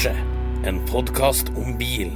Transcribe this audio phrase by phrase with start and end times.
[0.00, 0.22] Garasje,
[0.64, 2.08] en podkast om bil.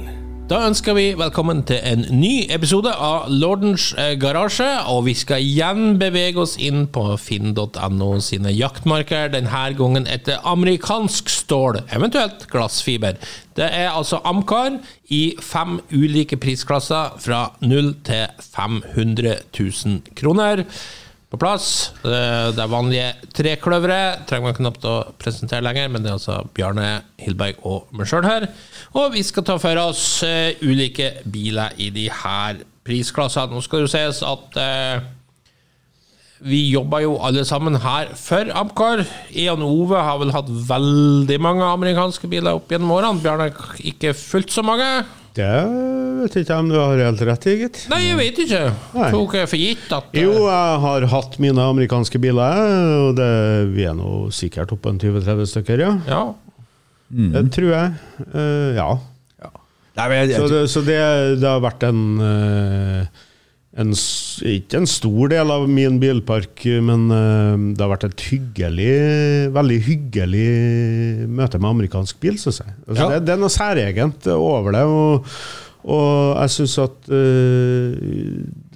[0.49, 4.65] Da ønsker vi velkommen til en ny episode av Lordens eh, garasje.
[4.89, 11.29] Og vi skal igjen bevege oss inn på finn.no sine jaktmarker, denne gangen etter amerikansk
[11.29, 13.21] stål, eventuelt glassfiber.
[13.53, 14.79] Det er altså Amcar
[15.13, 20.65] i fem ulike prisklasser, fra 0 til 500 000 kroner
[21.35, 21.69] på plass.
[22.01, 24.25] Det er vanlige trekløvere.
[24.29, 26.89] Trenger man knapt å presentere lenger, men det er altså Bjarne
[27.21, 28.47] Hilberg og meg sjøl her.
[28.95, 33.53] Og vi skal ta for oss uh, ulike biler i de her prisklassene.
[33.53, 35.05] Nå skal det jo sies at uh,
[36.45, 39.05] vi jobber jo alle sammen her for Amcar.
[39.31, 43.23] Ian Ove har vel hatt veldig mange amerikanske biler opp gjennom årene.
[43.23, 43.51] Bjarne
[43.87, 44.89] ikke fullt så mange.
[45.35, 45.51] Det
[46.21, 47.81] vet ikke om du har helt rett gitt.
[47.91, 48.61] Nei, jeg vet ikke.
[48.95, 49.09] Nei.
[49.13, 52.63] Tok jeg for gitt at Jo, jeg har hatt mine amerikanske biler,
[53.09, 53.29] og det,
[53.75, 55.93] vi er nå sikkert oppe en 20-30 stykker, ja.
[56.09, 56.23] Ja.
[57.35, 57.93] Det tror jeg.
[58.33, 58.89] Uh, ja.
[59.95, 60.97] Nei, men jeg, Så, det, så det,
[61.39, 63.21] det har vært en, eh,
[63.79, 63.93] en
[64.51, 68.89] Ikke en stor del av min bilpark, men eh, det har vært et hyggelig,
[69.55, 70.49] veldig hyggelig
[71.31, 72.73] møte med amerikansk bil, syns jeg.
[72.89, 73.07] Altså, Ja.
[73.13, 74.83] det, det er noe særegent over det.
[74.83, 75.31] og
[75.85, 77.93] og jeg syns at uh,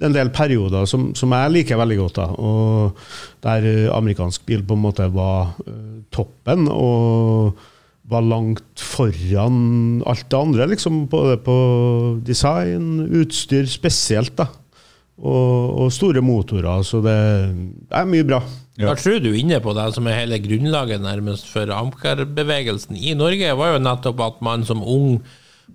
[0.06, 3.02] en del perioder som, som jeg liker veldig godt, da, og
[3.42, 7.58] der eh, amerikansk bil på en måte var uh, toppen og
[8.10, 11.56] var langt foran alt det andre, liksom, både på
[12.26, 14.48] design, utstyr spesielt, da.
[15.20, 17.18] Og, og store motorer, så det,
[17.92, 18.38] er mye bra.
[18.80, 23.52] Da tror du inne på det som er hele grunnlaget nærmest for Amcar-bevegelsen i Norge,
[23.58, 25.18] var jo nettopp at man som ung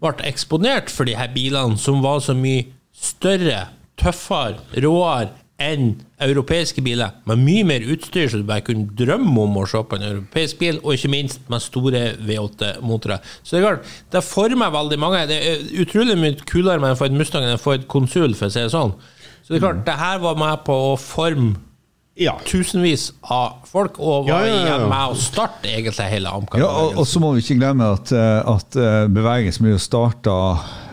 [0.01, 3.67] ble eksponert for de her bilene som var så mye større,
[3.99, 9.55] tøffere, råere enn europeiske biler, med mye mer utstyr så du bare kunne drømme om
[9.61, 13.23] å se på en europeisk bil, og ikke minst med store V8-motorer.
[13.39, 15.23] Så det er klart, det former veldig mange.
[15.31, 18.55] Det er utrolig mye kulere med en Ford Mustang enn en Ford Konsul, for å
[18.55, 18.95] si det sånn.
[19.45, 21.55] Så det er klart, det her var med på å forme
[22.15, 22.37] Ja.
[22.47, 24.61] tusenvis av folk, og var Ja, ja, ja, ja.
[24.63, 27.89] igjen med å starte egentlig hele amcar ja, og, og så må vi ikke glemme
[27.97, 30.35] at, eh, at eh, bevegelsen ble starta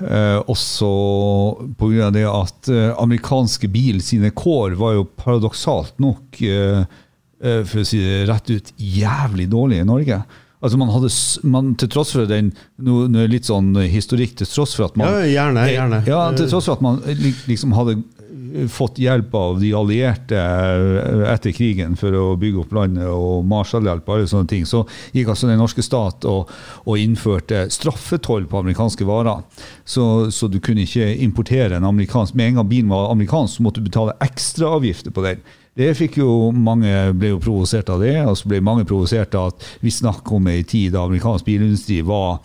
[0.02, 0.90] eh, også
[1.78, 2.10] pga.
[2.10, 6.82] det at eh, amerikanske bil sine kår var jo paradoksalt nok, eh,
[7.42, 10.18] for å si det rett ut, jævlig dårlige i Norge.
[10.62, 11.08] Altså man hadde,
[11.50, 14.86] man, Til tross for den nå, nå er det litt sånn historikk, til tross for
[14.86, 15.98] at man Ja, gjerne, gjerne.
[16.06, 17.00] Ja, til tross for at man
[17.50, 17.96] liksom hadde
[18.68, 24.08] fått hjelp av de allierte eh, etter krigen for å bygge opp landet og Marshall-hjelp
[24.08, 24.82] og alle sånne ting, så
[25.14, 26.50] gikk altså den norske stat og,
[26.84, 29.42] og innførte straffetoll på amerikanske varer.
[29.84, 30.04] Så,
[30.34, 33.80] så du kunne ikke importere en amerikansk Med en gang bilen var amerikansk, så måtte
[33.80, 35.42] du betale ekstraavgifter på den.
[35.78, 39.54] Det fikk jo mange ble jo provosert av det, og så ble mange provosert av
[39.54, 42.42] at vi snakker om ei tid da amerikansk bilindustri var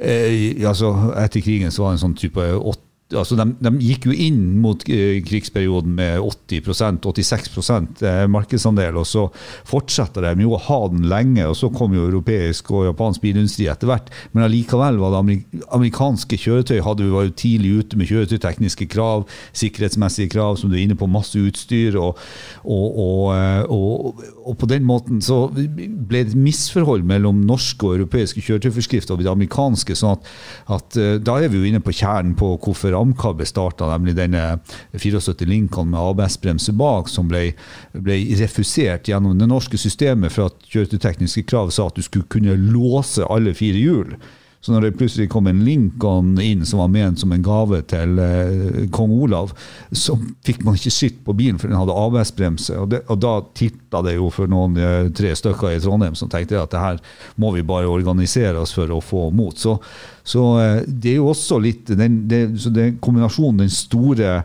[0.00, 4.06] eh, altså Etter krigen så var det en sånn type åtte altså de, de gikk
[4.08, 9.26] jo inn mot eh, krigsperioden med 80% 86 eh, markedsandel, og så
[9.68, 11.44] fortsetter de jo å ha den lenge.
[11.48, 14.10] og Så kom jo europeisk og japansk bilindustri etter hvert.
[14.32, 19.26] Men allikevel var det amerikanske kjøretøy hadde var jo tidlig ute med kjøretøytekniske krav,
[19.58, 21.98] sikkerhetsmessige krav, som du er inne på, masse utstyr.
[22.00, 22.20] Og,
[22.64, 27.96] og, eh, og, og på den måten så ble det et misforhold mellom norske og
[27.98, 29.96] europeiske kjøretøyforskrifter og det amerikanske.
[29.98, 30.32] sånn at,
[30.78, 34.58] at Da er vi jo inne på kjernen på hvorfor Amcar ble starta, nemlig denne
[34.94, 37.50] 74 Lincoln med ABS-bremse bak, som ble,
[37.92, 42.56] ble refusert gjennom det norske systemet for at kjøretøytekniske krav sa at du skulle kunne
[42.56, 44.16] låse alle fire hjul.
[44.62, 48.20] Så når det plutselig kom en Lincoln inn som var ment som en gave til
[48.22, 49.50] eh, kong Olav,
[49.90, 50.14] så
[50.46, 52.76] fikk man ikke skilt på bilen, for den hadde ABS-bremse.
[52.78, 56.60] Og, og da titta det jo for noen eh, tre stykker i Trondheim som tenkte
[56.62, 57.02] at det her
[57.42, 59.58] må vi bare organisere oss for å få mot.
[59.58, 59.80] Så,
[60.22, 64.44] så eh, det er jo også litt den, det, så det kombinasjonen, den store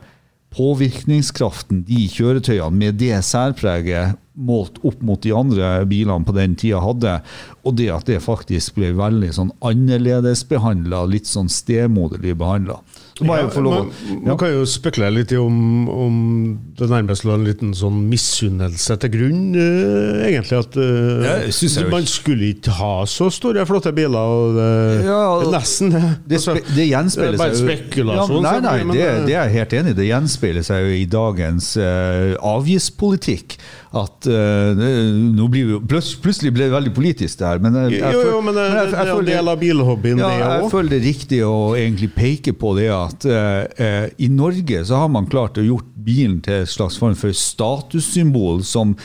[0.56, 6.80] påvirkningskraften de kjøretøyene med det særpreget målt opp mot de andre bilene på den tida
[6.84, 7.18] hadde,
[7.66, 12.80] og det at det faktisk ble veldig sånn annerledes behandla, litt sånn stemoderlig behandla.
[13.25, 16.18] Må jeg lov man, man kan jo spekulere litt i om, om
[16.78, 20.60] det nærmest lå en liten sånn misunnelse til grunn, uh, egentlig.
[20.62, 24.18] At uh, Ja, man skulle ikke ha så store, flotte biler.
[24.18, 24.69] Og det,
[25.08, 26.04] Ja, det er nesten det.
[26.28, 29.02] Det, Altså, spe, det gjenspeiler det er bare seg jo- spekulasjon, Ja, nei, nei, det,
[29.08, 29.98] det- det er jeg helt enig i.
[30.02, 33.58] Det gjenspeiler seg jo i dagens uh, avgiftspolitikk.
[33.95, 37.62] At uh, blir Plutselig ble det veldig politisk, det her.
[37.63, 39.60] Men jeg, jeg, Jo, jo, men det, men jeg- det jeg er en del av
[39.62, 43.63] bilhobbyen, ja, det jeg føler det er riktig å egentlig peke på det at uh,
[43.78, 47.31] eh, i Norge så har man klart å gjort bilen til et slags form for
[47.36, 48.95] statussymbol som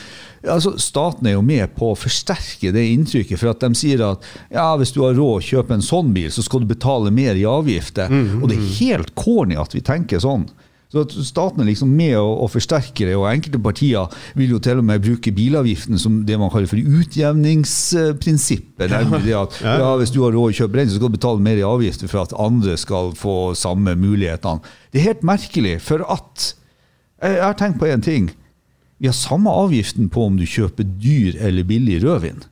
[0.43, 3.39] altså Staten er jo med på å forsterke det inntrykket.
[3.39, 6.27] For at de sier at ja, hvis du har råd å kjøpe en sånn bil,
[6.35, 8.11] så skal du betale mer i avgifter.
[8.41, 10.49] Og det er helt corny at vi tenker sånn.
[10.93, 14.05] Så at Staten er liksom med å, å forsterke det, og enkelte partier
[14.37, 18.89] vil jo til og med bruke bilavgiften som det man kaller for utjevningsprinsippet.
[18.91, 21.41] Nærmere det at ja, hvis du har råd å kjøpe den, så skal du betale
[21.43, 24.61] mer i avgifter for at andre skal få samme mulighetene.
[24.93, 26.53] Det er helt merkelig, for at
[27.23, 28.25] Jeg har tenkt på én ting.
[28.99, 32.43] Vi har samme avgiften på om du kjøper dyr eller billig rødvin.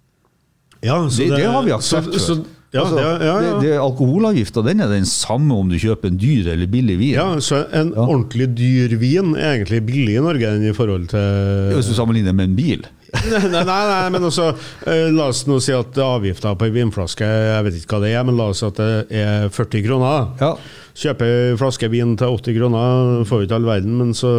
[0.82, 3.54] Ja, så Det, det har vi aksept så- så- Ja, Altså, ja, ja, ja.
[3.60, 7.14] Det, det, alkoholavgifta den er den samme om du kjøper en dyr eller billig vin.
[7.18, 8.06] ja, så en Ja.
[8.06, 12.32] ordentlig dyr vin er egentlig billig i Norge enn i forhold til Hvis du sammenligner
[12.34, 12.86] med en bil.
[13.28, 14.46] nei, nei, nei, men også
[14.88, 18.14] eh, La oss nå si at avgifta på ei vinflaske Jeg vet ikke hva det
[18.16, 20.30] er, men la oss si at det er 40 kroner.
[20.40, 20.54] Ja.
[20.96, 24.32] Kjøper ei flaske vin til 80 kroner, får vi ikke all verden, men så,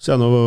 [0.00, 0.38] så er noe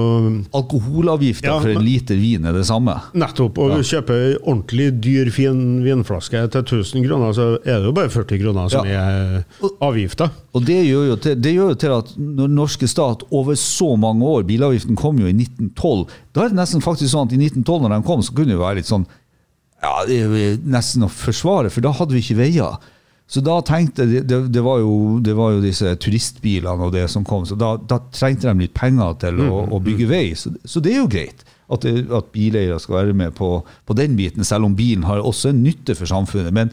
[0.57, 2.95] Alkoholavgifta Ja, for en liter vin er det samme.
[3.13, 3.59] Nettopp.
[3.61, 3.77] Og Ja.
[3.85, 8.39] kjøper ei ordentlig dyr, fin vinflaske til 1000 kroner, så er det jo bare 40
[8.41, 8.99] kroner som Ja.
[8.99, 9.45] er
[9.79, 10.31] avgifta.
[10.55, 13.95] Og det gjør, jo til, det gjør jo til at når norske stat over så
[13.97, 16.07] mange år Bilavgiften kom jo i 1912.
[16.33, 18.57] Da er det nesten faktisk sånn at i 1912, når den kom, så kunne det
[18.57, 19.05] være litt sånn
[19.83, 22.77] Ja, det er jo nesten å forsvare, for da hadde vi ikke veier.
[23.33, 27.07] Så da tenkte de, det, det, var jo, det var jo disse turistbilene og det
[27.09, 30.27] som kom, så da, da trengte de litt penger til å, å bygge vei.
[30.37, 31.41] Så, så det er jo greit
[31.73, 33.55] at, det, at bileiere skal være med på,
[33.89, 36.53] på den biten, selv om bilen har også en nytte for samfunnet.
[36.53, 36.69] Men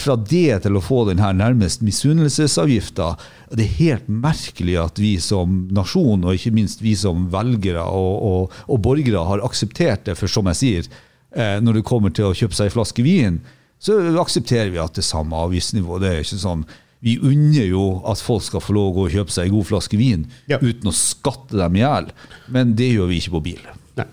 [0.00, 3.08] fra det til å få den her nærmest misunnelsesavgifta
[3.50, 8.12] Det er helt merkelig at vi som nasjon, og ikke minst vi som velgere og,
[8.28, 10.16] og, og borgere, har akseptert det.
[10.16, 10.94] For som jeg sier,
[11.36, 13.42] eh, når det kommer til å kjøpe seg en flaske vin,
[13.82, 15.98] så aksepterer vi at det er samme avgiftsnivå.
[16.02, 16.64] Det er ikke sånn
[17.02, 19.66] vi unner jo at folk skal få lov å gå og kjøpe seg en god
[19.72, 20.60] flaske vin Ja.
[20.62, 22.12] uten å skatte dem i hjel,
[22.54, 23.64] men det gjør vi ikke på bil.
[23.98, 24.06] Nei.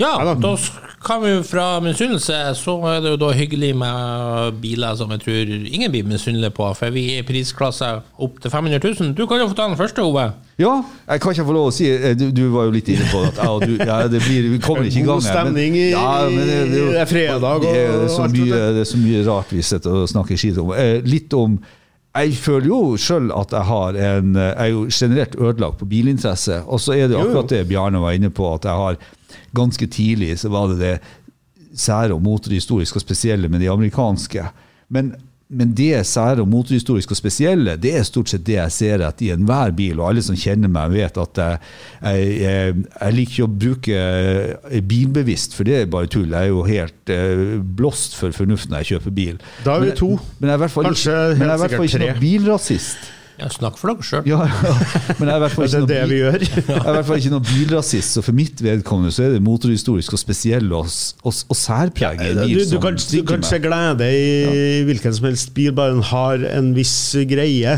[0.00, 0.56] Ja, Ja da.
[1.06, 5.52] Kan vi fra misunnelse, så er det jo da hyggelig med biler som jeg tror
[5.70, 7.86] ingen blir misunnelige på, for vi er i prisklasse
[8.18, 9.12] opp til 500 000.
[9.14, 10.24] Du kan jo få ta den første, Ove.
[10.58, 10.72] Ja,
[11.12, 13.22] jeg kan ikke få lov å si eh, Du, du var jo litt inne på
[13.28, 15.90] at ja, du, ja, det blir, vi kommer ikke i gang God her, stemning i-
[16.72, 19.98] det er fredag og det er, så mye, det er så mye rart vi sitter
[20.02, 20.72] og snakker skit om.
[20.76, 21.58] Eh, Litt om
[22.16, 26.62] jeg føler jo sjøl at jeg har en Jeg er jo generelt ødelagt på bilinteresse.
[26.64, 27.26] Og så er det jo.
[27.26, 28.96] akkurat det Bjarne var inne på, at jeg har
[29.56, 30.96] ganske tidlig så var det det
[31.76, 34.44] sære og motorhistoriske og spesielle med de amerikanske.
[34.92, 35.10] Men,
[35.48, 39.20] men det sære og motorhistoriske og spesielle, det er stort sett det jeg ser at
[39.24, 40.00] i enhver bil.
[40.00, 41.58] Og alle som kjenner meg, vet at jeg,
[42.02, 43.98] jeg, jeg, liker ikke å bruke
[44.70, 46.30] eh, bilbevisst, for det er bare tull.
[46.32, 49.36] Jeg er jo helt eh, blåst for fornuft når jeg kjøper bil.
[49.66, 50.14] Da er vi to.
[50.40, 53.12] Men men jeg er i hvert fall ikke noen bilrasist.
[53.36, 54.22] Ja, snakk for dere sjøl.
[54.30, 54.70] Ja, ja.
[55.18, 56.44] Men jeg er i hvert fall Det er det vi bil- gjør.
[56.56, 59.42] jeg er i hvert fall ikke noen bilrasist, så for mitt vedkommende så er det
[59.44, 60.88] motorhistorisk og spesiell og,
[61.20, 65.52] og, og særpreget i Du, du kan, du kan se glede i hvilken som helst
[65.56, 66.96] bil, bare den har en viss
[67.28, 67.76] greie.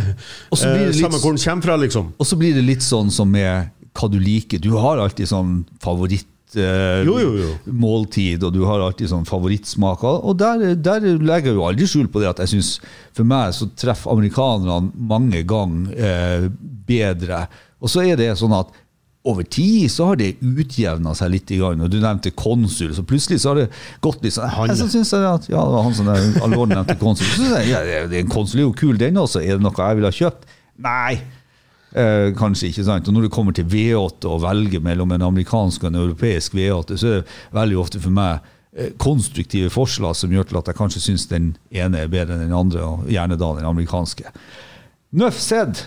[0.52, 2.12] Og så blir det Eh, litt- Samme hvor den kommer fra, liksom.
[2.19, 4.61] Og så blir det litt sånn som med hva du liker.
[4.62, 6.26] Du har alltid sånn favoritt
[6.56, 7.50] eh, Jo, jo, jo.
[7.73, 10.25] måltid, og du har alltid sånn favorittsmaker.
[10.25, 12.81] Og der, der legger jeg jo aldri skjul på det at jeg syns
[13.12, 16.49] For meg så treffer amerikanerne mange ganger eh,
[16.88, 17.47] bedre.
[17.81, 18.71] Og så er det sånn at
[19.28, 21.50] over tid så har det utjevna seg litt.
[21.61, 24.71] gang, og Du nevnte konsul, så plutselig så har det gått litt sånn Han.
[24.78, 27.26] så synes jeg at, Ja, det var han som alvorlig nevnte konsul.
[27.26, 29.43] Så synes jeg, ja, det- det- En konsul er jo kul, den også.
[29.43, 30.47] Er det noe jeg ville ha kjøpt?
[30.78, 31.21] Nei.
[31.97, 33.09] Eh, kanskje ikke sant.
[33.09, 36.97] Og Når det kommer til V8 og velge mellom en amerikansk og en europeisk V8,
[36.97, 38.40] så er det veldig ofte for meg
[38.76, 42.45] eh, konstruktive forslag som gjør til at jeg kanskje syns den ene er bedre enn
[42.45, 44.35] den andre, og gjerne da den amerikanske.
[45.16, 45.87] Nøff sedd.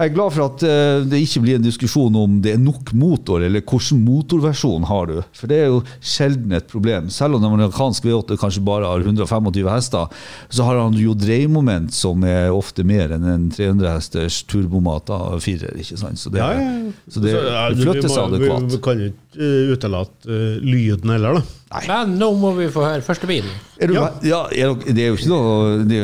[0.00, 2.94] Jeg er glad for at eh, det ikke blir en diskusjon om det er nok
[2.96, 5.18] motor, eller hvilken motorversjon har du.
[5.36, 7.10] For det er jo sjelden et problem.
[7.12, 10.08] Selv om en amerikansk V8 kanskje bare har 125 hester,
[10.48, 15.76] så har han jo dreiemoment som er ofte mer enn en 300 hesters turbomata firer.
[15.76, 16.16] ikke sant?
[16.22, 16.72] Så det, ja.
[17.12, 21.12] Så det, det vi seg må- Vi, vi kan jo ikke eh, utelate eh, lyden
[21.12, 21.44] heller, da.
[21.86, 23.44] Men nå må vi få høre første bil.
[23.78, 24.08] Er du, Ja.
[24.26, 24.40] ja.
[24.50, 26.00] er dere- det er jo ikke noe Det,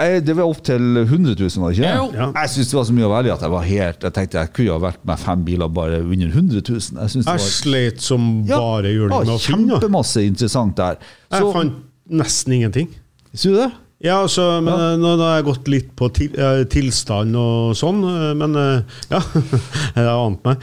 [0.00, 1.90] er det var opp til 100 000, var det ikke?
[1.90, 2.06] Ja, jo.
[2.16, 2.30] Ja.
[2.40, 4.52] Jeg syns det var så mye å velge at jeg var helt Jeg tenkte jeg
[4.56, 6.80] kunne ha vært med fem biler bare under 100 000.
[7.04, 9.76] Jeg synes Jeg var sleit som bare det med å finne.
[9.76, 10.96] Kjempemasse interessant der.
[11.30, 11.78] Jeg fant
[12.10, 12.88] nesten ingenting.
[13.34, 13.70] Sier du det?
[14.00, 14.96] Ja, altså, men ja.
[14.96, 18.80] nå, nå har jeg gått litt på til, eh, tilstand og sånn, eh, men eh,
[19.12, 19.20] ja.
[19.98, 20.56] jeg har ant meg.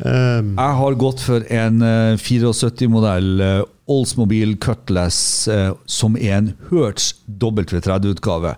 [0.00, 1.84] Eh, Jeg har gått for en
[2.16, 3.42] 74-modell
[3.88, 8.54] Oldsmobile Cutlass eh, som er en Hertz W30-utgave.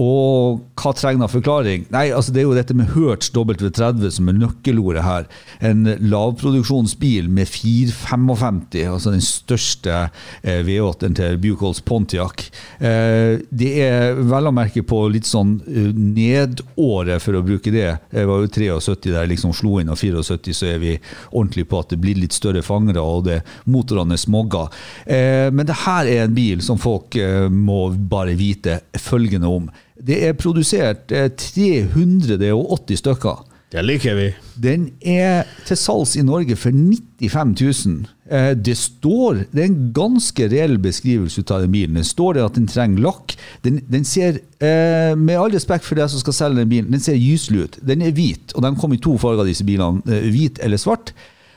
[0.00, 1.86] Og hva trenger av forklaring?
[1.94, 5.28] Nei, altså Det er jo dette med Hertz W30 som er nøkkelordet her.
[5.62, 9.98] En lavproduksjonsbil med 455, altså den største
[10.42, 12.48] eh, V8-en til Buchholz Pontiac.
[12.82, 17.88] Eh, det er vel å merke på litt sånn nedåret, for å bruke det.
[18.10, 20.96] Jeg var jo 73 der jeg liksom slo inn, og 74 så er vi
[21.30, 24.66] ordentlig på at det blir litt større fangere, og det motorene er smogga.
[25.06, 29.70] Eh, men det her er en bil som folk eh, må bare vite følgende om.
[30.02, 33.42] Det er produsert eh, 380 stykker.
[33.72, 34.26] det liker vi.
[34.60, 37.54] Den er til salgs i Norge for 95
[37.86, 38.02] 000.
[38.30, 41.96] Eh, Det står, det er en ganske reell beskrivelse av den bilen.
[41.96, 43.32] Det står det at den trenger lakk.
[43.64, 47.00] Den, den ser, eh, med all respekt for deg som skal selge den bilen, den
[47.00, 47.78] ser gyselig ut.
[47.82, 50.02] Den er hvit, og de kom i to farger, disse bilene.
[50.08, 51.14] eh, Hvit eller svart.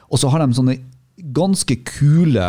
[0.09, 0.77] Og så har de sånne
[1.35, 2.47] ganske kule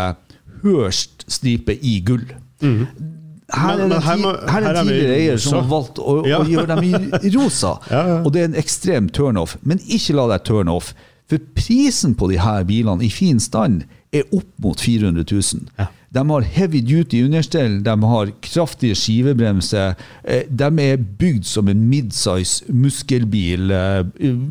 [0.63, 2.25] Hørst-striper i gull.
[2.61, 5.53] Her er, Men- det men her må- her er her en er tidligere eier som
[5.63, 6.39] har valgt å, Ja.
[6.41, 7.79] å gjøre dem i rosa.
[7.91, 8.23] Ja, ja.
[8.25, 9.57] Og det er en ekstrem turnoff.
[9.63, 10.95] Men ikke la deg turnoff.
[11.29, 15.69] For prisen på de her bilene i fin stand er opp mot 400 000.
[16.17, 19.95] De har heavy duty understell, de har kraftige skivebremser.
[20.25, 24.03] eh, De er bygd som en midsize muskelbil eh,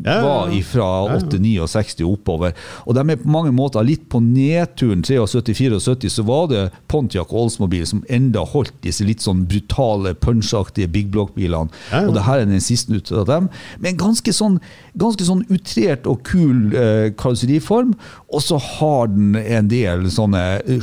[0.04, 1.20] var fra Ja, ja.
[1.26, 2.54] 8-69 og oppover.
[2.86, 7.46] Og de er på mange måter litt på nedturen 73-74, så var det Pontiac og
[7.46, 11.70] Oldsmobile som enda holdt disse litt sånn brutale, punchaktige big block-bilene.
[12.06, 13.48] Og det her er den siste ut av dem.
[13.80, 14.60] Med en ganske sånn,
[14.98, 17.94] ganske sånn utrert og kul eh, karosseriform.
[18.32, 20.80] Og så har den en del sånne eh,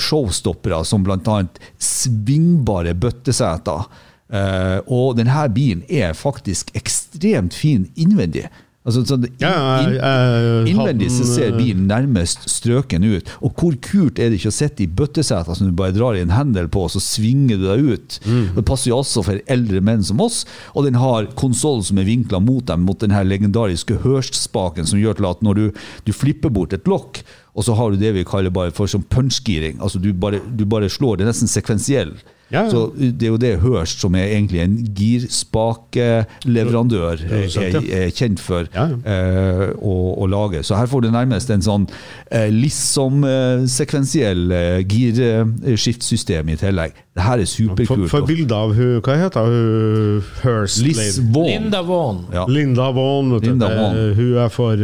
[0.73, 1.43] showstoppere, som bl.a.
[1.77, 3.85] svingbare bøtteseter.
[4.33, 8.47] Eh, og denne bilen er faktisk ekstremt fin innvendig.
[8.83, 9.51] Altså, så Ja,
[9.87, 13.29] inn- innvendig så ser bilen nærmest strøken ut.
[13.41, 16.23] Og hvor kult er det ikke å sitte i bøtteseter som du bare drar i
[16.25, 18.17] en hendel på, og så svinger du deg ut.
[18.27, 18.49] Mm.
[18.57, 20.41] Det passer jo også for eldre menn som oss.
[20.75, 24.99] Og den har konsoll som er vinkla mot dem, mot den her legendariske Hørst-spaken, som
[24.99, 25.65] gjør til at når du,
[26.03, 27.23] du flipper bort et lokk,
[27.55, 29.79] og så har du det vi kaller bare for som punch-giring.
[29.79, 32.15] Altså du bare, du bare slår, det er nesten sekvensiell.
[32.53, 32.69] Ja, ja.
[32.69, 38.39] Så det er jo det Hørst, som er egentlig en girspakeleverandør, er er, er kjent
[38.43, 38.95] for Ja, ja.
[39.09, 40.61] eh, å, å lage.
[40.63, 41.87] Så her får du nærmest en sånn
[42.29, 46.91] eh, liksom-sekvensiell eh, girskiftsystem i tillegg.
[47.13, 48.09] Det her er superkult.
[48.09, 50.21] for bilde av hun, hva heter hun?
[50.43, 50.81] Hørst?
[50.85, 51.49] Liz Vaughan.
[51.63, 52.19] Linda Vaughan.
[52.33, 52.45] Ja.
[52.49, 53.31] Linda Vaughan.
[53.35, 53.47] vet du.
[53.51, 54.13] Linda Vaughan.
[54.17, 54.79] Hun er for uh,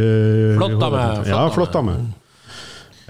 [0.58, 1.94] Flott dame, flott Ja, flott dame.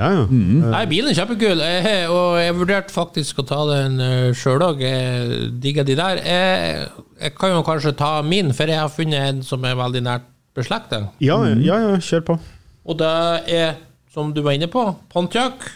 [0.00, 0.23] Ja, ja.
[0.25, 0.62] Mm.
[0.73, 4.80] Nei, bilen er kjempekul, og jeg vurderte faktisk å ta den uh, sjøl òg.
[4.80, 6.23] Jeg digger de der.
[6.25, 6.87] Jeg,
[7.21, 10.30] jeg kan jo kanskje ta min, for jeg har funnet en som er veldig nært
[10.57, 11.04] beslekta.
[11.21, 12.38] Ja, ja, ja, kjør på.
[12.88, 13.12] Og det
[13.52, 13.76] er,
[14.14, 15.69] som du var inne på, Pontiac,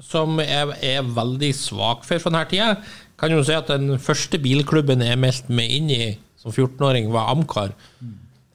[0.00, 2.72] som jeg er veldig svak for for denne tida.
[3.20, 6.04] Kan jo si at den første bilklubben jeg meldte meg inn i
[6.40, 7.74] som 14-åring, var Amcar.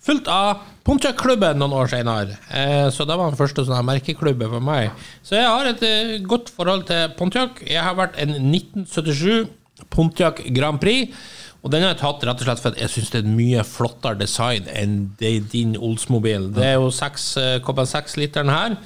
[0.02, 2.40] Fulgt av Pontiac-klubben noen år senere.
[2.50, 4.90] Eh, så det var den første sånn merkeklubben for meg.
[5.22, 7.62] Så jeg har et eh, godt forhold til Pontiac.
[7.70, 9.46] Jeg har vært en 1977
[9.94, 11.14] Pontiac Grand Prix.
[11.62, 13.38] Og den har jeg tatt rett og slett for at jeg syns det er en
[13.38, 16.50] mye flottere design enn din Oldsmobil.
[16.56, 18.80] Det er jo 6,6-literen her.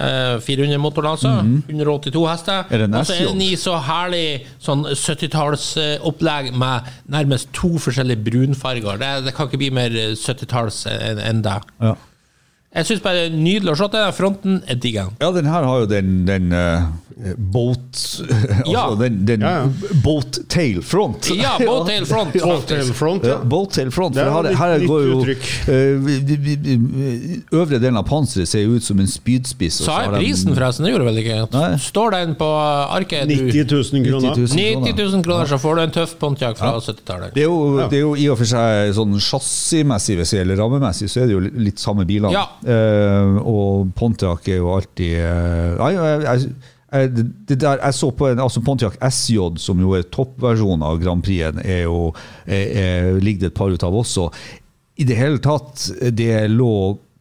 [0.00, 1.32] Eh, 400 motor, altså.
[1.68, 2.64] 182 hester.
[2.70, 4.24] Er det en Og så er den i så herlig
[4.62, 9.00] sånn 70-tallsopplegg med nærmest to forskjellige brunfarger.
[9.00, 11.58] Det, det kan ikke bli mer 70-talls enn enn det.
[11.82, 11.94] Ja.
[12.70, 14.10] Jeg syns bare det er nydelig å se til.
[14.14, 15.00] Fronten er digg.
[15.18, 16.84] Ja, den her har jo den, den uh,
[17.50, 18.84] boat Altså Ja.
[18.96, 19.96] den, den Ja, ja.
[20.04, 21.26] boat tail front.
[21.34, 22.36] Ja, boat tail front.
[22.38, 23.38] Boat tail front, Ja, ja.
[23.50, 24.14] boat tail front.
[24.14, 28.48] Det For er her, litt her nytt går jo eh, vi- Øvre delen av panseret
[28.48, 29.80] ser ut som en spydspiss.
[29.84, 30.86] Sa jeg prisen, forresten?
[30.86, 31.40] Det gjorde vel ikke?
[31.56, 31.66] Nei.
[31.82, 33.26] Står den på arket?
[33.28, 34.38] 90 000 kroner.
[34.38, 37.34] 90 000 90 000 kroner, så får du en tøff Pontiac fra 70-tallet.
[37.34, 40.62] Det er, jo, det er jo i og for seg sånn chassismessig, hvis det gjelder
[40.62, 42.32] rammemessig, så er det jo litt samme bilene.
[42.38, 42.46] Ja.
[42.60, 46.50] Eh, og Pontiac er jo alltid uh, Nei, jeg,
[46.90, 51.24] jeg, der, jeg så på en altså Pontiac SJ, som jo er toppversjonen av Grand
[51.24, 52.10] Prix-en, er jo,
[52.44, 54.28] er, er, ligger det et par ut av også.
[55.00, 56.74] I det hele tatt, det lå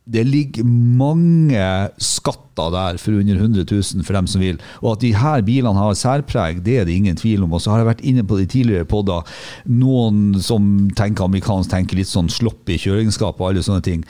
[0.09, 1.65] det ligger mange
[2.01, 4.57] skatter der for under 100 000 for dem som vil.
[4.81, 7.53] Og at de her bilene har særpreg, det er det ingen tvil om.
[7.53, 9.21] Og så har jeg vært inne på de tidligere podda.
[9.69, 14.01] Noen som tenker amerikansk, tenker litt sånn slopp i kjøreegenskap og alle sånne ting.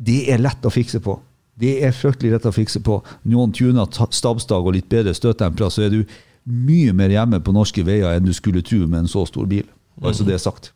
[0.00, 1.18] Det er lett å fikse på.
[1.60, 3.00] Det er fryktelig lett å fikse på.
[3.28, 6.02] Noen tuner ta- stabsdag og litt bedre støtdempere, så er du
[6.48, 9.66] mye mer hjemme på norske veier enn du skulle tro med en så stor bil.
[10.00, 10.72] bare så det er sagt.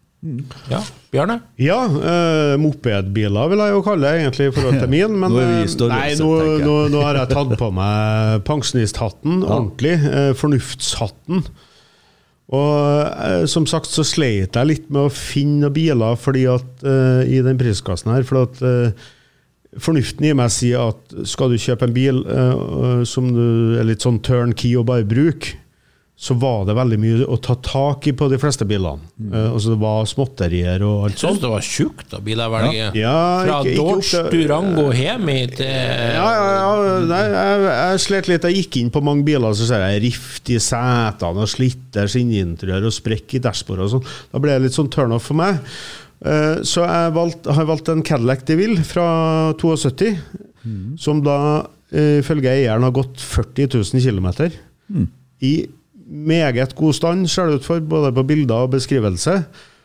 [0.70, 0.80] Ja,
[1.12, 1.38] Bjarne?
[1.60, 5.18] Ja, uh, mopedbiler vil jeg jo kalle det, egentlig, i forhold til min.
[5.20, 6.30] Men Nå eh, nei, nå,
[6.64, 9.98] nå, nå har jeg tatt på meg pensjonisthatten, ordentlig.
[10.04, 11.44] Uh, fornuftshatten.
[12.54, 17.22] Og som sagt så sleit jeg litt med å finne noen biler fordi at, uh,
[17.24, 18.24] i den priskassen her.
[18.28, 19.06] For at eh,
[19.82, 24.04] fornuften i meg sier at skal du kjøpe en bil eh, som du er litt
[24.04, 25.58] sånn turnkey og bare bruke,
[26.14, 29.02] så var det veldig mye å ta tak i på de fleste bilene.
[29.18, 31.42] Eh, altså det var småtterier og alt Syns sånt.
[31.42, 32.84] det var sjukt av å velge.
[33.00, 36.94] Ja, Fra Dodge Durango Hemi til Ja, ja, ja.
[37.10, 38.46] Nei, jeg, jeg slet litt.
[38.46, 42.86] Jeg gikk inn på mange biler, så ser jeg rift i setene og slitte skinninteriør
[42.86, 44.08] og sprekk i dashbordet og sånn.
[44.30, 45.58] Da ble det litt sånn turnoff for meg.
[46.24, 50.14] Eh, Så jeg valgt, har valgt en Cadillac DeVille fra 72,
[50.98, 54.50] som da eh, ifølge eieren har gått 40 000 km.
[55.42, 55.66] I
[56.08, 59.44] meget god stand, ser det ut for, både på bilder og beskrivelse.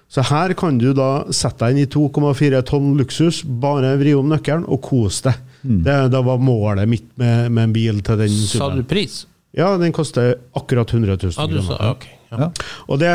[0.09, 4.29] Så her kan du da sette deg inn i 2,4 tonn luksus, bare vri om
[4.31, 5.36] nøkkelen og kose deg.
[5.62, 9.25] Det, det var målet mitt med, med en bil til den Sa du pris?
[9.53, 11.91] Ja, den koster akkurat 100 000 Ja, du sa kroner.
[11.91, 12.07] ok.
[12.29, 12.50] Ja.
[12.88, 13.09] Og det,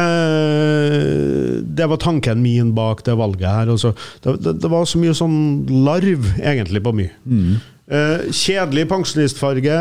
[1.78, 3.71] det var tanken min bak det valget her.
[3.75, 3.94] Altså.
[4.25, 5.37] Det, det, det var så mye sånn
[5.87, 7.12] larv, egentlig, på mye.
[7.85, 9.75] Eh, kjedelig pensjonistfarge,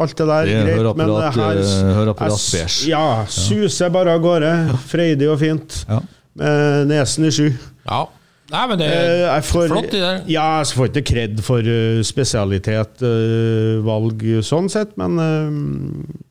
[0.00, 0.48] alt det der.
[0.50, 2.88] Det greit, men det her eh, høreapparat beige.
[2.88, 4.54] Ja, suser bare av gårde.
[4.90, 5.82] Freidig og fint.
[5.90, 6.00] Ja.
[6.40, 7.52] Med nesen i sky.
[7.86, 8.06] ja.
[8.50, 10.12] Nei, men det Eh, er får, flott i det.
[10.32, 15.18] Ja, jeg får ikke kred for uh, spesialitet, uh, valg sånn sett, men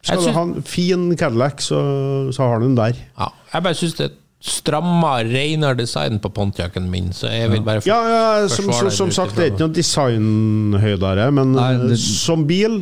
[0.04, 1.80] skal synes, du ha en fin Cadillac, så,
[2.36, 2.98] så har du den der.
[3.20, 7.50] Ja, jeg bare syns det er et strammere, renere design på Pontiacen min, så jeg
[7.52, 11.74] vil bare Ja, ja som, som, som sagt, det er ikke noe designhøydere, men Nei,
[11.90, 12.78] det- som bil,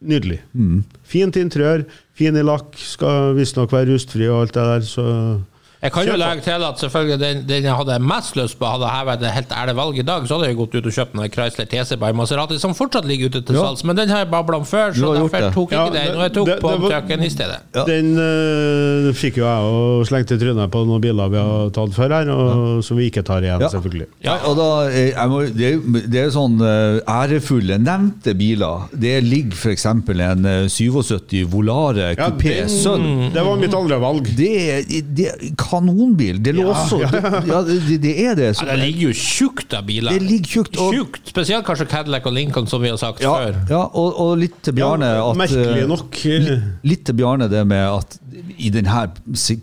[0.00, 0.40] nydelig.
[1.04, 1.84] Fint interiør,
[2.16, 5.04] fin i lakk, skal visstnok være rustfri og alt det der, så
[5.84, 8.88] Jeg kan jo legge til at selvfølgelig den, den jeg hadde mest lyst på, hadde
[8.88, 11.18] jeg vært et helt ærlig valg i dag, så hadde jeg gått ut og kjøpt
[11.20, 13.66] en Chrysler TC by Maserati, som fortsatt ligger ute til Ja.
[13.66, 15.52] salgs, men den har jeg babla om før, så derfor det.
[15.54, 17.58] tok jeg Ja, ikke den, og jeg tok det- det var- Pontiacen i stedet.
[17.74, 17.84] Ja.
[17.84, 21.92] Den uh, fikk jo jeg og slengte i trynet på noen biler vi har tatt
[21.94, 23.68] før her, og, som vi ikke tar igjen, Ja.
[23.68, 24.06] selvfølgelig.
[24.24, 24.38] Ja.
[24.48, 25.70] Og da, eh, jeg må, det,
[26.10, 28.88] det er sånn eh, ærefulle nevnte biler.
[28.94, 29.84] Det ligger f.eks.
[29.86, 34.24] en eh, 77 Volare Ja, Coupé den- Det var mitt andre valg.
[34.36, 36.38] Det det kanonbil.
[36.42, 38.48] Det, lå også, det, ja, det, det er det.
[38.56, 40.14] Ja, det ligger jo tjukt av biler.
[40.16, 43.32] Det ligger tjukt, og- Tjukt, Spesielt kanskje Cadillac og Lincoln, som vi har sagt ja,
[43.42, 43.58] før.
[43.70, 46.20] ja, og, og litt til Bjarne Ja, at, merkelig eh, nok.
[46.46, 48.16] Litt, Litt til Bjarne det med at
[48.56, 49.04] i denne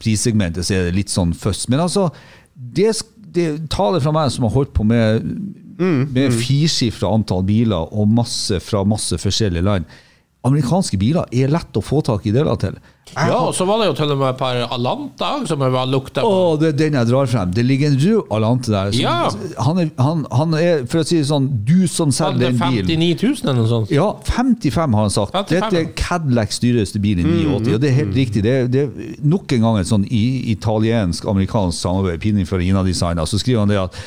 [0.01, 1.69] prissegmentet så er det litt sånn først.
[1.71, 2.09] Men altså,
[2.55, 2.91] det,
[3.35, 5.25] det taler fra meg som har holdt på med,
[5.81, 9.87] med firsifra antall biler og masse fra masse forskjellige land.
[10.47, 12.77] Amerikanske biler er lett å få tak i deler til.
[13.15, 15.85] Ja, og så var det jo til og med et par Alanta som jeg var
[15.91, 16.29] lukta på.
[16.31, 17.51] Å, det er den jeg drar frem.
[17.53, 18.91] Det ligger en rød Alante der.
[18.91, 19.29] som- Ja.
[19.65, 22.87] Han, er, han, han er, for å si det sånn, du som selger den bilen
[22.87, 23.91] 59 000 eller noe sånt.
[23.91, 25.31] Ja, 55 har han sagt.
[25.33, 28.43] 55, Dette er Cadillacs dyreste bil i 89, og det er helt riktig.
[28.47, 32.19] Det det er nok en gang et sånn italiensk-amerikansk samarbeid.
[32.23, 33.25] Pininfarina designer.
[33.27, 33.97] Så skriver han det at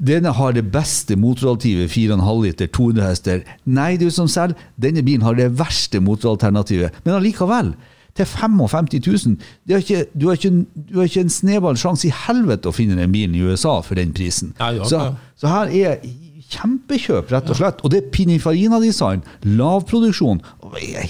[0.00, 3.42] denne har det beste motoralternativet, 4,5 liter, 200 hester.
[3.66, 6.92] Nei, du som selger, denne bilen har det verste motoralternativet.
[7.04, 7.74] Men allikevel.
[8.20, 8.90] Til 55
[9.26, 9.36] 000.
[9.64, 10.50] Det er ikke, du, har ikke,
[10.90, 13.96] du har ikke en sneball sjanse i helvete å finne den bilen i USA for
[13.96, 14.52] den prisen.
[14.60, 15.04] Ja, ja, har så,
[15.40, 16.02] så her er
[16.50, 17.80] kjempekjøp, rett og slett.
[17.86, 19.22] Og det er Pininfarina-design.
[19.56, 20.42] Lavproduksjon.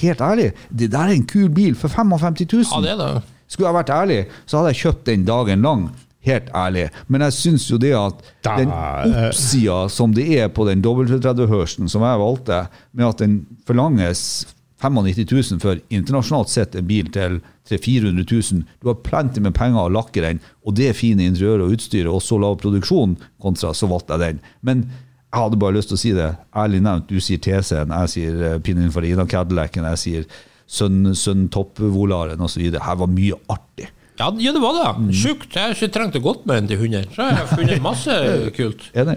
[0.03, 2.69] Helt ærlig, det der er en kul bil for 55 000.
[2.71, 3.25] Ja, det det.
[3.51, 5.89] Skulle jeg vært ærlig, så hadde jeg kjøpt den dagen lang.
[6.23, 6.85] Helt ærlig.
[7.09, 11.89] Men jeg syns jo det at Da- den oppsida som det er på den W30-hørsten
[11.89, 14.47] som jeg valgte, med at den forlanges
[14.81, 17.41] 95 000 for internasjonalt sett en bil til
[17.71, 18.65] 300 000-400 000.
[18.81, 22.11] Du har plenty med penger å lakke den, og det er fine interiøret og utstyret,
[22.11, 24.43] og så lav produksjon kontra, så valgte jeg den.
[24.67, 24.85] Men
[25.31, 26.31] jeg hadde bare lyst til å si det.
[26.59, 30.29] Ærlig nevnt, du sier TC-en, jeg sier eh, Pininfarina Cadillacen, jeg sier
[30.71, 32.63] Sønn, Sun Top-Volaren osv.
[32.75, 33.89] Her var mye artig.
[34.21, 34.89] Ja, ja, det var det.
[35.01, 35.11] Mm.
[35.17, 35.49] Sjukt.
[35.55, 37.09] Jeg har ikke trengt å gått med en til 100.
[37.15, 38.17] Så jeg har funnet masse
[38.59, 38.85] kult.
[38.93, 39.17] Enig?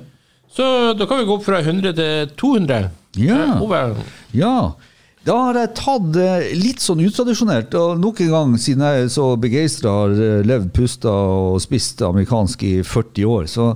[0.53, 0.65] Så
[0.97, 2.89] da kan vi gå opp fra 100 til 200.
[3.21, 3.41] Ja.
[3.61, 3.97] Over.
[4.37, 4.55] Ja.
[5.23, 9.11] Da har jeg tatt eh, litt sånn utradisjonelt, og nok en gang, siden jeg er
[9.13, 13.69] så begeistra, har eh, levd, pusta og spist amerikansk i 40 år, så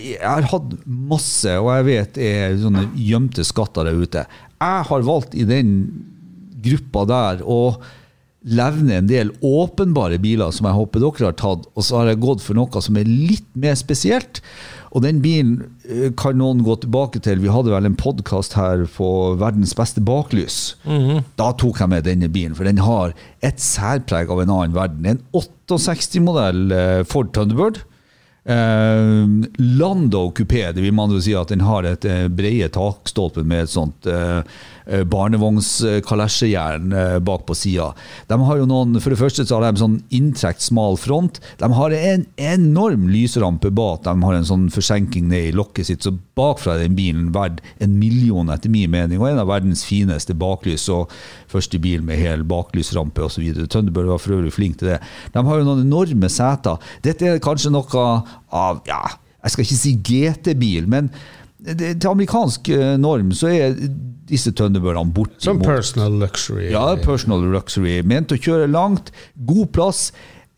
[0.00, 4.24] jeg har hatt masse, og jeg vet er sånne gjemte skatter der ute.
[4.56, 5.76] Jeg har valgt i den
[6.64, 7.76] gruppa der, å
[8.48, 12.22] levne en del åpenbare biler som jeg håper dere har tatt, og så har jeg
[12.24, 14.40] gått for noe som er litt mer spesielt.
[14.92, 17.42] Og den bilen eh, kan noen gå tilbake til.
[17.42, 20.76] Vi hadde vel en podkast her på verdens beste baklys.
[21.40, 23.12] Da tok jeg med denne bilen, for den har
[23.44, 25.06] et særpreg av en annen verden.
[25.12, 25.22] En
[25.68, 27.82] 68-modell eh, Ford Thunderbird.
[28.48, 29.26] Eh,
[29.58, 33.66] Lando kupé, det vil man jo si at den har et eh, breie takstolpe med
[33.66, 34.40] et sånt eh,
[34.88, 37.90] barnevognskalesjejern eh, bak på sida.
[38.26, 41.40] De har jo noen, For det første så har de sånn inntrekt, smal front.
[41.60, 44.02] De har en enorm lysrampe bak.
[44.06, 46.06] De har en sånn forsenking ned i lokket sitt.
[46.06, 49.84] Så bakfra er den bilen verdt en million, etter min mening, og en av verdens
[49.88, 50.88] fineste baklys.
[50.92, 51.12] og
[51.52, 53.64] Første bil med hel baklysrampe osv.
[53.68, 55.00] Tønderberg var for øvrig flink til det.
[55.34, 56.80] De har jo noen enorme seter.
[57.04, 58.06] Dette er kanskje noe
[58.48, 59.02] av ja,
[59.44, 61.12] Jeg skal ikke si GT-bil, men
[61.76, 63.76] til amerikansk eh, norm så er
[64.28, 66.70] disse Thunderbirdene bortimot Som personal luxury.
[66.72, 68.00] ja, personal luxury.
[68.04, 69.12] Ment å kjøre langt,
[69.48, 70.08] god plass.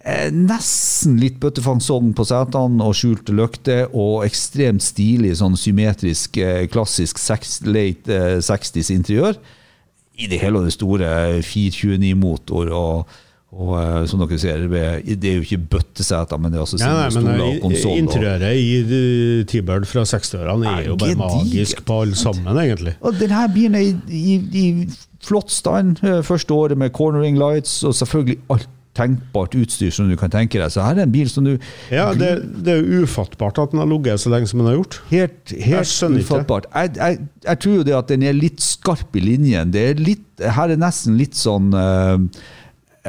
[0.00, 6.64] Eh, nesten litt bøttefangsovn på setene og skjulte lykter, og ekstremt stilig, sånn symmetrisk, eh,
[6.72, 9.36] klassisk sex, late eh, 60s interiør.
[10.20, 11.10] I det hele og det store
[11.44, 16.64] 429-motor og, og eh, som dere ser, det er jo ikke bøtteseter, men det er
[16.64, 18.02] altså Nei, nei, stoler og konsoller.
[18.04, 22.94] Interiøret i eh, T-Bird fra 60-årene er jo bare magisk på alle sammen, egentlig.
[23.02, 25.98] Og denne bilen er i, i, i flott stand.
[26.06, 28.68] eh, Første året med cornering lights, og selvfølgelig alt
[29.00, 30.70] tenkbart utstyr som du kan tenke deg.
[30.74, 31.52] Så her er en bil som du
[31.94, 32.30] Ja, det,
[32.66, 34.96] det er jo ufattbart at den har ligget så lenge som den har gjort.
[35.12, 36.66] Helt, helt ufattbart.
[36.74, 39.70] Jeg, jeg, jeg tror jo det at den er litt skarp i linjen.
[39.74, 42.18] Det er litt, her er nesten litt sånn eh,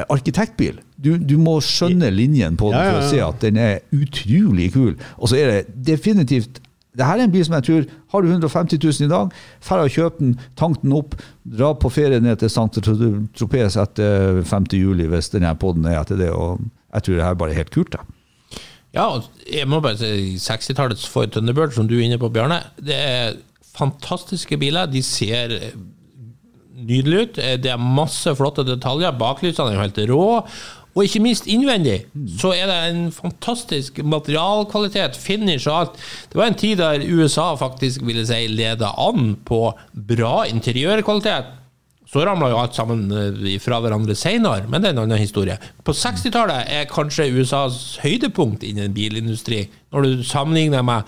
[0.07, 0.79] arkitektbil.
[0.95, 3.09] Du, du må skjønne linjen på den Ja, ja, for å ja.
[3.11, 4.93] se at den er utrolig kul.
[5.17, 8.27] Og så er det definitivt det her er en bil som jeg tror Har du
[8.27, 9.29] 150 000 i dag,
[9.63, 11.15] drar og kjøper den, tank den opp,
[11.47, 12.81] dra på ferie ned til St.
[12.83, 14.65] Tropez etter 5.
[14.75, 16.27] juli, hvis her poden er etter det.
[16.35, 16.59] Og
[16.91, 17.95] jeg tror det her bare er helt kult.
[17.95, 18.03] Da.
[18.91, 19.05] Ja,
[19.47, 22.59] jeg må bare si 60-tallets Ford Thunderbird, som du er inne på, Bjarne.
[22.75, 23.39] Det er
[23.71, 24.91] fantastiske biler.
[24.91, 25.55] De ser
[26.75, 27.37] nydelige ut.
[27.41, 29.11] Eh, Det er masse flotte detaljer.
[29.17, 30.27] Baklysene er jo helt rå.
[30.91, 32.01] Og ikke minst innvendig
[32.41, 36.01] så er det en fantastisk materialkvalitet, finish og alt.
[36.31, 41.57] Det var en tid der USA faktisk ville si leda an på bra interiørkvalitet.
[42.11, 45.55] Så ramla jo alt sammen eh, fra hverandre seinere, men det er en annen historie.
[45.87, 51.07] På 60-tallet er kanskje USAs høydepunkt innen bilindustri, når du sammenligner med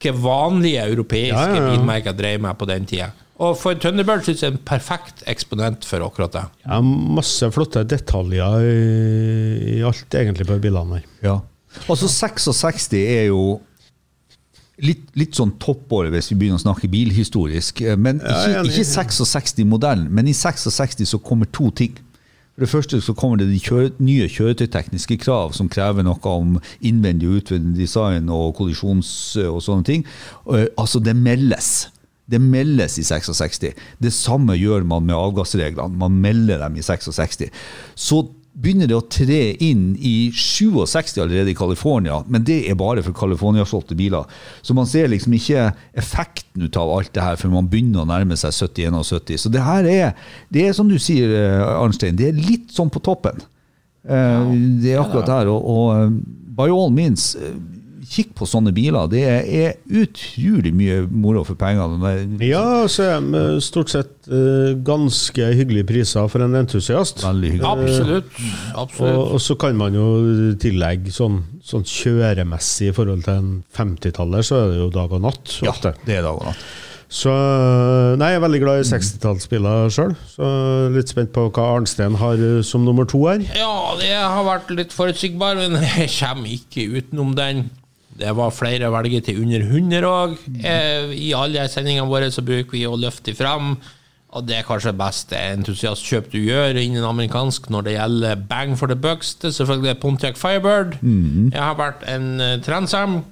[0.00, 1.74] hva vanlige europeiske Ja, ja, ja.
[1.74, 3.10] bilmerker drev med på den tida.
[3.40, 6.42] Og for Thunderbird synes jeg er en perfekt eksponent for akkurat det.
[6.66, 11.06] Ja, masse flotte detaljer i, i alt, egentlig, på bilene her.
[11.24, 11.38] Ja.
[11.88, 13.60] Altså 66 er jo
[14.84, 17.80] litt, litt sånn toppåret hvis vi begynner å snakke bilhistorisk.
[17.84, 21.96] eh, Men ikke, ikke 66-modellen, men i 66 så kommer to ting.
[22.56, 26.58] For det første så kommer det de kjøre, nye kjøretøytekniske krav som krever noe om
[26.84, 29.12] innvendig og utvendig design og kollisjons
[29.46, 30.04] og sånne ting.
[30.52, 31.88] Eh, Altså, det meldes.
[32.30, 33.72] Det meldes i 66.
[33.98, 35.98] Det samme gjør man med avgassreglene.
[35.98, 37.48] Man melder dem i 66.
[37.98, 38.22] Så
[38.60, 43.14] begynner det å tre inn i 67 allerede i California, men det er bare for
[43.16, 44.26] California-solgte biler.
[44.60, 48.10] Så man ser liksom ikke effekten ut av alt det her før man begynner å
[48.10, 49.38] nærme seg 70-71.
[49.44, 50.12] Så det her er,
[50.52, 53.40] det er som du sier, eh, Arnstein, det er litt sånn på toppen.
[54.00, 54.42] Ja,
[54.80, 55.50] Det er akkurat her.
[55.52, 56.14] Og, og eh,
[56.58, 57.54] by all means, eh,
[58.10, 59.06] kikk på sånne biler.
[59.10, 62.14] Det er utrolig mye moro for pengene.
[62.42, 67.22] Ja, så er de stort sett eh, ganske hyggelige priser for en entusiast.
[67.24, 67.70] Veldig hyggelig.
[67.70, 68.36] Absolutt.
[68.42, 69.24] Og, absolutt.
[69.36, 70.10] og så kan man jo
[70.60, 75.26] tillegge sånn, sånn kjøremessig i forhold til en 50-taller, så er det jo dag og
[75.28, 75.58] natt.
[75.62, 75.94] Ja, ofte.
[76.06, 76.70] det er dag og natt.
[77.10, 77.32] Så
[78.20, 80.12] Nei, jeg er veldig glad i 60-tallsbiler sjøl.
[80.94, 83.42] Litt spent på hva Arnstein har eh, som nummer to her.
[83.58, 87.68] Ja, det har vært litt forutsigbar, men jeg kommer ikke utenom den.
[88.20, 90.36] Det var flere å velge til under 100 òg.
[91.16, 93.74] I alle sendingene våre så bruker vi å løfte fram.
[94.30, 98.86] Og det er kanskje beste entusiastkjøp du gjør innen amerikansk når det gjelder bang for
[98.86, 99.34] the bucks.
[99.34, 100.98] Det er selvfølgelig Pontiac Firebird.
[101.50, 103.22] Jeg har vært en uh, Transam.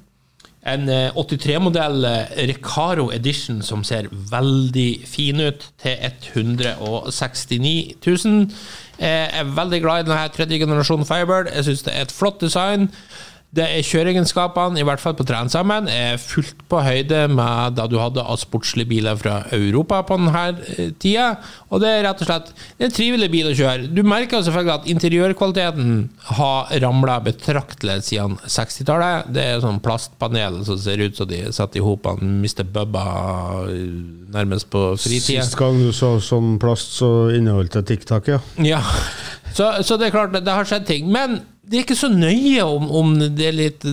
[0.68, 8.50] En eh, 83-modell eh, Recaro Edition som ser veldig fin ut, til 169 000.
[8.98, 11.48] Jeg er veldig glad i denne tredje generasjonen Firebird.
[11.54, 12.90] Jeg syns det er et flott design.
[13.48, 17.96] Det er Kjøreegenskapene, i hvert fall på Transamen, er fullt på høyde med da du
[17.96, 20.42] hadde av sportslige biler fra Europa på denne
[20.74, 21.30] eh, tida.
[21.72, 23.88] Og det er rett og slett er en trivelig bil å kjøre.
[23.96, 25.96] Du merker selvfølgelig at interiørkvaliteten
[26.34, 29.32] har ramla betraktelig siden 60-tallet.
[29.32, 32.66] Det er sånn plastpanel som ser ut som de satt i hop en Mr.
[32.68, 33.08] Bubba
[33.72, 33.84] eh,
[34.36, 35.40] nærmest på fritida.
[35.40, 38.42] Sist gang du så sånn plast, så inneholdt det TikTok, ja.
[38.60, 38.84] Ja.
[39.56, 41.08] Så, så det er klart, det har skjedd ting.
[41.08, 43.84] Men det er ikke så nøye om, om det er litt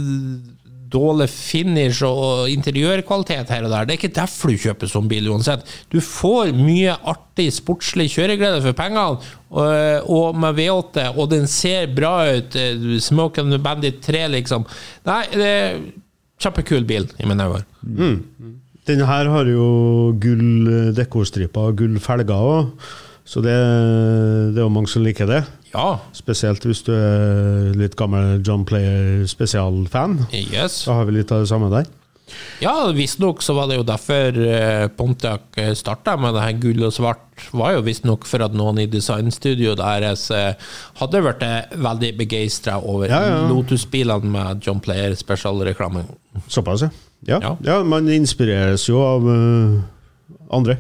[0.96, 3.88] dårlig finish og interiørkvalitet her og der.
[3.90, 5.66] Det er ikke derfor du kjøper sånn bil uansett.
[5.92, 9.18] Du får mye artig sportslig kjøreglede for pengene,
[9.50, 12.56] og, og med V8, og den ser bra ut.
[12.56, 14.64] eh, Smoke and Bandit 3, liksom.
[15.10, 15.82] Nei, det er
[16.46, 17.66] kjempekul bil, i mine øyne.
[18.86, 19.68] Den her har jo
[20.22, 22.88] gull eh, dekorstriper og gull felger òg,
[23.26, 23.56] så det,
[24.54, 25.42] det er jo mange som liker det.
[25.76, 26.00] Ja.
[26.16, 30.22] Spesielt hvis du er litt gammel John Player spesialfan.
[30.32, 30.86] Yes.
[30.88, 31.92] Da har vi litt av det samme der.
[32.58, 36.94] Ja, visstnok så var det jo derfor eh, Pontiac starta med det her gull og
[36.96, 37.22] svart.
[37.54, 40.56] Var jo visstnok for at noen i designstudioet deres eh,
[41.02, 43.38] hadde vært eh, veldig begeistra over Ja, ja.
[43.52, 46.08] Lotus-bilene med John Player spesialreklame.
[46.48, 46.90] Såpass, ja.
[47.26, 47.56] Ja, Ja.
[47.66, 49.80] ja man inspireres jo av uh,
[50.54, 50.80] andre.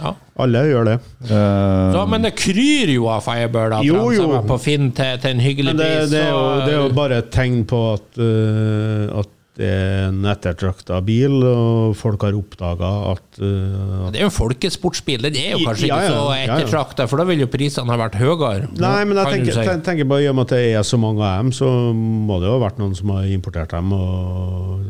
[0.00, 0.12] Ja.
[0.44, 0.96] Alle gjør det.
[1.30, 4.26] Uh, Så, men det kryr jo av Firebird at Jo, jo.
[4.46, 6.10] på Finn til, til en hyggelig det, pris.
[6.12, 10.10] det, er jo, det er jo bare et tegn på at, uh, at det er
[10.10, 15.24] en ettertrakta bil, og folk har oppdaga at, uh, at det er jo en folkesportsbil.
[15.30, 17.96] Den er jo kanskje Ja, ja, ikke så ettertrakta, for da vil jo prisene ha
[18.02, 18.68] vært høyere.
[18.76, 19.80] Nei, men jeg tenker, si.
[19.88, 22.50] tenker bare i og med at det er så mange av dem, så må det
[22.50, 23.96] jo ha vært noen som har importert dem.
[23.96, 24.84] Og.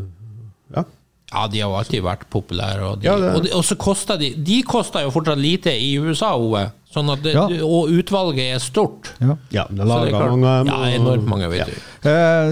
[1.37, 2.81] Ja, de har jo alltid vært populære.
[2.89, 5.99] Og, de, Ja, og, de, og så koster de De koster jo fortsatt lite i
[6.01, 6.71] USA, Ove.
[6.95, 7.43] Sånn at det, Ja.
[7.67, 9.11] Og utvalget er stort.
[9.21, 9.35] ja.
[9.53, 10.71] ja, det er er klart- mange.
[10.71, 11.65] Ja, enormt mange, vet Ja.
[11.67, 11.75] du.
[12.07, 12.51] Eh,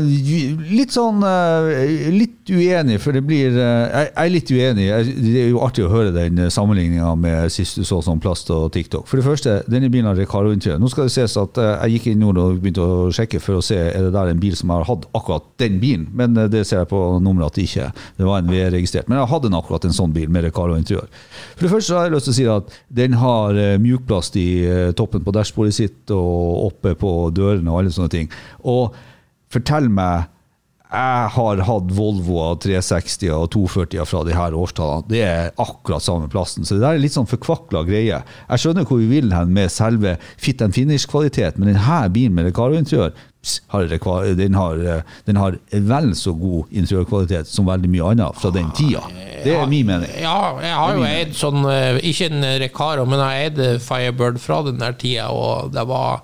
[0.75, 4.87] litt sånn eh, Litt uenig, for det blir eh, Jeg er litt uenig.
[5.21, 8.73] Det er jo artig å høre den sammenligninga med sist du så sånn plast og
[8.75, 9.07] TikTok.
[9.11, 10.81] For det første, denne bilen har Recaro-interiør.
[10.83, 13.79] Nå skal det ses at jeg gikk inn og begynte å sjekke for å se
[13.85, 16.91] er det der en bil som har hatt akkurat den bilen, men det ser jeg
[16.91, 17.89] på nummeret at det ikke.
[18.19, 19.09] Det var en V-registrert.
[19.11, 21.09] Men jeg hadde en akkurat en sånn bil med Recaro-interiør.
[21.55, 24.49] For det første så har jeg lyst til å si at den har mjukplast i
[24.99, 28.33] toppen på dashbordet sitt og oppe på dørene og alle sånne ting.
[28.65, 28.95] Og
[29.55, 30.31] fortell meg
[30.95, 35.09] jeg har hatt Volvo 360 og 240 fra de her årstallene.
[35.11, 36.67] Det er akkurat samme plassen.
[36.67, 38.21] Så det der er litt sånn forkvakla greie.
[38.23, 42.47] Jeg skjønner hvor vi vil hen med selve fit and finish-kvalitet, men denne bilen med
[42.53, 43.15] Recaro-interiør
[44.39, 44.79] den, har,
[45.27, 49.03] den har vel så god interiørkvalitet som veldig mye annet fra den tida.
[49.45, 50.15] Det er min mening.
[50.23, 54.63] Ja, jeg har jo eid sånn eh, Ikke en Recaro, men jeg eide Firebird fra
[54.65, 56.23] den der tida, og det var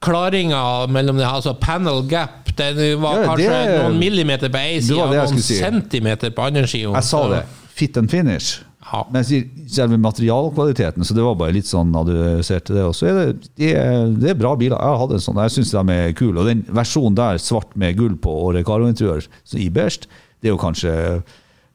[0.00, 2.50] klaringa mellom det, altså panel gap.
[2.56, 5.54] Den var Ja, kanskje det- noen millimeter på én side og noen si.
[5.60, 6.92] centimeter på andre sida.
[6.92, 7.44] Jeg sa det.
[7.74, 8.60] Fit and finish.
[8.92, 9.04] Ja.
[9.10, 12.84] Men jeg sier selve materialkvaliteten, så det var bare litt sånn adressert til det.
[12.84, 14.76] Og så er det, det, er, det er bra biler.
[14.76, 16.40] Jeg hatt en sånn, jeg syns de er kule.
[16.40, 20.08] Og den versjonen der, svart med gull på og Recaro-interiør så i beige,
[20.42, 21.22] det er jo kanskje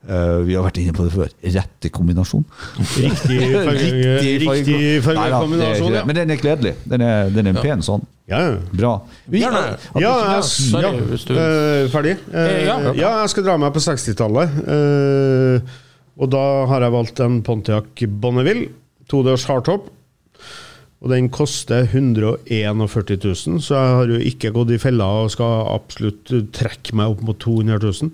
[0.06, 1.32] Uh, vi har vært inne på det før.
[1.42, 2.44] Rette kombinasjon.
[2.78, 3.88] Riktig, farge,
[4.44, 5.96] riktig Neida, det er ikke det.
[5.98, 6.04] Ja.
[6.06, 6.74] Men den er kledelig.
[6.86, 8.04] Den er, den er pen sånn.
[8.28, 8.40] Ja.
[8.74, 8.94] Bra.
[9.30, 9.42] Vi.
[9.44, 9.52] Ja,
[10.02, 11.42] Ja, jeg, sorry, ja.
[11.46, 12.16] Eh, ferdig?
[12.34, 12.78] Eh, ja.
[12.98, 14.56] ja, jeg skal dra meg på 60-tallet.
[14.66, 15.76] Eh,
[16.16, 18.70] og da har jeg valgt en Pontiac Bonneville,
[19.12, 19.92] todørs hardtop.
[21.06, 25.68] Og den koster 141 000, så jeg har jo ikke gått i fella og skal
[25.76, 28.10] absolutt trekke meg opp mot 200 000.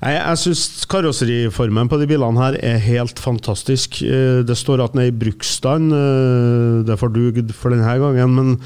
[0.00, 4.00] Jeg, jeg syns karosseriformen på de bilene her er helt fantastisk.
[4.02, 5.94] Eh, Det står at den er i bruksstand.
[5.94, 8.56] eh, Det får dugd for denne gangen, men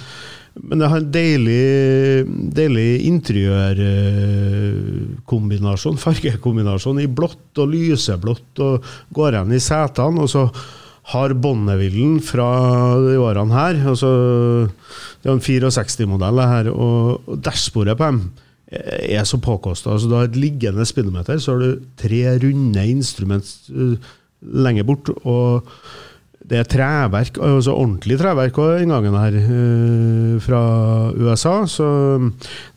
[0.58, 8.84] men det har en deilig, deilig interiørkombinasjon, fargekombinasjon, i blått og lyseblått, og
[9.14, 10.20] går igjen i setene.
[10.24, 10.42] Og så
[11.14, 12.48] har Bonnevillen fra
[13.02, 14.10] de årene her altså,
[15.22, 16.96] Det er en 64-modell, her, og
[17.44, 18.18] dashbordet på dem
[18.70, 19.90] er så påkosta.
[19.94, 23.96] Altså, du har et liggende speedometer, så har du tre runde instrument eh,
[24.40, 25.10] lenger bort.
[25.24, 25.66] og
[26.48, 30.60] det er treverk, altså ordentlig treverk òg, den gangen her, eh, fra
[31.14, 31.66] USA.
[31.68, 31.86] Så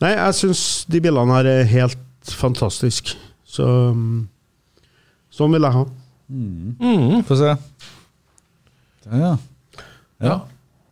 [0.00, 3.16] Nei, jeg syns de bilene her er helt fantastiske.
[3.44, 3.66] Så
[5.34, 5.84] sånn vil jeg ha.
[7.28, 7.56] Få se.
[9.10, 9.34] Ja, ja.
[10.24, 10.38] Ja,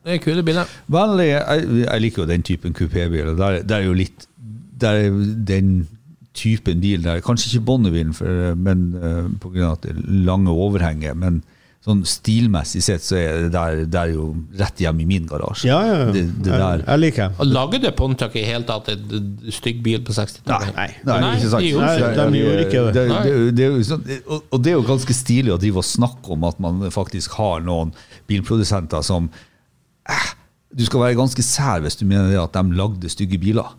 [0.04, 0.68] det er kule biler.
[0.90, 3.34] Veldig, jeg, jeg liker jo den typen kupébiler.
[3.38, 4.26] Der, der er jo litt
[4.82, 5.86] Der er den
[6.34, 9.72] typen bil der Kanskje ikke Bonnebilen, for, men uh, pga.
[9.72, 11.14] at det er lange overhenger.
[11.14, 11.42] Men
[11.82, 14.26] sånn stilmessig sett så er det der, der er jo
[14.58, 15.66] rett hjemme i min garasje.
[15.66, 16.10] Ja, ja, ja.
[16.14, 16.84] Det, det jeg, der.
[16.86, 17.46] jeg liker det.
[17.50, 20.76] Lagde Pontiac i hele tatt en stygg bil på 60-tallet?
[20.76, 22.12] Nei, Nei, Nei, ikke det.
[22.20, 23.70] de gjorde ikke det.
[23.88, 26.86] Sånn, og, og det er jo ganske stilig å drive og snakke om at man
[26.94, 27.90] faktisk har noen
[28.30, 29.26] bilprodusenter som
[30.06, 30.30] eh,
[30.70, 33.74] Du skal være ganske sær hvis du mener det at de lagde stygge biler.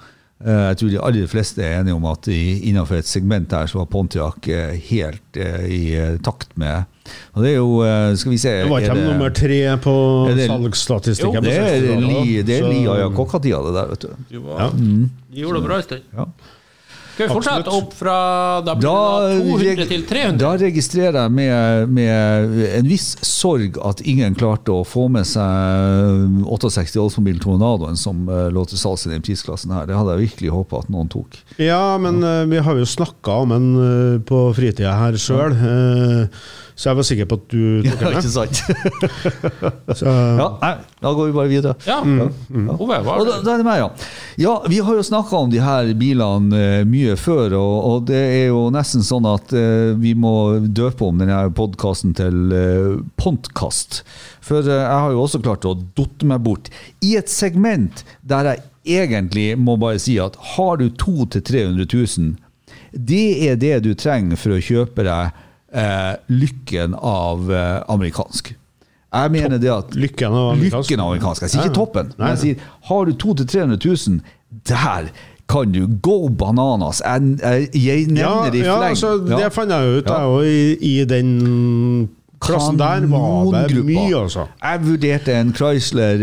[0.46, 3.78] Eh, Jeg tror de aller fleste er enige om at innenfor et segment her så
[3.80, 5.84] var Pontiac eh, helt eh, i
[6.24, 6.84] takt med
[7.36, 7.70] Og det er jo,
[8.16, 9.94] skal vi se Det var er ikke de nummer tre på
[10.40, 11.36] salgsstatistikken.
[11.36, 14.10] Jo, det er 60-tallet, li, det er så- li av Jakokka-tida, det der, vet du.
[14.30, 14.70] De, var, Ja.
[14.70, 16.02] de gjorde det bra en stund.
[16.16, 16.26] Ja.
[17.14, 17.84] Skal vi fortsette Absolutt.
[17.84, 18.16] opp fra
[18.66, 20.38] da blir Da, det 200 reg- til 300?
[20.42, 26.42] da registrerer jeg med, med en viss sorg at ingen klarte å få med seg
[26.50, 29.86] 68 Oldsmobil Tornadoen som eh, lå til salgs i den prisklassen her.
[29.90, 31.38] Det hadde jeg virkelig håpa at noen tok.
[31.62, 35.54] Ja, men eh, vi har jo snakka om den eh, på fritida her sjøl,
[36.76, 38.16] så jeg var sikker på at du tok den.
[38.18, 38.62] ikke sant?
[40.00, 40.72] Så, Ja, nei,
[41.04, 41.74] da går vi bare videre.
[41.86, 42.00] Ja.
[42.02, 43.90] Ove, hva Og da, da er det meg, ja.
[44.42, 48.22] Ja, Vi har jo snakka om de her bilene eh, mye før, og, og det
[48.24, 50.34] er jo nesten sånn at uh, vi må
[50.66, 54.02] døpe om denne podkasten til uh, Pontkast.
[54.44, 56.72] For uh, jeg har jo også klart å dotte meg bort
[57.06, 58.64] i et segment der jeg
[59.04, 61.86] egentlig må bare si at har du 200 000-300
[62.20, 62.34] 000,
[62.94, 65.43] det er det du trenger for å kjøpe deg
[65.74, 68.54] eh, lykken av eh, amerikansk.
[69.14, 70.90] Jeg mener det at Lykken av amerikansk.
[70.90, 71.42] Lykken av amerikansk.
[71.46, 71.78] Jeg sier ikke ja.
[71.78, 72.14] toppen.
[72.18, 72.56] Men jeg sier,
[72.90, 74.22] har du 200 000-300 000,
[74.70, 75.12] der
[75.50, 77.02] kan du go bananas.
[77.06, 78.90] Jeg, jeg, jeg Ja, nevner det i ja fleng.
[78.96, 79.50] altså, det Ja.
[79.54, 80.18] fant jeg ut, Ja.
[80.18, 82.10] jeg òg, i, i den
[82.46, 84.48] klassen der var det mye, altså.
[84.62, 86.22] Jeg vurderte en Chrysler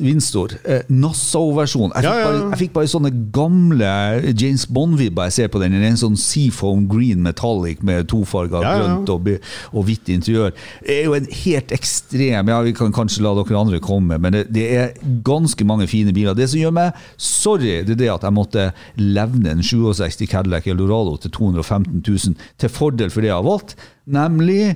[0.00, 1.92] Winstor, eh, Nassau-versjon.
[1.94, 2.48] Jeg, Ja, ja, ja.
[2.50, 3.90] jeg fikk bare sånne gamle
[4.32, 5.74] James Bond-vibber jeg ser på den.
[5.84, 9.28] En sånn Seafoam green metallic med tofarga grønt og,
[9.72, 10.54] og hvitt interiør.
[10.84, 14.36] Det er jo en helt ekstrem Ja, vi kan kanskje la dere andre komme, men
[14.36, 14.94] det, det er
[15.26, 16.36] ganske mange fine biler.
[16.36, 18.68] Det som gjør meg sorry, det er det at jeg måtte
[19.00, 23.76] levne en 67 Cadillac Eldorado til 215 000 til fordel for det jeg har valgt,
[24.06, 24.74] nemlig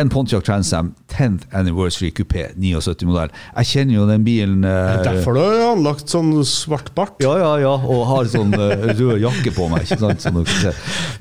[0.00, 3.30] en Pontiac Transam 10th Anniversary Coupé 79-modell.
[3.58, 7.16] Jeg kjenner jo den bilen eh, Derfor du har anlagt sånn svart bart.
[7.22, 9.84] Ja, ja, ja, og har sånn eh, rød jakke på meg.
[9.86, 10.24] ikke sant?
[10.24, 10.40] Sånn.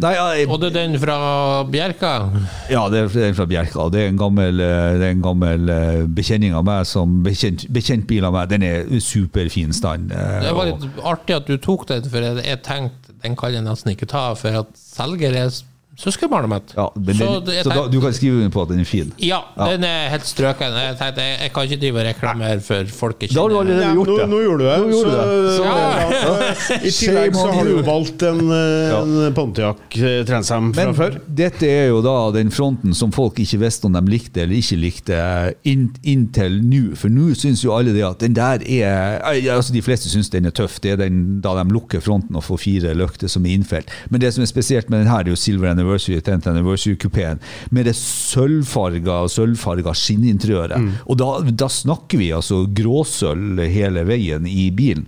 [0.03, 1.17] Nei, ja, jeg, Og det er den fra
[1.69, 2.13] Bjerka?
[2.71, 3.89] ja, det er den fra Bjerka.
[3.93, 7.67] Det er en gammel, eh, det er en gammel eh, bekjenning av meg som bekjent,
[7.75, 8.49] bekjent bil av meg.
[8.53, 10.11] Den er i superfin stand.
[10.15, 13.35] eh, Det var og- litt artig at du tok den, for jeg, jeg tenkte den
[13.35, 15.49] kan jeg nesten ikke ta, for at selger er
[15.99, 16.73] søskenbarnet mitt.
[16.77, 18.79] ja, men så den, det- jeg så da, du kan skrive under på at den
[18.79, 19.11] er fin.
[19.19, 19.65] ja, Ja.
[19.73, 20.71] den er helt strøken.
[20.79, 23.57] Jeg tenkte jeg, jeg kan ikke drive og reklamere for folk jeg Da har du
[23.59, 24.29] allerede gjort nå, det.
[24.29, 24.77] nå gjorde du det.
[24.79, 25.57] Gjorde så, du det.
[25.57, 25.75] så, Ja.
[26.09, 30.95] ja, I tillegg så har du valgt en, eh, en Pontiac eh, Transam fra Men
[30.95, 31.19] før.
[31.27, 34.79] dette er jo da den fronten som folk ikke visste om de likte eller ikke
[34.79, 35.19] likte
[35.67, 36.95] inn, inntil nå.
[36.99, 40.29] For nå syns jo alle det at den der er eh, altså De fleste syns
[40.31, 40.79] den er tøff.
[40.79, 43.89] Det er den da de lukker fronten og får fire løkter som er innfelt.
[44.09, 47.39] Men det som er spesielt med den her, er jo Silver Anniversary 10th Anniversary-kupeen
[47.71, 50.77] med det sølvfarga sølvfarga skinninteriøret.
[50.79, 50.91] Mm.
[51.09, 51.29] Og da,
[51.65, 55.07] da snakker vi altså gråsølv hele veien i bilen.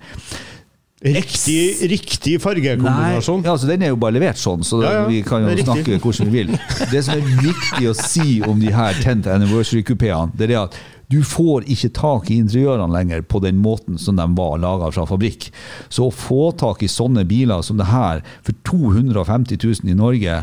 [1.02, 3.39] Riktig, riktig fargekombinasjon.
[3.41, 5.98] Nei, altså den er jo bare levert sånn, så Ja, ja, vi kan jo snakke
[5.98, 6.52] hvordan vi vil.
[6.94, 10.78] Det som er viktig å si om de her 10th Anniversary-kupeene, det er at
[11.12, 15.04] du får ikke tak i interiørene lenger på den måten som de var laga fra
[15.10, 15.50] fabrikk.
[15.91, 20.38] Så å få tak i sånne biler som det her for 250 000 i Norge,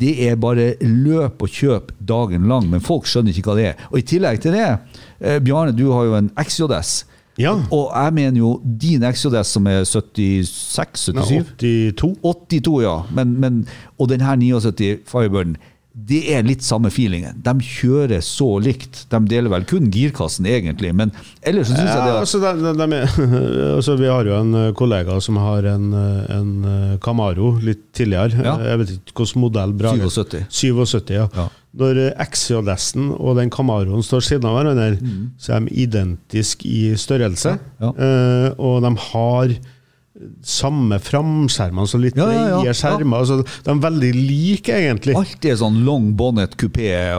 [0.00, 3.86] det er bare løp og kjøp dagen lang, men folk skjønner ikke hva det er.
[3.92, 4.68] Og i tillegg til det,
[5.20, 7.04] eh, Bjarne, du har jo en XJS.
[7.40, 7.54] Ja.
[7.72, 12.18] Og jeg mener jo din XJS som er 76-77 82.
[12.22, 12.96] 82, ja.
[13.16, 15.56] Men, men, og denne 79 Firebirden,
[15.90, 17.40] det er litt samme feelingen.
[17.42, 19.04] De kjører så likt.
[19.10, 20.92] De deler vel kun girkassen, egentlig.
[20.94, 21.10] Men
[21.42, 23.00] ellers så syns jeg det altså, de, de, de
[23.78, 27.88] altså, vi har jo en eh, kollega som har en, eh, en eh, Camaro litt
[27.96, 28.38] tidligere.
[28.38, 28.54] Ja.
[28.70, 29.74] Jeg vet ikke hvilken modell.
[29.80, 30.12] Brage.
[30.14, 30.46] 77.
[30.60, 31.26] 77, ja.
[31.34, 31.48] Ja.
[31.80, 37.52] Når XJS-en og den Camaroen står siden av hverandre, så er de identiske i størrelse.
[37.78, 37.90] Ja.
[38.58, 39.54] Og de har
[40.44, 42.60] samme framskjermene, så litt Ja, ja, ja.
[42.60, 43.22] brede skjermer.
[43.22, 45.16] Altså, de er veldig like, egentlig.
[45.16, 46.90] Alt er sånn long bonnet kupé.
[46.92, 47.18] Ja.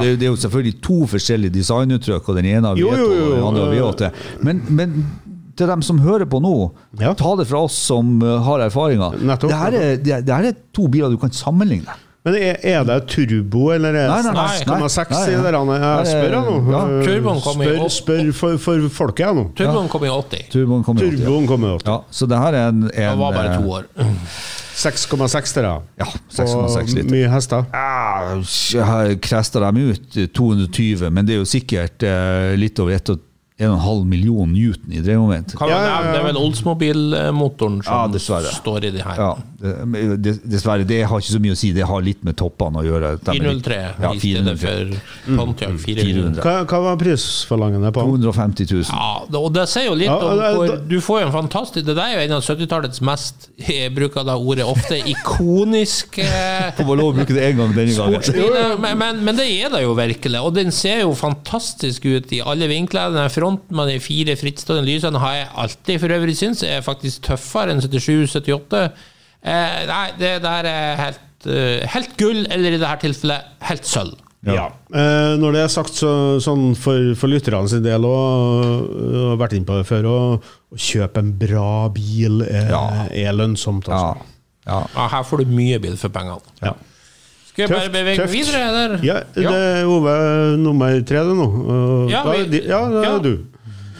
[0.00, 3.08] det, det er jo selvfølgelig to forskjellige designuttrykk, og den ene har Jo, V12 jo,
[3.12, 3.32] og jo.
[3.36, 4.12] den andre har V8.
[4.48, 4.98] Men, men
[5.58, 6.54] til dem som hører på nå,
[7.02, 7.14] Ja.
[7.18, 9.18] ta det fra oss som uh, har erfaringer.
[9.20, 9.50] Nettopp.
[9.50, 11.96] Det her, er, det, det her er to biler du kan sammenligne.
[12.28, 14.46] Men er, er det turbo, eller er det nei, nei.
[14.60, 15.58] 6,6 Nei, i det der?
[15.80, 16.56] Jeg spør jeg nå.
[16.74, 16.82] ja.
[16.84, 19.46] Eh, Turboen kom i spør, opp- spør for, for folket, jeg nå.
[19.58, 20.46] Turboen kom i 80.
[20.52, 21.86] Turboen kommer jo til, Turboen kommer opp.
[21.88, 21.98] ja.
[22.10, 23.90] Så det her er en, en Han var bare to eh, år.
[24.78, 25.86] 6,6 til deg.
[25.98, 26.06] Ja,
[26.38, 27.08] 6,6 liter.
[27.10, 27.64] Mye hester.
[27.74, 28.36] Ja,
[29.08, 33.18] Jeg kresta dem ut eh, 220, men det er jo sikkert eh, litt over 1,5
[33.58, 35.56] million newton i drevmoment.
[35.58, 36.00] Kan man Ja, ja, ja.
[36.00, 39.16] nevne, Det er vel Oldsmobil-motoren som Ja, står i de her.
[39.16, 40.84] Ja, det- det- dessverre.
[40.86, 41.72] Det har ikke så mye å si.
[41.72, 43.18] Det har litt med toppene å gjøre.
[43.24, 46.04] De er litt- 403 Ja, i stedet for Pontiac 400.
[46.04, 46.42] 400.
[46.42, 48.00] Hva, hva var prisforlangende på?
[48.06, 48.84] 250 000.
[48.92, 52.02] Ja, og det sier jo litt om hvor Du får jo en fantastisk Det der
[52.02, 56.18] er jo en av 70-tallets mest Jeg bruker da ordet ofte ikonisk
[56.76, 58.80] Får bare lov å bruke det én gang denne gangen.
[58.80, 60.40] Men, men, men det er det jo virkelig.
[60.44, 63.10] Og den ser jo fantastisk ut i alle vinkler.
[63.12, 66.84] Den her fronten med de fire frittstående lysene har jeg alltid for øvrig syns er
[66.84, 68.84] faktisk tøffere enn 77-78.
[69.42, 74.16] Eh, nei, det der er helt, eh, helt gull, eller i dette tilfellet helt sølv.
[74.46, 74.68] Ja.
[74.94, 78.84] Eh, når det er sagt, så, sånn for, for lytterne sin del òg,
[79.32, 80.18] har vært inne på det før, å,
[80.72, 82.84] å kjøpe en bra bil er, Ja.
[83.10, 83.88] er lønnsomt.
[83.90, 84.28] Altså.
[84.68, 84.84] ja.
[84.94, 86.38] Ja, her får du mye bil for pengene.
[86.62, 86.74] Ja.
[87.58, 88.32] Skal jeg bare bevege tøft.
[88.32, 88.64] videre?
[88.68, 88.98] Eller?
[89.02, 90.16] Ja, det er Ove
[90.62, 91.48] nummer tre, det nå.
[92.12, 93.18] Ja, da, vi- ja, det er ja.
[93.18, 93.32] du.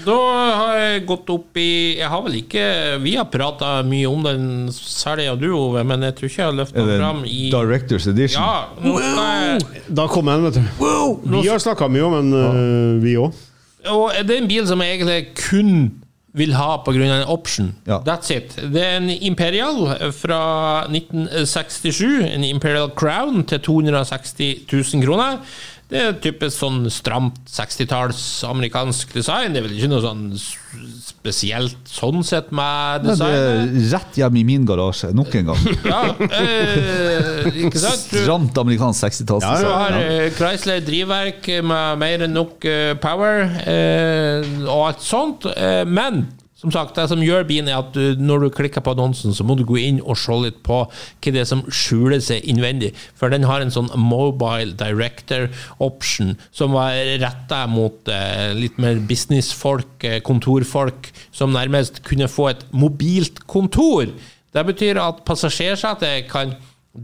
[0.07, 2.63] Da har jeg gått opp i Jeg har vel ikke
[3.03, 6.47] Vi har prata mye om den, særlig av du, Ove, men jeg tror ikke jeg
[6.47, 8.41] har løfta den fram i Directors Edition?
[8.41, 10.63] Ja, nå skal jeg Da kom den, vet du.
[11.43, 13.35] Vi har snakka mye om den, eh, vi òg.
[13.91, 15.75] Og det er en bil som jeg egentlig kun
[16.33, 17.05] vil ha pga.
[17.05, 17.75] en option.
[17.87, 17.99] Ja.
[18.07, 18.57] That's it.
[18.73, 22.25] Det er en Imperial fra 1967.
[22.35, 24.35] En Imperial Crown til 260
[24.95, 25.39] 000 kroner.
[25.89, 29.55] Det er typisk sånn stramt 60-talls amerikansk design.
[29.55, 30.27] Det er vel ikke noe sånn
[31.01, 33.33] spesielt sånn sett med design.
[33.33, 35.63] det er rett hjem i min garasje, nok en gang.
[35.89, 38.05] Ja, eh, ikke sant?
[38.13, 39.47] Stramt amerikansk 60-talls.
[39.49, 40.29] Ja, Du har ja.
[40.37, 45.49] Chrysler drivverk med mer enn nok eh, power eh, og alt sånt.
[45.57, 46.27] Eh, men
[46.59, 49.45] som sagt, det som gjør bilen, er at du, når du klikker på annonsen, så
[49.47, 52.91] må du gå inn og se litt på hva det er som skjuler seg innvendig.
[53.19, 55.47] For den har en sånn mobile director
[55.85, 62.51] option som var retta mot eh, litt mer businessfolk, eh, kontorfolk, som nærmest kunne få
[62.51, 64.11] et mobilt kontor.
[64.51, 66.57] Det betyr at passasjersetet kan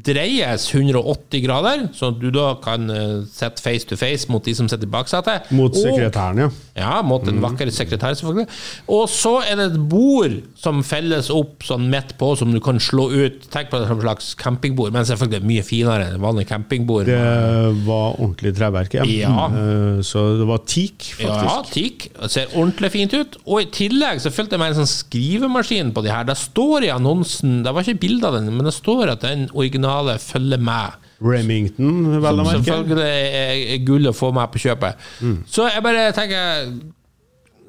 [0.05, 2.88] dreies 180 grader, så du da kan
[3.30, 5.51] sette sitte face to face mot de som sitter i baksetet.
[5.55, 6.49] Mot sekretæren, ja.
[6.74, 8.49] Ja, mot en vakker sekretær, selvfølgelig.
[8.90, 12.80] Og så er det et bord som felles opp sånn midt på, som du kan
[12.82, 13.45] slå ut.
[13.53, 17.07] Tenk på det som et slags campingbord, men selvfølgelig mye finere enn vanlig campingbord.
[17.07, 19.05] Det var ordentlig treverk, ja.
[19.05, 19.47] Ja.
[19.51, 21.74] Eh, Så det var teak, Ja, faktisk.
[21.74, 22.09] teak.
[22.22, 23.36] Det ser ordentlig fint ut.
[23.47, 26.24] Og i tillegg så fulgte jeg med en sånn skrivemaskin på de her.
[26.24, 29.49] Det står i annonsen, det var ikke bilde av den, men det står at den
[29.55, 29.84] originale
[30.22, 31.01] følger med.
[31.24, 32.64] Remington, vel å merke.
[32.66, 35.07] Selvfølgelig er gull å få meg på kjøpet.
[35.49, 36.68] Så jeg bare tenker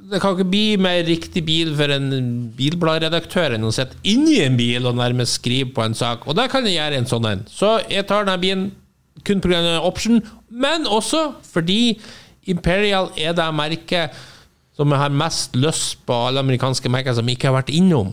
[0.06, 2.12] Det kan ikke bli mer riktig bil for en
[2.58, 6.28] bilbladredaktør enn å sitte inni en bil og nærmest skrive på en sak.
[6.30, 7.42] Og det kan jeg gjøre en sånn en.
[7.50, 8.68] Så jeg tar denne bilen
[9.26, 9.80] kun pga.
[9.82, 11.98] option, men også fordi
[12.46, 14.14] Imperial er det merket
[14.76, 18.10] som jeg har mest lyst på alle amerikanske merker som jeg ikke har vært innom.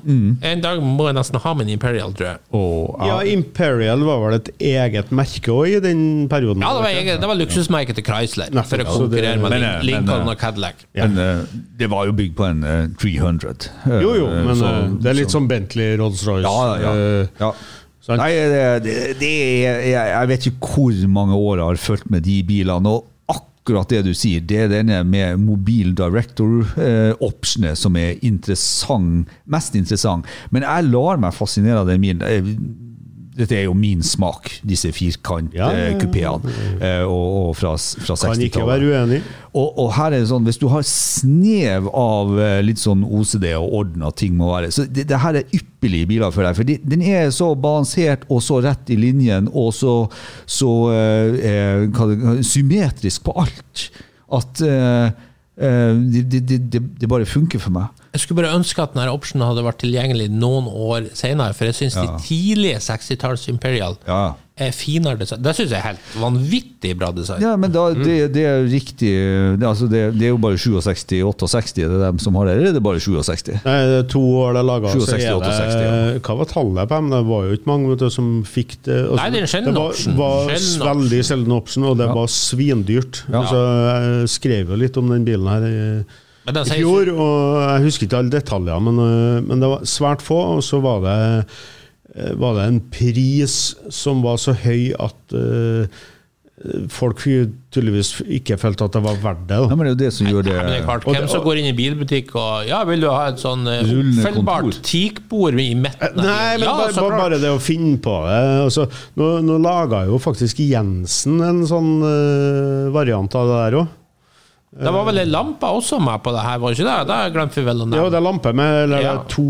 [0.46, 2.38] En dag må jeg nesten ha min Imperial, tror jeg.
[2.54, 6.62] Oh, Ja, Imperial var vel et eget merke òg i den perioden?
[6.62, 9.42] Ja, det var, eget, det var luksusmerket til Chrysler, Nettopp, for å ja, det- konkurrere
[9.42, 10.86] med Men, eh, men, Lincoln eh, og Cadillac.
[10.94, 11.44] Men uh,
[11.82, 13.70] det var jo bygd på en uh, 300.
[13.86, 16.46] Uh, Jo, jo, men så- det er litt så- som Bentley, Rolls-Royce.
[16.46, 17.26] Ja, ja.
[17.42, 17.52] ja.
[18.06, 18.18] sant?
[18.22, 19.32] Nei, det, det, det
[19.66, 22.86] er, jeg, jeg vet ikke hvor mange år jeg har fulgt med de bilene.
[22.86, 23.08] og
[23.62, 30.26] Akkurat det du sier, det er denne med mobil director-optionet som er interessant, mest interessant.
[30.50, 32.24] Men jeg lar meg fascinere av den bilen.
[33.32, 36.52] Eh, Dette er jo min smak, disse Ja, ja, firkant-kupeene
[37.06, 38.36] og, og fra, fra 60-tallet.
[38.36, 39.22] Kan ikke være uenig.
[39.52, 43.50] Og, og her er det sånn, hvis du har snev av eh, litt sånn OCD
[43.58, 46.56] og orden at ting må være Så det, det her er ypperlige biler for deg.
[46.56, 49.96] For de, den er så balansert og så rett i linjen og så,
[50.46, 53.90] så eh, eh, symmetrisk på alt
[54.32, 55.28] at eh, eh,
[55.62, 57.90] det, det, det, det, det bare funker for meg.
[58.12, 61.78] Jeg skulle bare ønske at denne optionen hadde vært tilgjengelig noen år senere, for jeg
[61.78, 62.02] syns Ja.
[62.08, 64.34] de tidlige 60-talls Imperial Ja.
[64.68, 65.42] Er finere design.
[65.44, 67.42] Det syns jeg er helt vanvittig bra design.
[67.44, 69.10] Ja, men da, det, det er riktig
[69.58, 72.70] det, altså det, det er jo bare 67-68, det er dem som har det, eller
[72.72, 73.52] er det bare 67?
[73.64, 76.50] Nei, det er to år det er laga, så 67, er 68, det Hva var
[76.52, 77.10] tallet på dem?
[77.14, 78.98] Det var jo ikke mange vet du, som fikk det.
[79.04, 82.16] Altså, Nei, det er en sjelden det var, var veldig sjelden option, og det Ja.
[82.18, 83.22] var svindyrt.
[83.28, 83.40] Ja.
[83.42, 85.76] Altså, jeg skrev jo litt om den bilen her i,
[86.50, 90.40] i fjor, og jeg husker ikke alle detaljer, men, øh, men det var svært få,
[90.56, 91.18] og så var det
[92.12, 93.54] var det en pris
[93.88, 95.86] som var så høy at øh,
[96.92, 99.58] folk tydeligvis ikke følte at det var verdt det.
[99.58, 101.28] Ja, men det er jo det som gjør det Nei, men det er klart, Hvem
[101.30, 105.58] som går inn i bilbutikk og Ja, vil du ha et sånn eh, oppfølgbart teakbord
[105.58, 106.20] i midten?
[106.20, 108.38] Nei, men ja, bare, bare, bare det å finne på det.
[108.66, 108.86] Altså,
[109.18, 113.98] nå nå laga jo faktisk Jensen en sånn uh, variant av det der òg.
[114.72, 117.06] Det var vel ei lampe også med på det her, var det ikke det?
[117.10, 119.10] Det glemte vi vel å Ja, det er lampe med eller Ja.
[119.28, 119.42] to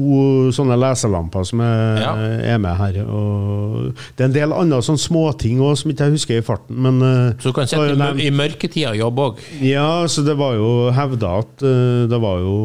[0.51, 2.15] sånne leselamper som er, Ja.
[2.55, 2.99] er med her.
[3.07, 6.75] Og det er en del andre sånne småting også, som ikke jeg husker i farten.
[6.77, 9.39] Men eh, Så du kan det sitte i, i mørketida og jobbe òg.
[9.63, 12.57] Ja, så det var jo hevda at eh, det var jo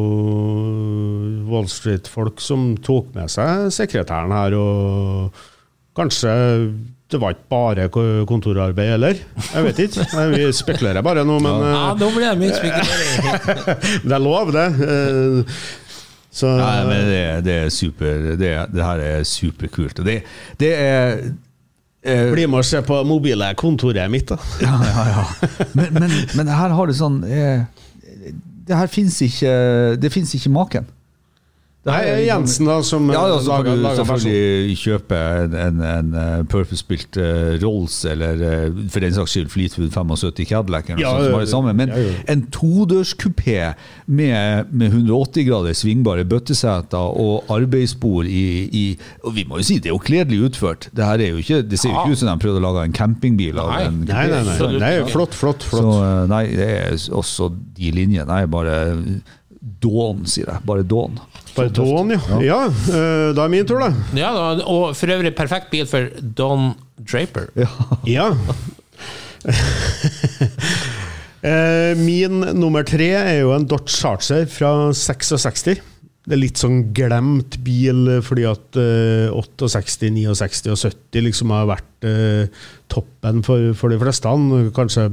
[1.48, 5.30] Wall Street-folk som tok med seg sekretæren her, og
[5.96, 6.34] kanskje
[7.08, 7.88] det var ikke bare
[8.28, 9.20] kontorarbeid heller.
[9.54, 10.04] Jeg vet ikke.
[10.34, 14.02] Vi spekulerer bare nå, men eh, Ja, nå blir det mye spekulering.
[14.04, 14.66] det er lov, det.
[14.88, 15.60] Eh,
[16.38, 20.02] Så Nei, men det, det er super Det, det her er superkult.
[20.04, 20.18] Det,
[20.60, 21.14] det er
[22.04, 24.36] eh, bli med og se på mobile kontoret mitt, da.
[24.66, 25.24] Ja, ja, ja.
[25.72, 27.64] Men, men, men her har du sånn eh,
[28.68, 29.56] Det her fins ikke
[29.96, 30.86] Det fins ikke maken.
[31.86, 35.52] Det her er Jensen, da, som Ja, ja, så kan lager, lager selvfølgelig kjøpe en,
[35.56, 40.90] en, en eh, purpose-built eh, Rolls, eller eh, for den saks skyld Fleetwood 75 Cadillac,
[40.90, 41.74] eller noe Ja, sånt som har det samme.
[41.78, 42.16] Men ja, ja.
[42.34, 43.54] en todørskupé
[44.10, 48.84] med, med 180 grader svingbare bøtteseter og arbeidsbord i, i
[49.22, 50.90] Og vi må jo si, det er jo kledelig utført.
[50.92, 52.04] Det her er jo ikke, det ser jo Ja.
[52.04, 53.80] ikke ut som de prøvde å lage en campingbil av Nei.
[53.86, 54.58] en Nei, nei, nei.
[54.58, 55.86] Absolutt nei flott, flott, flott.
[55.86, 58.26] så eh, nei, det er også de linjene.
[58.28, 58.76] Nei, bare
[59.84, 60.64] dån, sier jeg.
[60.68, 61.18] Bare Dawn.
[61.56, 62.20] Bare Dawn, ja.
[62.44, 62.58] ja.
[62.68, 63.90] eh, Da er min tur, da.
[64.18, 66.08] Ja, da, og for øvrig perfekt bil for
[66.38, 67.48] Don Draper.
[67.58, 67.68] Ja.
[68.08, 68.28] ja.
[71.98, 75.78] Min nummer tre er jo en Dodge Charger fra 66.
[76.28, 81.70] Det er litt sånn glemt bil, fordi at eh, 68, 69 og 70 liksom har
[81.70, 82.50] vært eh,
[82.92, 84.34] toppen for, for de fleste.
[84.76, 85.06] Kanskje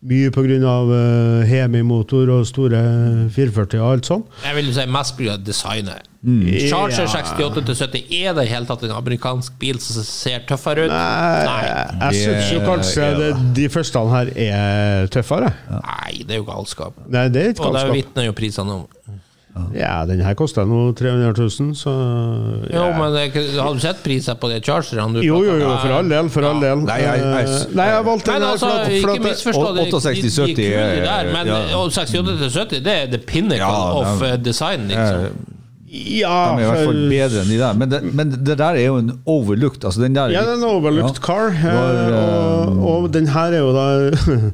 [0.00, 0.76] mye pga.
[0.90, 2.80] Uh, Hemi-motor og store
[3.34, 4.24] 440 og alt sånn.
[4.46, 5.36] Jeg vil si mest pga.
[5.44, 6.06] designet.
[6.20, 6.44] Mm.
[6.68, 10.84] Charger 68 til 70, er det i hele tatt en amerikansk bil som ser tøffere
[10.84, 10.92] ut?
[10.92, 11.62] Nei,
[12.10, 13.14] jeg syns jo kanskje ja.
[13.16, 15.54] det, de første her er tøffere.
[15.70, 17.00] Nei, det er jo galskap.
[17.08, 17.96] Nei, det er ikke Og det galskap.
[17.96, 18.84] vitner jo prisene om.
[19.74, 21.90] Ja, den her koster nå 300 000, så
[22.70, 23.16] Jo, men
[23.58, 25.18] har du sett prisen på de chargerne?
[25.18, 26.78] du Jo, jo, jo, for all del, for all del.
[26.86, 28.70] Nei, jeg- jeg- Eh, Nei, jeg valgte Men den her altså,
[29.02, 29.76] for ikke misforstå det.
[29.76, 31.60] de- 68, de- de er 70 kule, de er- der, men ja.
[31.76, 35.26] 68-70, det er the pinnacle Ja, of det eh, design, liksom.
[35.92, 37.72] Ja, De er i hvert fall bedre enn de der.
[37.74, 39.84] Men det, men det der er jo en overlooked.
[39.84, 41.26] Altså den der, Ja, det er en overlooked Ja.
[41.26, 41.48] car.
[41.50, 44.10] eh, Var, og, og den her er jo da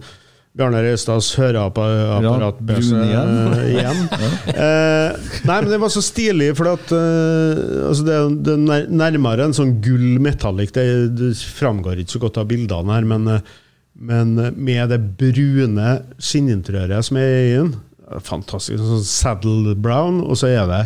[0.56, 3.32] Bjarne Røistads høreapparatbørse brun igjen.
[3.52, 4.02] eh, igjen.
[4.56, 7.58] Eh, nei, men det var så stilig, for at eh,
[7.90, 10.72] altså det, det er nærmere en sånn gull metallic.
[10.72, 10.86] Det,
[11.18, 13.52] det framgår ikke så godt av bildene her, men, eh,
[13.96, 17.74] men med det brune skinninteriøret som er i den
[18.22, 18.78] Fantastisk.
[18.78, 20.80] Sånn saddle brown, og så er det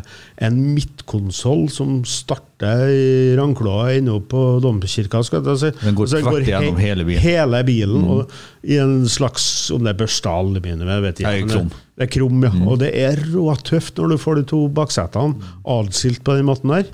[0.46, 5.20] en midtkonsoll som starter i Rangkloa inne på domkirka.
[5.24, 5.70] skal jeg si.
[5.84, 7.20] Den går tvert gjennom he- hele bilen.
[7.20, 8.30] Hele bilen, og
[8.64, 11.28] I en slags Om det er børsta aluminium, jeg vet ikke.
[11.30, 11.68] Nei, men krom.
[11.68, 12.50] Det, det er krom, ja.
[12.70, 16.88] Og det er råtøft når du får de to baksetene adskilt på den måten der.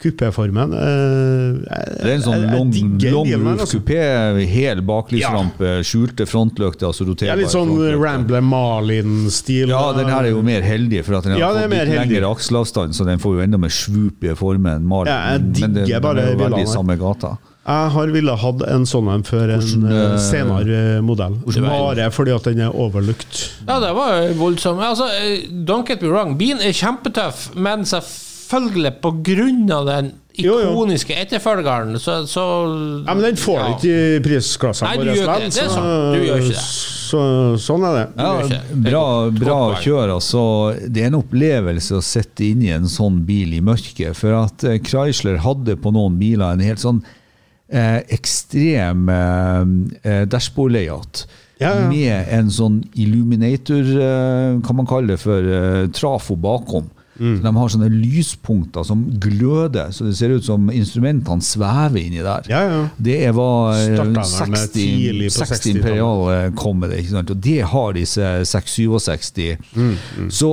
[0.00, 0.72] Kupéformen.
[0.72, 2.70] Eh, Det er en sånn long,
[3.12, 3.80] long roof altså.
[4.48, 7.74] hel baklysrampe, skjulte frontlykter, altså Ja, litt sånn.
[8.00, 9.68] Rambler Marlin-stil.
[9.68, 12.20] Ja, den her er jo mer heldig, for at den har Ja, fått litt heldig.
[12.22, 14.88] lengre akselavstand, så den får jo enda mer svupige i formen.
[15.06, 17.36] Ja, jeg Men det- digger den bare er jo veldig i samme gata.
[17.66, 21.34] Jeg har ville hatt en sånn en før en eh, senere eh, modell.
[21.44, 23.50] Bare fordi at den er overlooked.
[23.68, 24.80] Ja, det var voldsomt.
[24.80, 25.04] Altså,
[25.66, 30.70] don't get me wrong, bilen er kjempetøff, men selvfølgelig på grunn av den Jo, jo.
[30.72, 32.44] ikoniske etterfølgeren, så, så
[33.06, 33.66] Ja, Men den får Ja.
[33.76, 35.64] ikke i prisklassen Nei, du vår gjør ikke likevel, det.
[35.64, 36.14] Er sant.
[36.14, 36.64] Du gjør ikke det.
[37.10, 37.20] Så,
[37.58, 38.04] sånn er det.
[38.22, 38.32] Ja,
[38.86, 40.12] bra, bra kjør.
[40.14, 40.42] Altså,
[40.86, 44.14] det er en opplevelse å sitte inni i en sånn bil i mørket.
[44.14, 47.00] For at eh, Chrysler hadde på noen biler en helt sånn
[47.66, 49.74] eh, ekstrem eh,
[50.06, 51.24] eh, dashbord-layout.
[51.60, 51.88] Ja, ja.
[51.90, 56.86] Med en sånn illuminator, eh, kan man kalle det for, eh, trafo bakom.
[57.20, 57.34] Mm.
[57.36, 62.22] Så de har sånne lyspunkter som gløder, så det ser ut som instrumentene svever inni
[62.24, 62.48] der.
[62.48, 62.80] Ja, ja.
[62.96, 65.66] Det med 60, 60 60-tallet.
[65.76, 69.56] Imperial eh, kom med det, og det har disse 667.
[69.76, 70.50] Mm, Så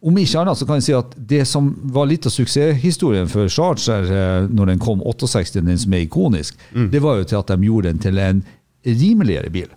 [0.00, 3.50] om ikke annet så kan jeg si at det som var litt av suksesshistorien for
[3.50, 6.90] Charger eh, når den kom 68, den som er ikonisk, Mm.
[6.92, 8.44] det var jo til at de gjorde den til en
[8.86, 9.68] rimeligere bil.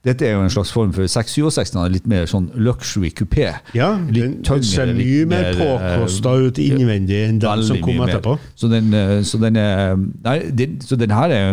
[0.00, 3.50] Dette er jo en slags form for 667, den er litt mer sånn luxury kupé.
[3.76, 8.38] Ja, den, ser mye mer eh, påkosta ut innvendig enn den som kom etterpå.
[8.56, 11.52] Så den, eh, så den er Nei, den, så den her er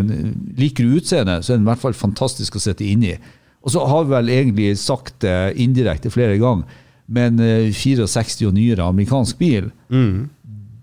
[0.58, 3.18] Liker du utseendet, så er den i hvert fall fantastisk å sitte inni.
[3.68, 6.80] Og så har vi vel egentlig sagt det indirekte flere ganger,
[7.12, 9.74] men eh, 64 og nyere amerikansk bil,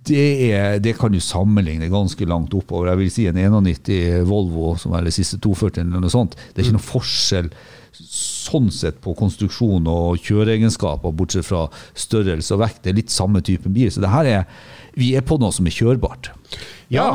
[0.08, 2.92] det, er, det kan du sammenligne ganske langt oppover.
[2.92, 6.36] Jeg vil si en 91 Volvo, som er det siste 240 eller noe sånt.
[6.52, 7.50] Det er ikke noe forskjell
[7.94, 11.66] sånn sett på konstruksjon og kjøreegenskaper, bortsett fra
[11.98, 12.82] størrelse og vekt.
[12.84, 13.90] Det er litt samme type bil.
[13.92, 14.48] Så det her er,
[14.98, 16.32] vi er på noe som er kjørbart.
[16.92, 17.06] Ja,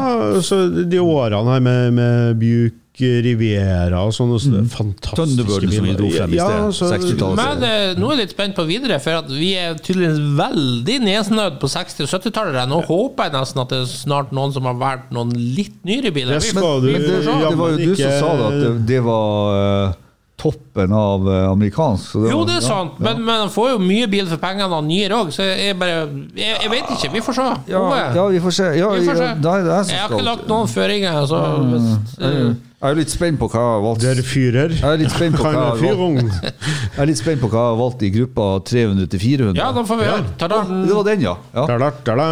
[0.43, 4.67] så de årene her med, med Buick Riviera og sånne mm.
[4.73, 6.89] fantastiske Thunderbird som vi dro frem i Ja, sted.
[6.89, 10.19] så- Men eh, nå er jeg litt spent på videre, for at vi er tydeligvis
[10.39, 12.67] veldig nedsnødd på 60- og 70-tallet.
[12.69, 16.11] Nå håper jeg nesten at det er snart noen som har valgt noen litt nyere
[16.13, 16.39] biler.
[16.39, 17.39] Det Vi- skal vi du- får se.
[17.49, 19.93] det var jo men du som sa det, at det, det var uh,
[20.39, 22.13] toppen av eh, amerikansk.
[22.13, 23.03] så Jo, det er sant, ja.
[23.03, 26.07] men, men man får jo mye bil for pengene av nyere òg, så jeg bare
[26.35, 27.11] jeg, jeg vet ikke.
[27.11, 27.47] Vi får se.
[27.67, 27.81] Ja,
[28.15, 28.69] ja, vi får se.
[28.79, 29.27] Ja, vi får se.
[29.27, 31.89] ja, da er det jeg som jeg har ikke lagt noen føringer, så hvis,
[32.23, 34.03] eh, Jeg er litt spent på hva jeg har valgt.
[34.05, 34.71] Der fyrer.
[34.71, 36.45] Jeg er litt spent på hva jeg har valgt.
[36.45, 39.59] Jeg er litt spent på hva jeg har valgt i gruppa 300 til 400.
[39.59, 40.29] Ja, da får vi høre.
[40.39, 40.59] Ta-da.
[40.69, 41.33] Det var den, ja.
[41.57, 42.27] Ja, Da-da, da-da.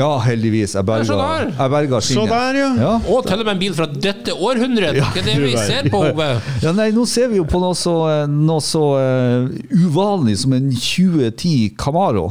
[0.00, 0.72] ja heldigvis.
[0.78, 1.52] Jeg berga, så der.
[1.52, 2.70] jeg berga Så der, ja.
[2.80, 2.94] Ja.
[3.12, 5.02] Og til og med en bil fra dette århundret.
[5.02, 6.30] Det er det vi ser på, Ove.
[6.64, 9.52] Ja, nei, nå ser vi jo på noe så, noe så uh,
[9.84, 12.30] uvanlig som en 2010 Camaro.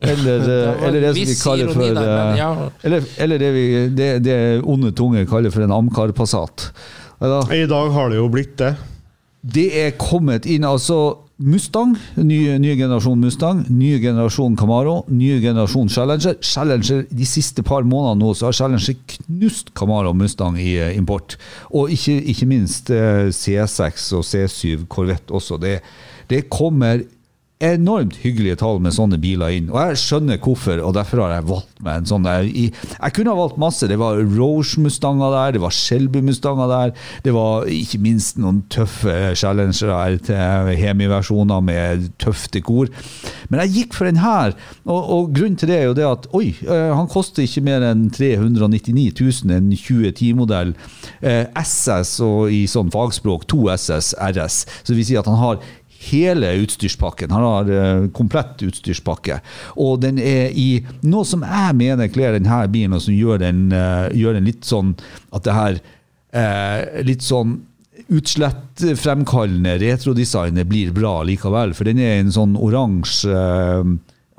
[0.00, 2.50] Eller, eh, eller det som vi kaller for der, eh, ja.
[2.82, 3.64] Eller, eller det, vi,
[3.98, 6.70] det, det onde tunge kaller for en Amcar Passat.
[7.18, 8.76] I dag har det jo blitt det.
[9.42, 15.86] Det er kommet inn altså Mustang, nye, ny generasjon Mustang, nye generasjon Camaro, nye generasjon
[15.94, 16.34] Challenger.
[16.42, 20.96] Challenger De siste par månedene nå så har Challenger knust Camaro og Mustang i eh,
[20.98, 21.36] import.
[21.70, 25.60] Og ikke, ikke minst eh, C6 og C7 Corvette også.
[25.62, 25.76] Det,
[26.26, 27.06] det kommer
[27.58, 29.70] enormt hyggelige tall med sånne biler inn.
[29.72, 33.32] Og jeg skjønner hvorfor, og derfor har jeg valgt meg en sånn Jeg, jeg kunne
[33.32, 33.88] ha valgt masse.
[33.90, 36.94] Det var Roche-mustanger der, det var Shelby-mustanger der.
[37.24, 42.92] Det var ikke minst noen tøffe Challengere til Hemi-versjoner med tøff dekor.
[43.50, 44.54] Men jeg gikk for den her,
[44.86, 47.84] og, og grunnen til det er jo det at oi, eh, han koster ikke mer
[47.88, 50.74] enn 399 000, en 2010-modell.
[51.18, 54.62] Eh, SS og i sånn fagspråk 2 SS RS.
[54.82, 55.58] Så det vil si at han har
[55.98, 57.30] hele utstyrspakken.
[57.34, 59.40] Han har eh, komplett utstyrspakke.
[59.82, 63.66] Og den er i noe som jeg mener kler denne bilen, og som gjør den,
[63.74, 64.94] eh, gjør den litt sånn
[65.34, 65.80] at det her
[66.38, 67.58] eh, Litt sånn
[68.14, 71.74] utslettfremkallende retrodesignet blir bra likevel.
[71.76, 73.34] For den er en sånn oransje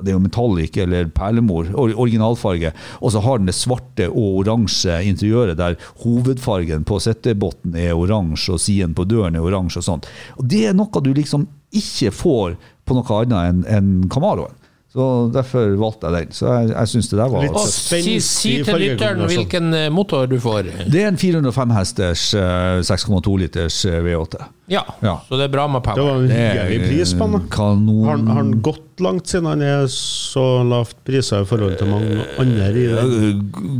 [0.01, 2.73] det er jo metallic eller perlemor, or- originalfarge.
[3.01, 8.55] Og så har den det svarte og oransje interiøret, der hovedfargen på settebunnen er oransje,
[8.55, 10.09] og siden på døren er oransje og sånt.
[10.37, 12.55] Og det er noe du liksom ikke får
[12.89, 14.55] på noe annet enn en Camaroen.
[14.89, 16.31] Så derfor valgte jeg den.
[16.33, 19.89] Så jeg, jeg syns det der var Litt Og si, si til lytteren hvilken eh,
[19.93, 20.71] motor du får.
[20.89, 24.47] Det er en 405 hesters eh, 6,2 liters eh, V8.
[24.69, 25.15] Ja, Ja.
[25.27, 25.95] så det er bra med power.
[25.97, 27.45] Det var en Det hyggelig pris på den.
[27.53, 28.03] kanon...
[28.07, 31.87] Har, han- har han gått langt siden han er så lavt prisa i forhold til
[31.93, 32.87] mange andre i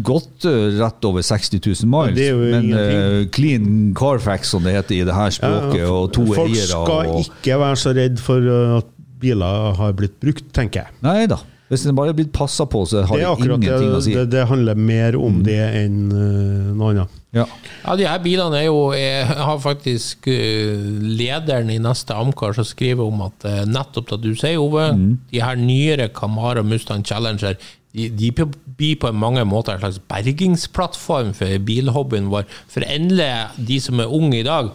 [0.06, 4.96] Gått eh, rett over 60 000 miles, Det men eh, clean Carfax, som det heter
[4.96, 8.78] i det her språket, og to Folk skal Og, ikke være så redd for uh,
[8.80, 11.00] at biler har blitt brukt, tenker jeg.
[11.06, 11.42] nei da.
[11.70, 14.14] Hvis den bare er blitt passa på, så har Det er det, ingenting å si.
[14.18, 17.18] det, det handler mer om det enn uh, noe annet.
[17.30, 17.44] Ja.
[17.84, 22.66] Ja, de her bilene er jo Jeg har faktisk uh, lederen i neste Amcar som
[22.66, 24.88] skriver om at uh, nettopp det du sier, Ove,
[25.30, 27.60] de her nyere Camaro Mustang Challenger
[27.94, 28.32] de, de
[28.78, 32.46] blir på mange måter en slags bergingsplattform for bilhobbyen vår.
[32.70, 33.30] For endelig,
[33.66, 34.70] de som er unge i dag,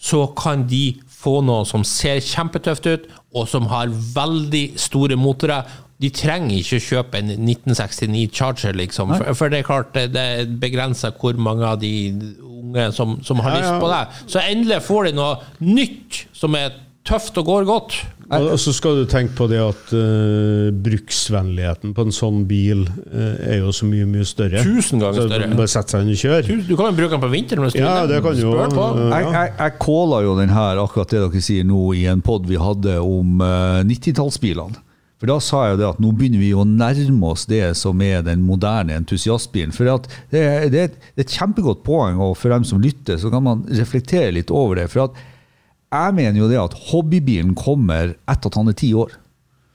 [0.00, 5.66] så kan de få noe som ser kjempetøft ut, og som har veldig store motorer.
[5.98, 9.10] De trenger ikke å kjøpe en 1969 Charger, liksom.
[9.18, 11.90] For, for det er klart, det, det begrenser hvor mange av de
[12.46, 13.64] unge som, som har Ja, ja.
[13.64, 14.02] lyst på det.
[14.30, 16.76] Så endelig får de noe nytt som er
[17.08, 17.98] tøft og går godt.
[18.28, 22.82] Og og så skal du tenke på det at uh, bruksvennligheten på en sånn bil
[22.84, 24.60] uh, er jo så mye, mye større.
[24.66, 25.48] Tusen ganger så større.
[25.56, 26.58] Bare sette seg inn og kjøre.
[26.68, 27.64] Du kan jo bruke den på vinteren.
[27.64, 31.14] Hvis Ja, det kan du jo uh, Jeg, jeg, jeg calla jo den her, akkurat
[31.14, 34.84] det dere sier nå, i en pod vi hadde om eh, 90-tallsbilene.
[35.18, 37.98] For da sa jeg jo det at nå begynner vi å nærme oss det som
[38.04, 39.74] er den moderne entusiastbilen.
[39.74, 43.32] For det, det, er det er et kjempegodt poeng, og for dem som lytter, så
[43.32, 44.86] kan man reflektere litt over det.
[44.92, 45.18] For at
[45.92, 49.14] jeg mener jo det at hobbybilen kommer etter at han er ti år.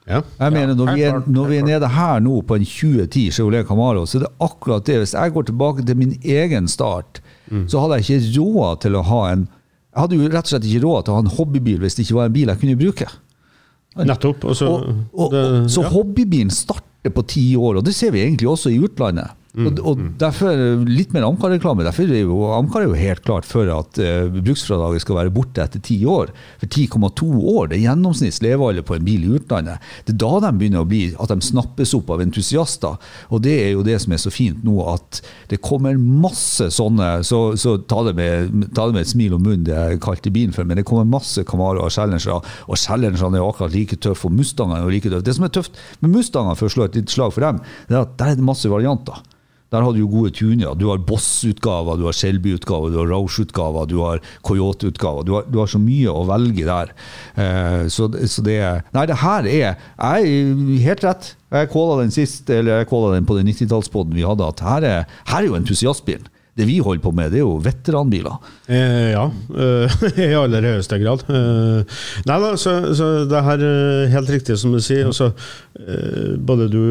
[0.06, 0.20] Ja.
[0.40, 3.66] Jeg mener når, vi er, når vi er nede her nå på en 2010 Chevrolet
[3.70, 4.98] Camaro, så er det akkurat det.
[5.00, 7.22] Hvis jeg går tilbake til min egen start,
[7.72, 9.46] så hadde jeg ikke råd til å ha en
[9.94, 12.04] Jeg hadde jo rett og slett ikke råd til å ha en hobbybil hvis det
[12.08, 13.08] ikke var en bil jeg kunne bruke.
[14.10, 14.46] Nettopp.
[14.50, 15.68] Og så, Og, og, det- ja.
[15.70, 19.30] så hobbybilen starter på ti år, og det ser vi egentlig også i utlandet.
[19.54, 20.58] Og, og derfor,
[20.90, 21.84] litt mer Amcar-reklame.
[21.86, 25.62] Derfor er jo Amcar er jo helt klart for at uh, bruksfradraget skal være borte
[25.62, 26.32] etter ti år.
[26.64, 29.84] For 10,2 år det er gjennomsnitts levealder på en bil i utlandet.
[30.08, 32.98] Det er da de begynner å bli, at de snappes opp av entusiaster.
[33.30, 35.22] Og det er jo det som er så fint nå, at
[35.54, 39.44] det kommer masse sånne Så, så ta, det med, ta det med et smil om
[39.44, 42.40] munnen, det kaldt i bilen for, men det kommer masse Camaro og Challengere.
[42.66, 45.28] Og Challengerne er jo akkurat like tøffe, og Mustangene er jo like tøffe.
[45.30, 48.00] Det som er tøft med Mustangene, for å slå et litt slag for dem, det
[48.00, 49.22] er at der er det masse varianter.
[49.74, 50.76] Der har du jo gode tuner.
[50.78, 55.26] Du har Boss-utgaver, du har Shelby-utgaver, du har Roush-utgaver, du har Coyote-utgaver.
[55.26, 56.94] Du, du, har så mye å velge der.
[57.34, 58.60] Eh, så, så, det
[58.94, 61.34] Nei, det her er Jeg er helt rett.
[61.54, 64.88] Jeg kåla den sist, eller jeg kåla den på den 90-tallspoden vi hadde, at her
[64.90, 66.30] er, her er jo entusiastbilen.
[66.54, 68.36] Det vi holder på med, det er jo veteranbiler.
[68.70, 71.24] Eh, ja, uh, i aller høyeste grad.
[71.26, 71.82] Uh,
[72.30, 75.10] nei da, så, så, det her er helt riktig som du sier.
[75.10, 76.84] Også, uh, både du,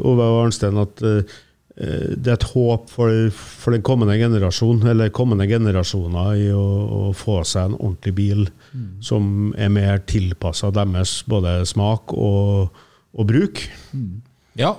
[0.00, 1.40] Ove og Arnstein, at Eh,
[1.72, 6.64] det er et håp for, for, den kommende generasjon, eller kommende generasjoner i å,
[6.98, 8.88] å få seg en ordentlig bil mm.
[9.00, 12.82] som er mer tilpassa deres både smak og,
[13.16, 13.64] og bruk.
[13.96, 14.20] Mm.
[14.60, 14.74] Ja.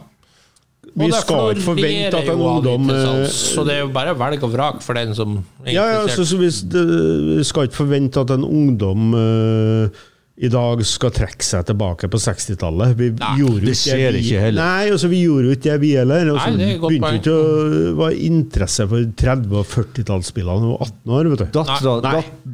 [0.94, 4.52] Vi skal ikke forvente at en ungdom eh, Så det er jo bare velg og
[4.54, 6.20] vrak for den som er ja, interessert.
[6.20, 10.04] Ja, så, vi, vi skal ikke forvente at en ungdom uh,
[10.34, 12.96] i dag skal trekke seg tilbake på 60-tallet.
[12.98, 14.58] Det skjer ikke heller.
[14.58, 16.32] Nei, altså, vi gjorde jo ikke det, vi heller.
[16.34, 21.30] Og så begynte jo ikke å være interesse for 30- og 40-tallsspillene da 18 år.
[21.30, 21.60] vet du.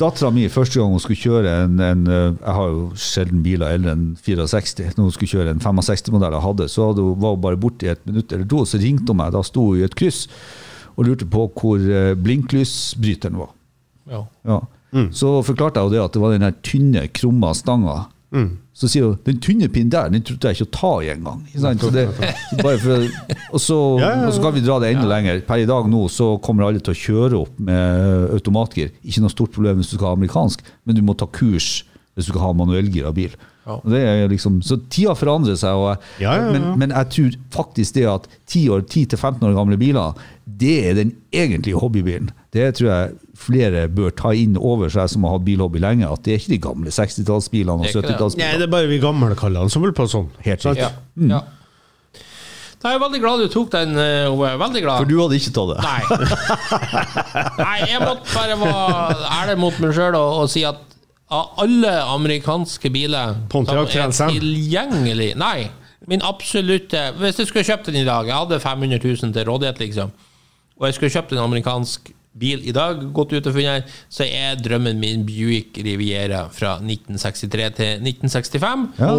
[0.04, 3.78] Dattera mi, første gang hun skulle kjøre en, en, eh, Jeg har jo sjelden biler
[3.78, 4.98] eldre enn 64.
[4.98, 7.88] Når hun skulle kjøre en 65-modell jeg hadde, så hadde hun, var hun bare borte
[7.88, 8.66] i et minutt eller to.
[8.68, 10.26] Så ringte hun meg, da sto hun i et kryss
[11.00, 13.56] og lurte på hvor eh, blinklysbryteren var.
[14.12, 14.26] Ja.
[14.52, 14.60] ja.
[14.96, 15.12] Mm.
[15.16, 17.98] Så forklarte jeg jo det at det var den der tynne, krumma stanga.
[18.30, 18.50] Mm.
[18.78, 21.42] Så sier hun den tynne pinnen der den trodde jeg ikke å ta i engang.
[23.52, 25.44] Og, så, ja, ja, og så kan vi dra det enda lenger.
[25.48, 28.94] Per i dag nå så kommer alle til å kjøre opp med automatgir.
[29.04, 31.84] Ikke noe stort problem hvis du skal ha amerikansk, men du må ta kurs
[32.16, 33.36] hvis du skal ha manuellgira bil.
[34.30, 35.78] Liksom, så tida forandrer seg.
[35.78, 41.14] Og, men, men, jeg tror faktisk det at 10-15 år gamle biler, det er den
[41.36, 42.32] egentlige hobbybilen.
[42.50, 46.24] Det tror jeg flere bør ta inn over seg som har hatt bilhobby lenge, at
[46.26, 48.48] det er ikke de gamle 60-tallsbilene og 70-tallsbilene.
[48.48, 50.32] Nei, det er bare vi gamle kallene som vil på sånn.
[50.48, 50.82] Helt sant.
[50.82, 50.90] Ja.
[51.14, 51.36] Mm.
[51.36, 51.44] Ja.
[52.80, 54.54] Da er jeg veldig glad du tok den, eh, Ove.
[54.58, 55.02] Veldig glad.
[55.04, 55.80] For du hadde ikke tatt det?
[55.84, 56.02] Nei.
[57.66, 60.86] Nei jeg måtte bare være ærlig mot meg sjøl og, og, si at
[61.30, 65.68] av alle amerikanske biler Pontiac som er tilgjengelig Nei,
[66.10, 69.84] min absolutte Hvis jeg skulle kjøpt den i dag, jeg hadde 500 000 til rådighet,
[69.84, 70.16] liksom,
[70.80, 74.60] og jeg skulle kjøpt en amerikansk bil i dag, gått ut og funnet, så er
[74.62, 78.86] drømmen min Buick Riviera fra 1963 til 1965.
[79.00, 79.10] Ja.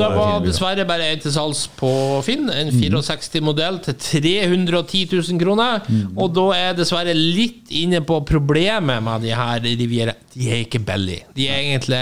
[0.00, 1.92] Da var dessverre bare en til salgs på
[2.26, 2.50] Finn.
[2.50, 3.84] En 64-modell mhm.
[3.86, 5.86] til 310 000 kroner.
[5.86, 6.18] Mm.
[6.18, 10.16] Og da er jeg dessverre litt inne på problemet med de her Riviera.
[10.30, 11.24] De er ikke billige.
[11.34, 12.00] De er egentlig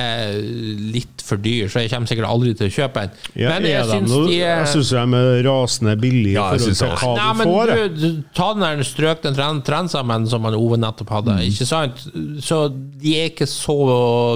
[0.93, 3.15] litt for dyre, så jeg kommer sikkert aldri til å kjøpe en.
[3.41, 6.77] Ja, men jeg syns de er Jeg syns de er rasende billige ja, i forhold
[6.77, 7.73] til hva Nei, du får.
[7.95, 11.39] Du, ta den der strøkne trendsammen som han Ove nettopp hadde.
[11.39, 11.47] Mm.
[11.53, 12.05] Ikke sant?
[12.45, 13.79] Så de er ikke så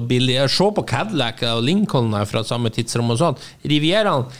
[0.08, 0.48] billige.
[0.52, 3.44] Se på Cadillac og Lincoln fra samme tidsrom og sånn.
[3.68, 4.30] Rivieraen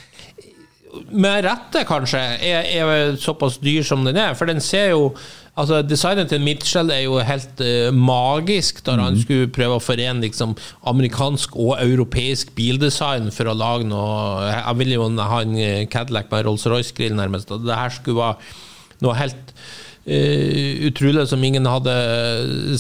[1.13, 4.35] med rette, kanskje, er, er, såpass dyr som den er.
[4.37, 5.13] For den ser jo
[5.53, 9.03] Altså, Designet til Mitchell er jo helt uh, magisk, da mm.
[9.05, 10.55] han skulle prøve å forene liksom,
[10.89, 16.33] amerikansk og europeisk bildesign for å lage noe Jeg ville jo ha en eh, Cadillac
[16.33, 17.53] med Rolls-Royce-grill, nærmest.
[17.53, 19.57] Og det her skulle være noe helt
[20.03, 21.93] Uh, utrolig som ingen hadde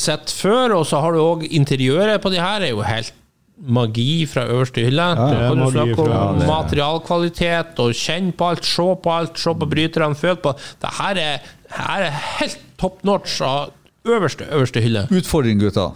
[0.02, 0.72] sett før.
[0.80, 3.14] Og så har du òg interiøret på de her, er jo helt
[3.62, 5.02] magi fra øverste hylle.
[5.02, 10.18] Ja, du snakke om materialkvalitet og kjenne på alt, se på alt, se på bryterne,
[10.18, 13.72] føle på Det her er, her er helt top notch av
[14.08, 15.06] øverste, øverste hylle.
[15.14, 15.90] Utfordring, gutta.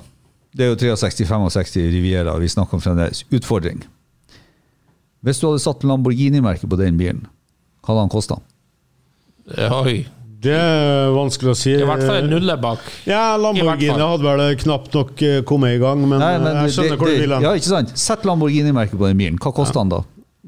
[0.56, 3.24] Det er jo 63-65 Riviera vi snakker om fremdeles.
[3.34, 3.82] Utfordring.
[5.26, 7.24] Hvis du hadde satt Lamborghini-merke på den bilen,
[7.82, 8.38] hva hadde den kosta?
[9.82, 10.04] Oi.
[10.46, 11.72] Det er vanskelig å si.
[11.74, 12.82] I hvert fall en nulle bak.
[13.08, 16.92] Ja, Lamborghini hadde vel knapt nok eh, kommet i gang, men, Nei, men jeg skjønner
[16.94, 17.46] det, hvor du vil hen.
[17.46, 17.94] Ja, ikke sant?
[17.98, 19.40] Sett Lamborghini-merket på den bilen.
[19.42, 20.02] Hva koster den da?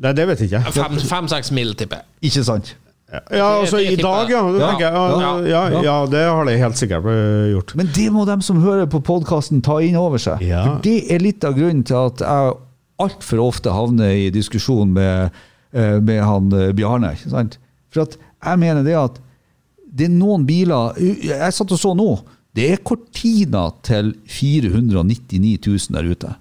[0.05, 0.89] Nei, Det vet jeg ikke.
[1.09, 2.11] Fem-seks mil, tipper jeg.
[2.31, 2.75] Ikke sant?
[3.09, 4.41] Ja, altså i dag, ja.
[4.53, 7.07] Ja, ja, ja, det har det helt sikkert
[7.55, 7.73] gjort.
[7.81, 10.43] Men det må de som hører på podkasten ta inn over seg.
[10.45, 12.57] For Det er litt av grunnen til at jeg
[13.01, 15.31] altfor ofte havner i diskusjon med,
[15.73, 17.15] eh, med han eh, Bjarne.
[17.89, 19.17] For at jeg mener det at
[19.99, 22.11] det er noen biler Jeg satt og så nå.
[22.55, 26.35] Det er Cortina til 499 000 der ute.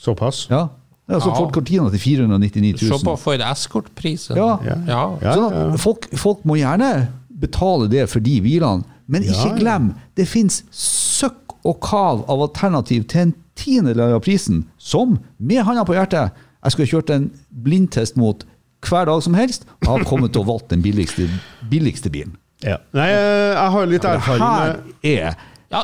[0.00, 0.46] Såpass?
[0.50, 0.66] Ja.
[1.06, 1.36] Ja, så ja.
[1.38, 2.90] Ford Cortina til 499 000.
[2.90, 4.38] Se på Ford Escort-prisen.
[4.38, 4.56] Ja.
[4.66, 5.04] Ja.
[5.22, 5.34] ja.
[5.38, 7.08] Sånn folk, folk, må gjerne
[7.40, 8.86] betale det for de bilene.
[9.06, 9.58] Men ikke ja.
[9.60, 15.62] glem, det fins søkk og kav av alternativ til en tiendedel av prisen, som, med
[15.66, 16.34] handa på hjertet,
[16.66, 17.28] jeg skulle kjørt en
[17.64, 18.42] blindtest mot
[18.86, 21.28] hver dag som helst, og har kommet til å valgt den billigste,
[21.70, 22.34] billigste bilen.
[22.64, 22.80] Ja.
[22.96, 25.80] Nei, jeg jeg har litt erfaring her med er Ja,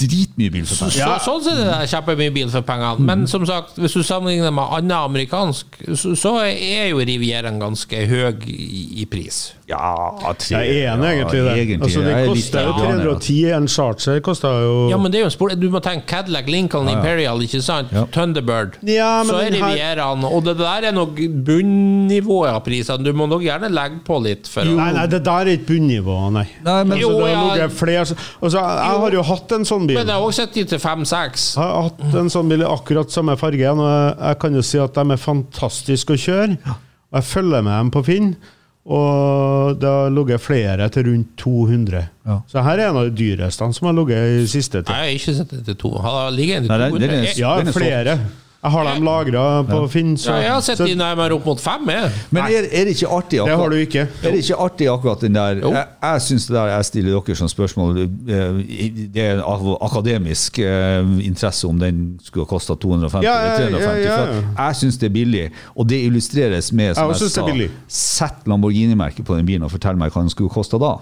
[0.00, 0.88] dritmye bil for så.
[1.20, 3.04] Sånn sett er det kjempemye bil for pengene.
[3.04, 8.00] Men som sagt, hvis du sammenligner med annet amerikansk, så, så er jo Rivieraen ganske
[8.08, 9.50] høy i, i pris.
[9.66, 11.40] Ja, tre, Jeg er enig, egentlig.
[11.42, 11.54] det.
[11.58, 11.82] egentlig.
[11.82, 13.14] altså, det Jeg er koster jo enig, ja.
[13.18, 16.06] 310, en Charger koster jo Ja, men det er jo en sport Du må tenke
[16.06, 17.90] Cadillac, Lincoln, Imperial, ikke sant?
[17.90, 18.04] Ja.
[18.14, 18.76] Thunderbird.
[18.86, 23.02] Ja, men så er her- Rivieraen Og det der er nok bunnivået av prisene.
[23.02, 25.68] Du må nok gjerne legge på litt for å Nei, nei, det der er ikke
[25.72, 26.46] bunnivå, nei.
[26.64, 27.68] Nei, men Jo, Altså, ja.
[27.68, 29.96] flere altså, Jeg har jo hatt en sånn bil.
[29.98, 31.46] Men jeg har også sett de til fem-seks.
[31.56, 34.78] Jeg har hatt en sånn bil i akkurat samme farge, og jeg kan jo si
[34.78, 36.58] at de er fantastiske å kjøre.
[36.66, 38.36] Og jeg følger med dem på Finn,
[38.86, 42.06] og det har ligget flere til rundt 200.
[42.26, 42.36] Ja.
[42.48, 44.92] Så her er en av de dyreste som har ligget i siste tid.
[44.94, 45.90] Jeg har ikke sett det til to.
[45.98, 47.38] Har det ligget en Nei, til den- den er- 200?
[47.40, 48.18] Ja, er flere.
[48.66, 50.16] Jeg har dem lagra på Finn.
[50.18, 51.86] Så, Ja, jeg har sett så de nærmere opp mot fem.
[51.92, 52.10] Jeg.
[52.34, 54.06] Men er, er det ikke artig det har du ikke.
[54.24, 55.70] Er det ikke artig akkurat den der Jo.
[55.76, 58.60] Jeg, jeg syns det der jeg stiller dere som spørsmål eh,
[59.14, 63.78] Det er av akademisk eh, interesse om den skulle ha kosta 250 Ja, ja, eller
[63.78, 64.04] 350.
[64.04, 64.66] ja, ja.
[64.66, 65.44] Jeg syns det er billig,
[65.76, 67.76] og det illustreres med som Jeg jeg, sa.
[67.88, 70.96] Sett Lamborghini-merket på den bilen og fortell meg hva den skulle kosta da.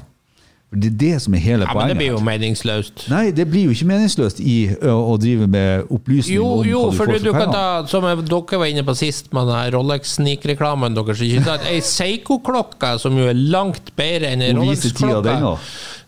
[0.75, 3.07] Det er det som er hele Ja, men det blir jo meningsløst.
[3.12, 4.57] Nei, det blir jo ikke meningsløst i
[4.91, 7.55] å drive med opplysning Jo, om jo, hva du for får du, for du kan
[7.55, 11.22] ta, som dere var inne på sist, med den Rolex-snikreklamen deres.
[11.25, 11.68] Ikke sant?
[11.70, 15.39] Ei Seiko-klokke som jo er langt bedre enn ei Rolex-klokke.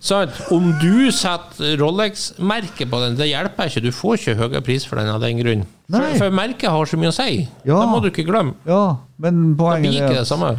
[0.07, 3.83] Sånn, Om du setter Rolex-merke på den, det hjelper ikke.
[3.87, 5.65] Du får ikke høyere pris for den av den grunn.
[5.87, 6.15] For, Nei.
[6.19, 7.45] for merket har så mye å si.
[7.67, 7.79] Ja.
[7.79, 8.57] Det må du ikke glemme.
[8.67, 10.53] Ja, men Det poenget er ikke det at, samme.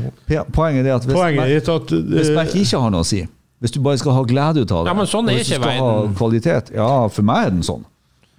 [0.55, 3.21] Poenget er at hvis, Poenget er at hvis eh, merket ikke har noe å si,
[3.63, 6.13] hvis du bare skal ha glede ut av det Ja, men sånn er ikke verden.
[6.17, 7.85] kvalitet, ja, for meg er den sånn.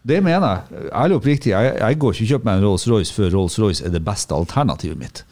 [0.08, 0.84] Det mener jeg.
[0.94, 3.92] Ærlig og oppriktig, jeg, jeg går ikke og kjøper meg en Rolls-Royce før Rolls-Royce er
[3.92, 5.24] det beste alternativet mitt.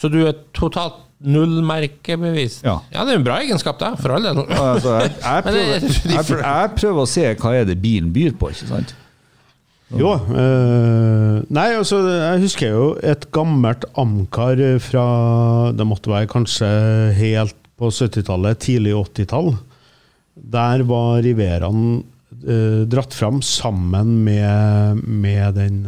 [0.00, 2.62] Så du er totalt null merkebevis?
[2.64, 2.78] Ja.
[2.94, 4.40] ja, det er en bra egenskap, det, for all del.
[4.56, 8.54] Altså, jeg, jeg, prøver, jeg, jeg prøver å se hva er det bilen byr på,
[8.54, 8.96] ikke sant?
[9.90, 10.14] Jo.
[10.14, 15.06] Øh, nei, altså, jeg husker jo et gammelt Amcar fra
[15.74, 16.68] Det måtte være kanskje
[17.18, 19.54] helt på 70-tallet, tidlig 80-tall.
[20.54, 22.02] Der var Riveraen
[22.44, 25.80] eh, dratt fram sammen med, med den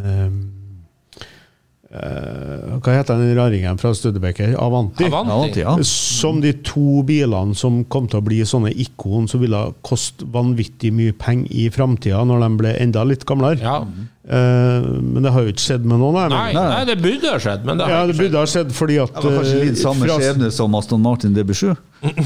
[1.93, 4.55] eh, eh, Hva heter den raringen fra Studebaker?
[4.59, 5.05] Avanti.
[5.12, 5.61] Avanti.
[5.61, 5.84] Ja, ja.
[5.84, 10.93] Som de to bilene som kom til å bli sånne ikon som ville koste vanvittig
[10.97, 13.61] mye penger i framtida, når de ble enda litt gamlere.
[13.61, 13.82] Ja.
[14.22, 16.30] Uh, men det har jo ikke skjedd med noen.
[16.30, 19.01] Nei, nei, det burde ha skjedd, men det har Ja, det burde ha skjedd fordi
[19.03, 21.72] at Det var kanskje eh, litt samme fra- skjebne som Aston Martin DB7?
[22.03, 22.12] Nei,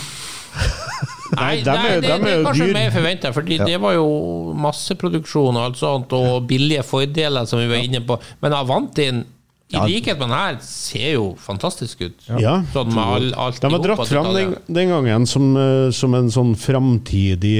[1.37, 2.75] nei, er- nei, det, dem det er er kanskje dyr.
[2.77, 4.05] mer forventa, for det var jo
[4.67, 8.21] masseproduksjon og alt sånt, og billige fordeler, som vi var inne på.
[8.45, 9.25] Men Avantien,
[9.67, 12.27] i likhet med den her, ser jo fantastisk ut.
[12.39, 12.61] Ja.
[12.71, 16.31] Sånn med all, alt De var dratt fram den, den gangen som, eh, som en
[16.31, 17.57] sånn framtidig,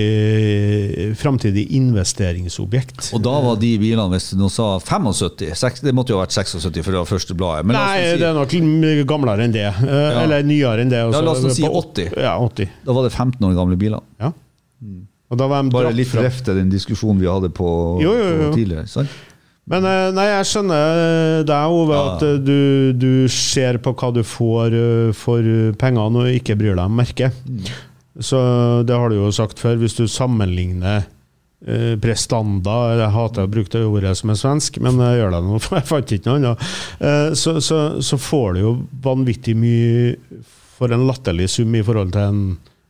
[1.18, 3.11] framtidig investeringsobjekt.
[3.16, 6.24] Og da var de bilene, hvis du nå sa 75 6, Det måtte jo ha
[6.26, 7.66] vært 76 for det var første bladet.
[7.66, 9.66] Men Nei, si, det er nok gamlere enn det.
[9.66, 10.22] Ja.
[10.22, 11.02] Eller nyere enn det.
[11.02, 12.14] Ja, la oss nå si 80.
[12.22, 12.70] Ja, 80.
[12.86, 14.02] da var det 15 år gamle biler.
[14.22, 14.32] Ja.
[15.26, 16.22] Og da var de Bare dratt litt fram.
[16.26, 17.66] ref til den diskusjonen vi hadde på,
[18.02, 18.44] Jo, jo, jo.
[18.46, 18.86] på tidligere.
[18.86, 19.11] Sant?
[19.66, 24.22] Men eh, nei, jeg skjønner deg, Ove, at eh, du, du ser på hva du
[24.26, 25.42] får eh, for
[25.80, 27.34] pengene og ikke bryr deg om merket.
[27.50, 27.66] Mm.
[28.22, 28.38] Så
[28.86, 29.74] det har du jo sagt før.
[29.82, 31.02] Hvis du sammenligner
[31.66, 35.42] eh, prestanda Jeg hater å bruke det ordet som er svensk, men jeg gjør det
[35.48, 36.70] nå, for jeg fant ikke noe annet.
[37.02, 38.72] Eh, så, så, så får du jo
[39.04, 40.14] vanvittig mye
[40.78, 42.40] for en latterlig sum i forhold til en,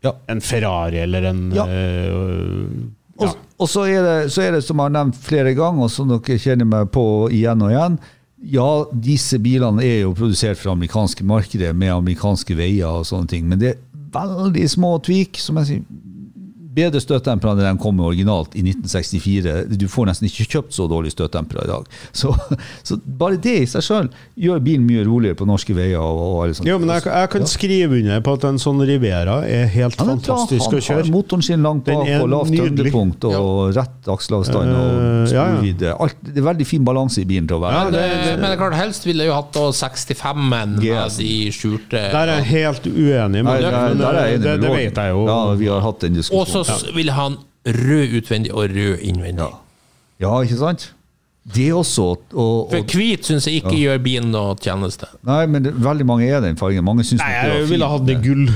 [0.05, 0.12] Ja.
[0.31, 1.64] en Ferrari eller en Ja.
[1.64, 2.62] eh,
[3.17, 5.93] Og, og så, er det, så er det, som jeg har nevnt flere ganger, og
[5.93, 7.99] som dere kjenner meg på igjen og igjen
[8.53, 13.47] Ja, disse bilene er jo produsert for amerikanske markedet med amerikanske veier og sånne ting,
[13.49, 13.79] men det er
[14.12, 15.41] veldig små tvik.
[15.41, 15.87] som jeg sier,
[16.77, 19.77] Bedre støttdempere enn de kom med originalt i 1964.
[19.81, 21.87] Du får nesten ikke kjøpt så dårlig støtdempere i dag.
[22.20, 22.33] Så,
[22.87, 24.07] så bare det i seg sjøl
[24.41, 26.01] gjør bilen mye roligere på norske veier.
[26.01, 29.66] og, og Jo, men jeg, jeg kan skrive under på at en sånn Rivera er
[29.72, 30.16] helt Han bra.
[30.16, 31.12] fantastisk å Han har kjøre.
[31.12, 32.93] motoren sin langt bak og lavt nydelig.
[32.95, 35.57] og og rett akselavstand og Eh, ja, ja.
[35.57, 35.93] sporvidde.
[36.33, 37.72] Det er veldig fin balanse i bilen til å være.
[37.77, 40.77] Ja, Men, det- det, men det er klart, helst ville jeg jo hatt 65-en med
[41.16, 44.47] de skjulte Der er jeg helt uenig med Nei, deg, der, der er jeg det,
[44.47, 45.24] enig det, det vet jeg jo.
[45.29, 46.18] Ja, vi har hatt den
[46.75, 49.49] Og så vil han rød utvendig og rød innvendig.
[50.23, 50.93] Ja, ikke sant?
[51.55, 52.07] Det også.
[52.35, 55.07] Og, For hvit syns jeg ikke gjør bilen noe tjeneste.
[55.27, 56.83] nei, men det, veldig mange er den fargen.
[56.85, 58.49] Mange syns Nei, det jeg ville hatt det i gull.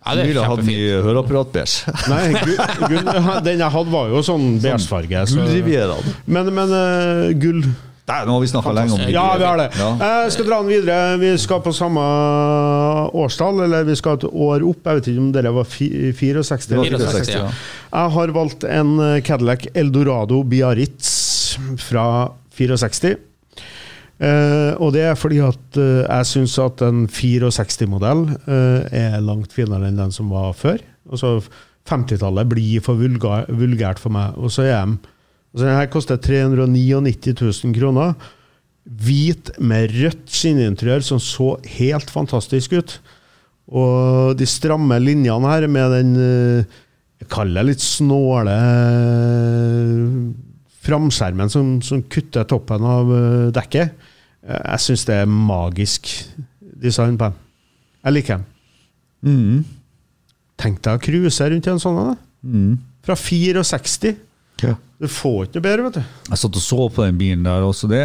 [0.00, 1.02] Ja, det er Ville hatt kjempefint.
[1.04, 1.92] høreapparat-beige.
[2.08, 5.24] Nei, gull, gull, den jeg hadde, var jo sånn beigefarge.
[5.28, 7.64] så- Men, men uh, gull
[8.10, 9.12] Der, nå har vi snakka lenge om det.
[9.14, 9.68] Ja, vi har det.
[9.78, 9.90] Ja.
[10.24, 10.98] Jeg skal dra den videre.
[11.22, 12.02] Vi skal på samme
[13.22, 14.82] årstall, eller vi skal et år opp.
[14.90, 16.68] Jeg vet ikke om dere var fi- 64?
[16.70, 17.48] Det var 64, 64, ja.
[17.94, 21.10] Jeg har valgt en eh, Cadillac Eldorado Biarritz
[21.86, 22.06] fra
[22.58, 23.16] 64.
[24.20, 29.54] Eh, og det er fordi at eh, jeg syns at en 64-modell eh, er langt
[29.56, 30.82] finere enn den som var før.
[31.10, 31.38] Altså
[31.88, 34.36] 50-tallet blir for vulga, vulgært for meg.
[34.36, 34.98] Og så er de
[35.50, 38.14] altså denne koster 399 000 kroner.
[38.84, 43.00] Hvit med rødt skinninteriør som så helt fantastisk ut.
[43.70, 46.78] Og de stramme linjene her med den eh,
[47.20, 50.06] Jeg kaller det litt snåle eh,
[50.80, 54.08] framskjermen som, som kutter toppen av eh, dekket.
[54.50, 56.08] Jeg syns det er magisk
[56.80, 57.36] design på den.
[58.00, 58.46] Jeg liker den.
[59.20, 59.64] Mm.
[60.60, 62.16] Tenk deg å cruise rundt i en sånn en.
[62.40, 62.72] Mm.
[63.04, 63.16] Fra
[63.68, 64.16] 64.
[64.62, 64.76] Ja.
[65.00, 66.18] Du får ikke bedre, vet du.
[66.28, 67.88] Jeg satt og så på den bilen der også.
[67.88, 68.02] Det,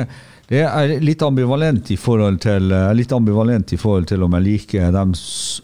[0.47, 4.45] det er litt ambivalent i forhold til er litt ambivalent i forhold til om jeg
[4.45, 5.15] liker dem,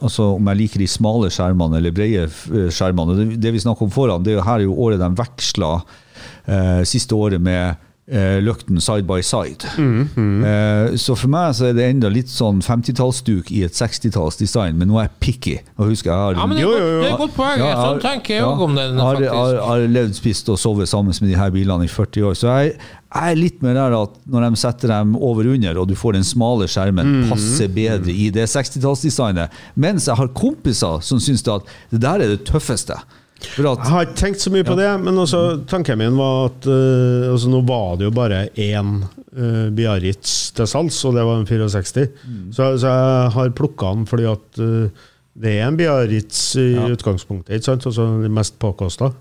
[0.01, 3.15] altså om jeg liker de smale skjermene eller brede eh, skjermene.
[3.19, 5.71] Det, det vi snakker om foran, det er jo her er jo året de veksla
[5.79, 7.79] eh, siste året med
[8.12, 9.66] eh, løkten side by side.
[9.80, 14.91] Eh, så for meg så er det enda litt sånn 50-tallsduk i et 60-tallsdesign, men
[14.91, 15.55] nå er jeg picky.
[15.78, 17.62] Og husker jeg har Ja, men det er, godt, det er et godt poeng.
[17.64, 18.49] Ja, sånn tenker jeg ja.
[18.68, 21.88] om den, Jeg har, har, har levd, spist og sovet sammen med de her bilene
[21.88, 22.36] i 40 år.
[22.39, 22.76] Så jeg,
[23.12, 26.20] jeg er litt mer der at når de setter dem over under, og du får
[26.20, 27.24] den smale skjermen, Mm.
[27.32, 29.51] passer bedre i det 60-tallsdesignet.
[29.76, 32.95] Mens jeg har kompiser som syns at det der er det tøffeste.
[33.41, 36.51] For at, Jeg har ikke tenkt så mye på det, men også, tanken min var
[36.51, 41.25] at uh, altså, nå var det jo bare én uh, Biarritz til salgs, og det
[41.27, 42.05] var en 64.
[42.53, 45.07] Så, så jeg har plukka den fordi at uh,
[45.41, 47.85] det er en Biarritz i utgangspunktet, ikke sant?
[47.87, 49.13] Også de mest påkosta.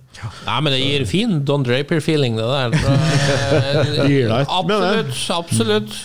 [0.49, 2.75] Nei, men det gir fin Don Draper-feeling, det der.
[4.11, 5.21] Gir deg absolutt.
[5.37, 5.99] Absolutt.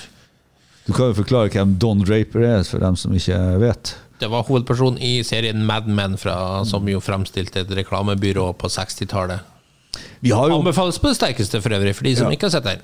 [0.86, 3.95] du kan jo forklare hvem Don Draper er, for dem som ikke vet.
[4.20, 9.51] Det var hovedpersonen i serien Mad Men, fra, som jo fremstilte et reklamebyrå på 60-tallet.
[10.20, 12.32] Vi har jo Anbefales på det sterkeste for øvrig, for de som Ja.
[12.36, 12.82] ikke har sett den.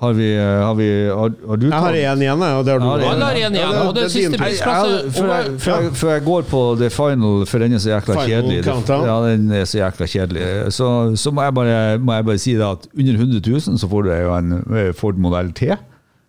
[0.00, 2.86] Har, vi, har, vi, har, har du Jeg har én igjen, og det har du.
[2.86, 4.30] Ja, har en igjen, Ja, og det det siste.
[4.32, 4.92] Jeg, prisklasse.
[5.02, 7.90] jeg, før, jeg, før, jeg, før jeg går på det final, for den er så
[7.90, 9.04] jækla Final kjedelig countdown.
[9.10, 10.72] Ja, den er så jækla kjedelig.
[10.72, 13.88] Så, så må, jeg bare, må jeg bare si det at under 100 000 så
[13.88, 15.72] får du jo en eh, Ford Modell T.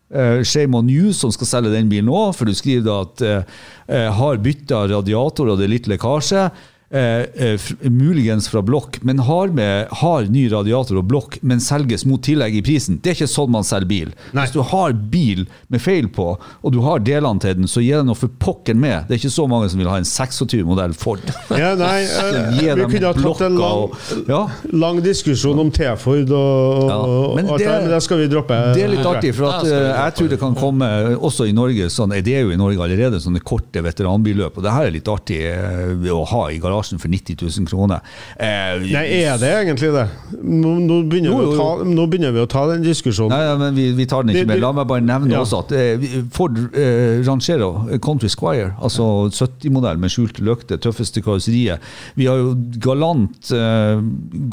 [0.07, 3.23] Uh, Shame on you som skal selge den bilen òg, for du skriver da at
[3.27, 6.47] uh, har bytta radiator og det er litt lekkasje.
[6.89, 7.01] Eh,
[7.35, 7.59] eh,
[7.91, 12.53] muligens fra blokk, men har, med, har ny radiator og blokk, men selges mot tillegg
[12.55, 12.95] i prisen.
[13.03, 14.13] Det er ikke sånn man selger bil.
[14.31, 14.45] Nei.
[14.45, 17.89] Hvis du har bil med feil på, og du har delene til den, så gi
[17.91, 19.03] den noe for pokker med.
[19.09, 21.25] Det er ikke så mange som vil ha en 26-modell Ford.
[21.59, 24.39] Ja, nei, eh, vi kunne ha tatt en lang, og- ja.
[24.71, 28.29] lang diskusjon om T-Ford og, Ja, og men alt det- det, men det skal vi
[28.31, 28.61] droppe.
[28.79, 30.87] Det er litt artig, for at, eh, jeg tror det kan komme
[31.19, 34.71] også i Norge sånn, Det er jo i Norge allerede sånne korte veteranbilløp, og det
[34.71, 37.99] her er litt artig eh, å ha i garasjen for 90 000 kroner.
[38.37, 40.05] Eh, Nei, er det egentlig det?
[40.43, 41.57] Nå, nå, begynner, Jo, vi jo, jo.
[41.57, 43.33] ta, nå begynner vi å ta den diskusjonen.
[43.33, 44.61] Nei, ja, men vi, vi tar den ikke mer.
[44.61, 45.41] La meg bare nevne Ja.
[45.45, 46.05] også at eh,
[46.35, 51.79] Ford eh, Ranchero eh, Country Squire, altså 70-modell med skjulte lykter, tøffeste karosseriet.
[52.19, 52.53] Vi har jo
[52.83, 53.99] galant eh,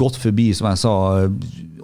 [0.01, 0.95] gått forbi, som jeg sa,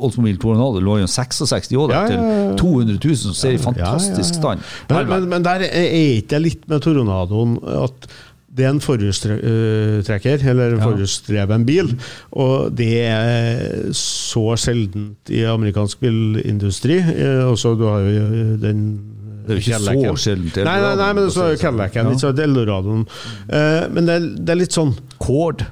[0.00, 2.44] Oldsmobile Tornado lå jo 66 år Ja, ja, ja.
[2.54, 4.62] til 200 000, som ser i fantastisk stand.
[4.88, 8.08] Men, men, men der er er ikke litt med Tornadoen at
[8.50, 10.84] det er en forhjulstrekker, eller en Ja.
[10.84, 11.92] forhjulsdreven bil,
[12.32, 16.98] og det er så sjeldent i amerikansk bilindustri.
[16.98, 19.00] Eh, Også du har jo den
[19.46, 21.88] Det er jo ikke så sjeldent, Nei, nei, nei, men så er jo Ja.
[21.88, 23.06] Cadillacen, Eldoradoen.
[23.50, 25.66] Uh, Men det er, det er litt sånn Cord.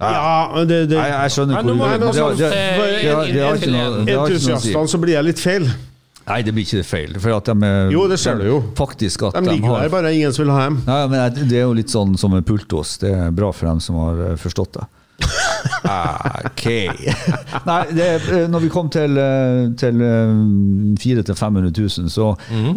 [0.00, 4.08] Ja, det, det, Nei, jeg skjønner hvor du vi det- gå det- sånn.
[4.08, 5.68] Entusiastene, så blir jeg litt feil.
[6.30, 7.16] Nei, det blir ikke feil.
[7.18, 8.58] For at de er, Jo, det ser du jo.
[8.78, 10.78] Faktisk at De ligger har, der, bare ingen som vil ha dem.
[10.86, 12.98] Nei, men det er jo litt sånn som en pultås.
[13.02, 14.86] Det er bra for dem som har eh, forstått det.
[15.84, 16.64] Ok.
[17.68, 22.30] Nei, det, er- eh, når vi kom til, eh, til 400 000-500 000, så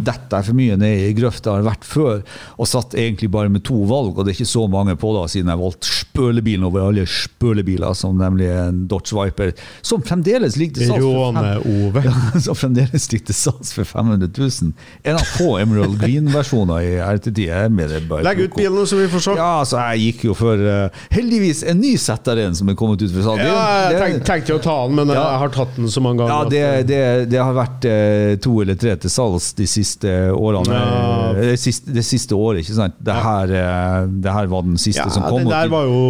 [0.04, 1.54] detter jeg for mye ned i grøfta.
[1.58, 2.22] Har vært før
[2.58, 5.26] og satt egentlig bare med to valg, og det er ikke så mange på da,
[5.32, 9.54] siden jeg valgte spølebilen over alle spølebiler, som nemlig en Dodge Viper,
[9.86, 11.64] som fremdeles ligger til salgs for fem-
[12.48, 14.74] ja, fremdeles ligger til salgs for 500 000.
[15.10, 17.48] En av få Emerald Green-versjoner i RT10.
[17.54, 19.36] er med det bare Legg ut bilen, så vi får se.
[19.40, 22.80] Ja, så jeg gikk jo for uh, heldigvis en ny setter en som er er
[22.80, 23.42] kommet ut fra salg.
[23.46, 23.64] Ja,
[23.94, 25.24] jeg tenk, tenkte å ta den, men Ja.
[25.32, 26.34] jeg har tatt den så mange ganger.
[26.34, 27.02] Ja, det, det,
[27.32, 30.74] det har vært eh, to eller tre til salgs de siste årene.
[30.78, 31.34] Ja.
[31.40, 33.00] Det, siste, det siste året, ikke sant?
[33.00, 35.46] Det her, eh, det her var den siste som kom.
[35.46, 36.04] Ja, det der var jo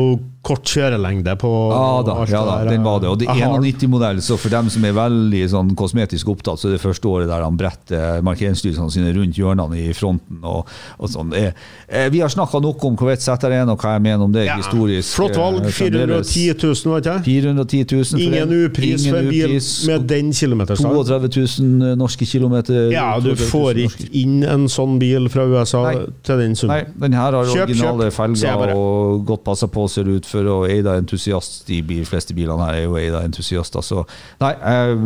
[0.43, 2.71] kort kjørelengde på Ja da, alt ja da der.
[2.73, 3.07] den var det.
[3.09, 6.67] Og det er har 91-modell, så for dem som er veldig sånn kosmetisk opptatt, så
[6.67, 10.41] er det første året der han bretter markeringslysene sine rundt hjørnene i fronten.
[10.43, 10.67] og,
[10.99, 11.31] og sånn.
[11.39, 11.53] Eh,
[11.87, 14.57] eh, Vi har snakka nok om Corvette ZR1 og hva jeg mener om det Ja,
[14.59, 15.15] historisk.
[15.15, 15.61] Flott valg.
[15.63, 16.33] eh, fremdeles.
[16.33, 17.23] 410 000, var det ikke?
[17.23, 19.55] 410 000 for Ingen upris for en bil
[19.87, 20.99] med den kilometerstand.
[21.07, 22.91] 32 000 norske kilometer.
[22.91, 25.95] Ja, du får ikke inn en sånn bil fra USA Nei.
[26.21, 26.83] til den summen.
[26.83, 30.49] Nei, den her har Kjøp, originale kjøp, felger og godt passa på, ser ut for,
[30.51, 31.61] og Eida entusiast.
[31.69, 34.03] De bil, fleste bilene her er jo Eida entusiaster, så
[34.43, 34.53] nei.
[34.57, 34.99] Jeg,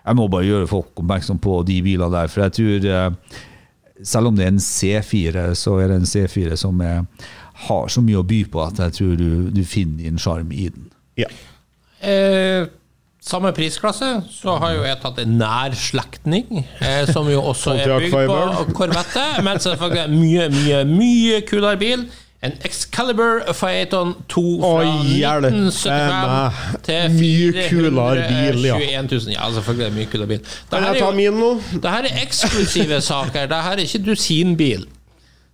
[0.00, 3.38] jeg må bare gjøre folk oppmerksom på de bilene der, for jeg tror eh,
[4.02, 7.04] selv om det er en C4, så er det en C4 som er,
[7.66, 10.68] har så mye å by på at jeg tror du, du finner din sjarm i
[10.72, 10.88] den.
[11.20, 11.28] Ja.
[12.00, 12.64] Eh,
[13.20, 17.92] samme prisklasse så har jo jeg tatt en nær slektning, eh, som jo også er
[18.06, 22.08] bygd på Corvette, men selvfølgelig mye, mye, mye kulere bil.
[22.42, 28.78] En Excalibur Phaeton 2 fra hjelpe 1975 til Mye kulere bil, ja.
[28.78, 29.34] 421 000.
[29.34, 30.38] Ja, selvfølgelig er det mye kulere bil.
[30.38, 31.50] Dette Kan jeg ta jo- min nå?
[31.82, 33.40] det er eksklusive saker.
[33.50, 34.86] Dette er ikke dusinbil.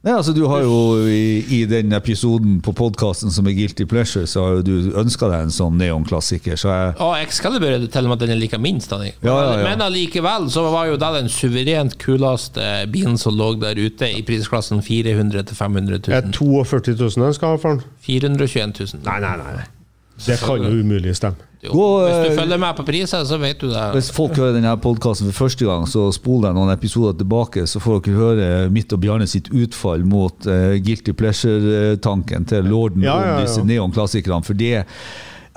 [0.05, 4.27] Nei, altså Du har jo i, i den episoden på podkasten som er Guilty Pleasure,
[4.31, 6.55] så har jo du ønska deg en sånn neonklassiker.
[6.61, 8.93] Så jeg Og Excalibur er det til og med at den er like minst.
[8.93, 9.65] Ja, ja, ja.
[9.67, 14.23] Men allikevel så var jo det den suverent kuleste bilen som lå der ute i
[14.27, 16.37] prisklassen 400 til 500 Er 000.
[16.39, 17.83] 42 000 jeg skal ha for den?
[18.07, 19.03] 421 000.
[19.09, 19.57] Nei, nei, nei.
[19.59, 19.67] nei.
[20.27, 21.46] Det kan jo umulig stemme.
[21.67, 23.85] Jo, Gå, Hvis du eh, følger med på priser, så vet du det.
[23.97, 27.83] Hvis folk hører denne podkasten for første gang, så spol deg noen episoder tilbake, så
[27.83, 33.17] får dere høre mitt og Bjarne sitt utfall mot uh, guilty pleasure-tanken til lorden Ja,
[33.17, 33.47] ja, om ja.
[33.47, 34.47] disse neonklassikerne.
[34.47, 34.87] For det,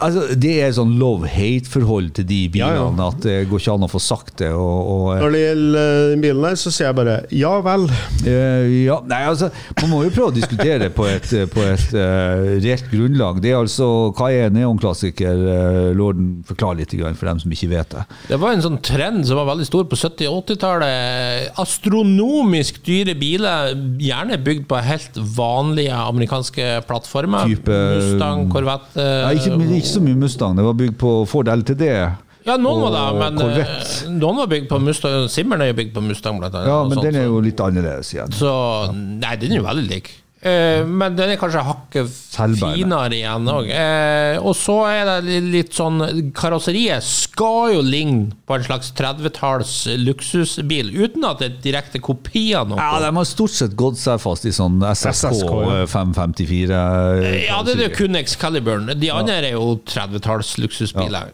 [0.04, 3.08] altså, det er sånn love-hate-forhold til de bilene Ja, ja.
[3.10, 4.52] at det går ikke an å få sagt det.
[4.56, 7.54] Og, og, eh, Når det gjelder eh, den bilen her, så sier jeg bare ja
[7.66, 7.86] vel.
[8.26, 9.50] Uh, ja, nei, altså,
[9.82, 13.42] Man må jo prøve å diskutere på et, på et uh, reelt grunnlag.
[13.44, 15.44] Det er altså, Hva er neonklassiker?
[15.46, 18.06] Uh, Lorden, forklar litt for dem som ikke vet det.
[18.32, 21.54] Det var en sånn trend som var veldig stor på 70- og 80-tallet.
[21.62, 27.50] Astronomisk dyre biler, gjerne bygd på helt vanlige amerikanske plattformer.
[27.50, 30.56] Type- Mustang, Corvette Nei, ikke, ikke så mye Mustang.
[30.58, 31.84] Det var bygd på Ford LTD.
[32.48, 34.06] Ja, noen var det, men Corvette.
[34.06, 35.28] eh, noen var bygd på Mustang.
[35.30, 36.70] Simmeren er jo bygd på Mustang, blant annet.
[36.72, 38.32] Ja, men den er jo litt annerledes igjen.
[38.34, 38.50] Så
[38.96, 40.10] Nei, den er jo veldig lik.
[40.40, 42.12] Eh, men den er kanskje hakket
[42.56, 43.68] finere igjen òg.
[43.76, 46.00] Eh, og så er det litt sånn
[46.38, 52.46] Karosseriet skal jo ligne på en slags 30-talls luksusbil, uten at det er direkte kopi
[52.56, 52.80] av noe.
[52.80, 55.82] Ja, De har stort sett gått seg fast i sånn SSK, SSK, ja.
[55.82, 56.80] eh, 554.
[57.20, 58.88] eh, Ja, det er jo kun Excaliburen.
[58.96, 61.34] De andre er jo 30-talls luksusbiler.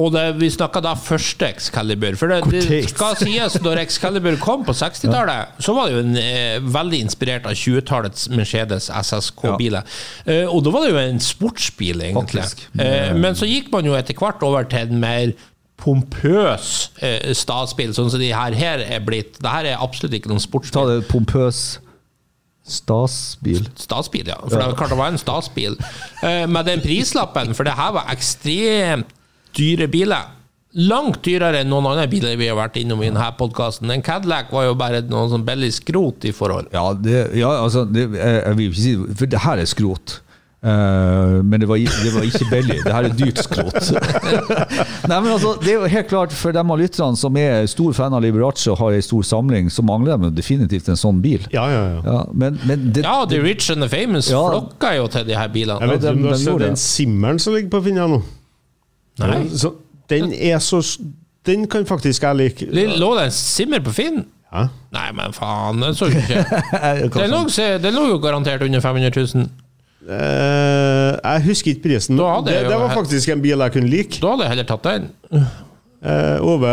[0.00, 2.16] Og det, vi snakka da første Excalibur.
[2.16, 6.16] For det, det skal sies, når Excalibur kom på 60-tallet, så var det jo en,
[6.16, 9.84] eh, veldig inspirert av 20-tallets Mercedes SSK-biler.
[10.24, 12.46] Eh, og da var det jo en sportsbil, egentlig.
[12.80, 15.36] Eh, men så gikk man jo etter hvert over til en mer
[15.80, 16.72] pompøs
[17.04, 19.38] eh, statsbil, sånn som de her, her er blitt.
[19.40, 20.90] Det her er absolutt ikke noen Ta sportsbil.
[20.96, 21.62] det pompøs
[22.70, 23.64] stasbil.
[23.80, 24.36] Statsbil, ja.
[24.46, 25.78] For det klart det var en statsbil.
[26.22, 29.16] Eh, med den prislappen, for det her var ekstremt
[29.56, 30.36] dyre biler.
[30.78, 33.90] Langt dyrere enn noen andre biler vi har vært innom i denne podkasten.
[33.90, 36.70] En Cadillac var jo bare noe sånn billig skrot i forhold.
[36.74, 40.20] Ja, det, ja altså det, jeg, jeg vil ikke si for det her er skrot.
[40.60, 42.76] Uh, men det var, det var ikke billig.
[42.84, 43.78] Det her er dyrt skrot.
[45.08, 47.94] Nei, men altså, det er jo helt klart For dem av lytterne som er stor
[47.96, 51.48] fan av Liberace og har ei stor samling, så mangler de definitivt en sånn bil.
[51.54, 52.02] Ja, ja, ja.
[52.04, 54.42] Ja, men, men det, Ja, The Rich and the Famous Ja.
[54.52, 55.80] flokker jo til de her bilene.
[55.80, 58.20] Jeg vet ikke om du har den sett den simmeren som ligger på Finna nå?
[59.20, 59.40] Nei.
[59.56, 59.74] Så,
[60.10, 60.80] den er så
[61.46, 62.66] Den kan faktisk jeg like.
[63.00, 64.24] Lå det en simmer på Finn?
[64.52, 64.66] Ja.
[64.92, 66.42] Nei, men faen, den så jo ikke
[67.20, 69.46] Den lå, se- den lå jo garantert under 500 000.
[70.10, 72.16] Uh, jeg husker ikke prisen.
[72.18, 74.20] Da hadde Det, jo det var faktisk en bil jeg kunne like.
[74.22, 75.08] Da hadde jeg heller tatt den.
[76.00, 76.70] Uh, Ove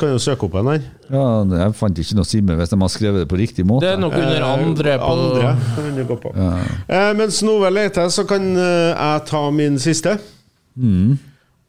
[0.00, 0.86] kan jo søke opp en her.
[1.14, 1.26] ja,
[1.62, 3.86] jeg fant ikke noe simmer hvis de har skrevet det på riktig måte.
[3.86, 6.32] Det er nok under Eh, andre på Andre kan du gå på.
[6.88, 10.16] Eh, mens Nove leter, så kan jeg ta min siste.
[10.74, 11.14] Mm.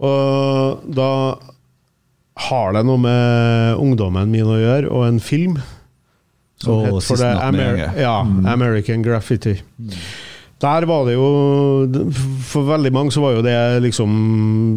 [0.03, 1.11] Og da
[2.49, 5.57] har det noe med ungdommen min å gjøre, og en film.
[6.61, 8.45] Som oh, het for det Amer ja, mm.
[8.47, 9.57] American Graffiti.
[10.63, 11.25] Der var det jo
[12.47, 14.13] For veldig mange så var jo det liksom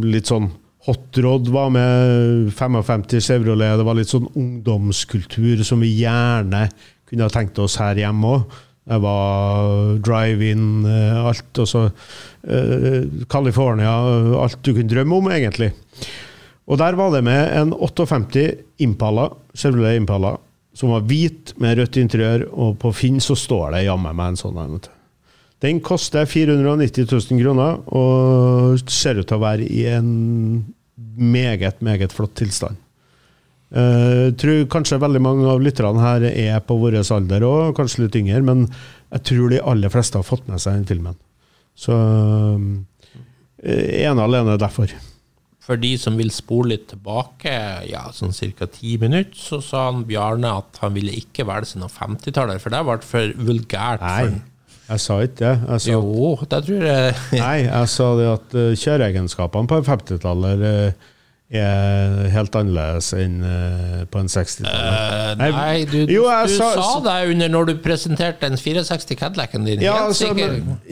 [0.03, 0.49] litt sånn
[0.89, 3.77] Hot Rod var med 55 Chevrolet.
[3.77, 6.65] Det var litt sånn ungdomskultur som vi gjerne
[7.09, 8.57] kunne ha tenkt oss her hjemme òg.
[8.89, 11.51] Det var drive-in, eh, alt.
[11.61, 13.93] Og så eh, California,
[14.41, 15.73] alt du kunne drømme om, egentlig.
[16.69, 18.47] Og der var det med en 58
[18.85, 20.37] Impala, Chevrolet Impala,
[20.77, 24.41] som var hvit med rødt interiør, og på Finn så står det jammen meg en
[24.41, 24.91] sånn en.
[25.65, 30.11] Den koster 490 000 kroner, og ser ut til å være i en
[31.19, 32.79] meget, meget flott tilstand.
[33.69, 38.17] Jeg tror kanskje veldig mange av lytterne her er på vår alder òg, kanskje litt
[38.17, 38.65] yngre, men
[39.13, 41.19] jeg tror de aller fleste har fått med seg den filmen.
[41.79, 41.95] Så
[43.61, 44.93] eh, ene og alene derfor.
[45.69, 47.53] For de som vil spole litt tilbake,
[47.91, 48.71] ja, sånn ca.
[48.73, 52.81] ti minutter, så sa han Bjarne at han ville ikke velge noen 50-taller, for det
[52.89, 54.01] ble for vulgært.
[54.01, 54.41] Nei,
[54.89, 55.53] jeg sa ikke det.
[55.69, 59.89] Jeg sa, Jo, det tror jeg nei, jeg sa det at eh, kjøreegenskapene på en
[59.91, 61.09] 50-taller eh,
[61.49, 65.39] er helt annerledes enn eh, på en 60-tallet.
[65.41, 69.17] Uh, Nei, du, Jo, jeg du sa- sa, det under når du presenterte den 64
[69.17, 69.81] Cadillacen din.
[69.81, 70.29] Ja, Helt altså,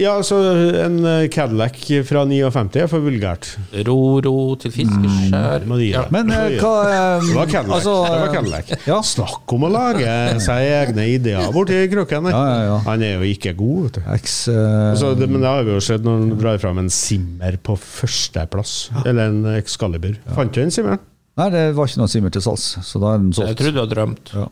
[0.01, 0.39] ja, altså
[0.87, 1.77] en eh, Cadillac
[2.09, 3.51] fra 59 er for vulgært.
[3.85, 5.67] Ro, ro til fiskeskjær.
[5.69, 6.07] mm, Ja.
[6.15, 7.77] Men uh, hva eh, Det var Cadillac.
[7.77, 8.73] altså, det var eh, Cadillac.
[8.89, 9.01] Ja.
[9.13, 10.17] Snakk om å lage
[10.47, 12.31] seg egne ideer borti kroken.
[12.33, 12.79] Ja, ja, ja.
[12.89, 14.09] Han er jo ikke god, vet du.
[14.17, 16.89] X, uh, Også, det, men det har vi jo sett når han drar fram en
[16.97, 18.75] Simmer på førsteplass.
[19.05, 20.17] Eller en Excalibur.
[20.47, 20.99] Fant du en Simmer?
[21.37, 23.81] Nei, det var ikke noe simmer til salgs, så da er den Jeg trodde du
[23.83, 24.31] hadde drømt.
[24.33, 24.45] Ja.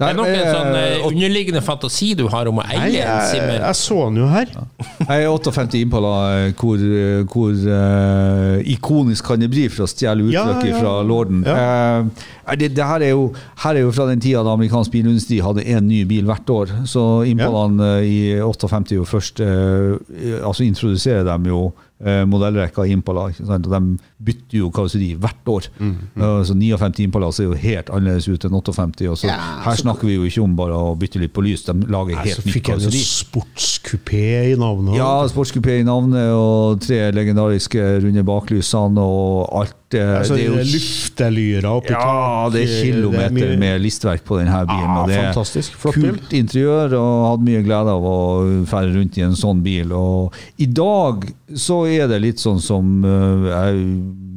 [0.00, 2.86] Det er nok en eh, sånn eh, underliggende fantasi du har om å Nei, eie
[2.86, 3.58] en jeg, simmer.
[3.60, 4.54] jeg så den jo her.
[5.02, 9.90] Jeg er 58 Impala, da hvor, eh, hvor eh, ikonisk kan det bli for å
[9.92, 10.80] stjele Ja, uttrykket ja.
[10.80, 11.44] fra lorden?
[11.44, 12.24] Eh,
[12.58, 13.28] det, det her, er jo,
[13.62, 16.74] her er jo fra den tida da amerikansk bilindustri hadde én ny bil hvert år.
[16.88, 17.94] Så Impalaen ja.
[18.02, 21.62] i 58 jo først eh, Altså introduserer dem jo
[22.04, 23.28] eh, modellrekka Impala.
[23.30, 23.82] Og de
[24.22, 25.68] bytter jo karosseri hvert år.
[25.78, 25.92] Mm,
[26.22, 29.08] Eh, så 59 Impala ser jo helt annerledes ut enn 58.
[29.10, 29.32] Og så,
[29.64, 32.26] her snakker vi jo ikke om bare å bytte litt på lys, de lager så
[32.26, 34.96] helt nytt fikk jeg jo sportskupé i navnet.
[34.98, 39.78] Ja, sportskupé i navnet og tre legendariske runde baklysene og alt.
[40.00, 44.38] Altså, det er jo luftelyra oppi ja, det er det er kilometer med listverk på
[44.40, 44.88] denne bilen.
[44.88, 45.76] Ja, og det er fantastisk.
[45.82, 46.08] Flott bil.
[46.10, 48.16] kult interiør, og hadde mye glede av å
[48.70, 49.94] ferde rundt i en sånn bil.
[49.96, 53.86] Og I dag så er det litt sånn som eh, jeg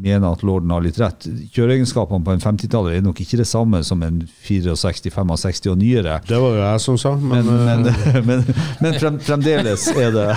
[0.06, 1.26] mener at lorden har litt rett.
[1.56, 6.20] Kjøreegenskapene på en 50-taller er nok ikke det samme som en 64-65 og nyere.
[6.30, 8.46] Det var jo jeg som sa, men, Men, eh, men, men,
[8.86, 10.28] men frem, fremdeles er det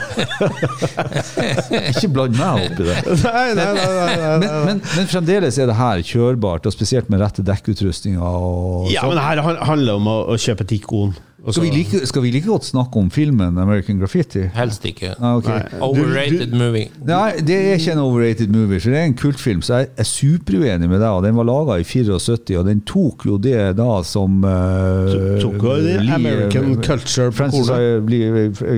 [1.93, 2.97] Ikke bland meg opp i det.
[3.23, 7.45] Nei, nei, nei, Men, men, men fremdeles er det her kjørbart, og spesielt med rette
[7.47, 8.21] dekkutrustninger.
[8.23, 11.15] Og Ja, så- men her handler det om å, å kjøpe et ikon.
[11.49, 14.43] Og skal, vi like, skal vi like godt snakke om filmen American Graffiti?
[14.55, 15.15] Helst ikke.
[15.17, 15.49] Ah, ok.
[15.49, 15.79] Nei.
[15.87, 16.91] Overrated movie.
[17.09, 19.63] Nei, det er ikke en overrated movie, for det er en kultfilm.
[19.65, 21.09] Så jeg er superuenig med deg.
[21.09, 25.09] og Den var laga i 74, og den tok jo det da som uh,
[25.41, 28.13] tok jo det American culture Francis, kornet.
[28.13, 28.21] li,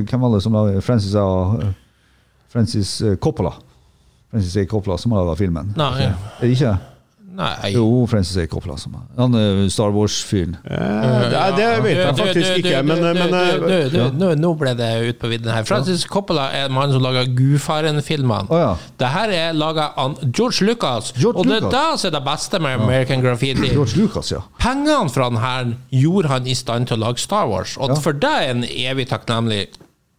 [0.07, 1.59] Hvem var det som laga Francis uh,
[2.55, 3.53] Francis Coppola.
[4.31, 4.67] Francis A.
[4.71, 5.75] Coppola som har laga filmen.
[5.79, 6.07] Nei.
[6.07, 6.77] Er det ikke?
[7.41, 7.71] Nei.
[7.73, 8.45] Jo, Francis A.
[8.51, 8.75] Coppola.
[8.81, 10.59] Som er Han er Star Wars-fyren.
[10.69, 15.65] Ja, det vet jeg faktisk ikke, men, eh, Nå ble det ut på vidden her.
[15.65, 18.51] Francis Coppola er mannen som lager Gudfaren-filmene.
[18.53, 18.75] Oh, ja.
[19.01, 22.25] Det her er laga av George Lucas, George og det er det som er det
[22.29, 23.71] beste med American Graffiti.
[23.77, 24.43] George Lucas, ja.
[24.61, 25.73] Pengene fra den her
[26.03, 28.01] gjorde han i stand til å lage Star Wars, og Ja.
[28.05, 29.69] for det er en evig takknemlig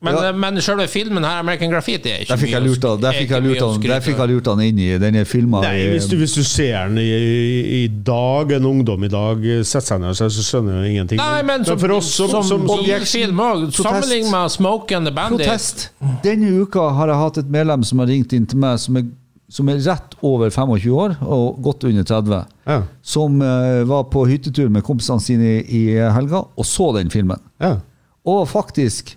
[0.01, 0.31] men, Ja.
[0.33, 3.09] men selve filmen her, American Graffiti, er ikke Der fikk jeg mye lurt han, der
[3.11, 5.61] er fikk jeg lurt han, der fikk jeg lurt han inn i denne filmen.
[5.61, 9.45] filma Nei, hvis du, hvis du ser den i, i, dag, en ungdom i dag
[9.61, 11.21] setter seg ned, så så skjønner jeg ingenting.
[11.21, 15.13] Nei, men som, for oss som, som, som, bilfilm òg, Sammenlign med Smoke and the
[15.13, 15.91] Bandit Protest!
[16.25, 19.05] Denne uka har jeg hatt et medlem som har ringt inn til meg, som er,
[19.53, 22.43] som er rett over 25 år og godt under 30.
[22.73, 27.13] ja, Som uh, var på hyttetur med kompisene sine i, i helga og så den
[27.13, 27.37] filmen.
[27.61, 27.77] ja.
[28.21, 29.15] Og faktisk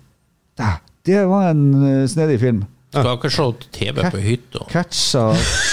[0.55, 0.71] Det,
[1.05, 2.63] det var en eh, snedig film.
[2.95, 3.45] Skal ikke se
[3.75, 4.65] TV på hytta.
[4.71, 5.23] Catcha,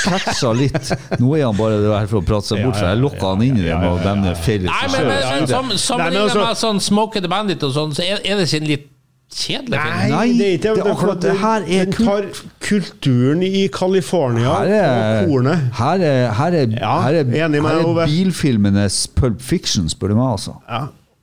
[0.03, 0.93] catcha litt.
[1.23, 3.61] Nå er han bare der for å prate seg bort, så jeg lokka han inn
[3.61, 7.63] i det med å nevne feil Nei, men, som, sammenlignet med sånn Smoke the Bandit
[7.63, 8.89] og sånn, så er, er det sin litt
[9.33, 10.11] kjedelig film.
[10.13, 12.27] Nei, det er ikke det er akkurat det her er Den tar
[12.67, 14.89] kulturen i California Her er,
[15.23, 15.71] og kornet.
[15.79, 20.19] her er, her er, her er, her er, her er bilfilmenes Pulp Fiction, spør du
[20.19, 20.35] meg.
[20.35, 20.59] altså.
[20.69, 20.83] Ja.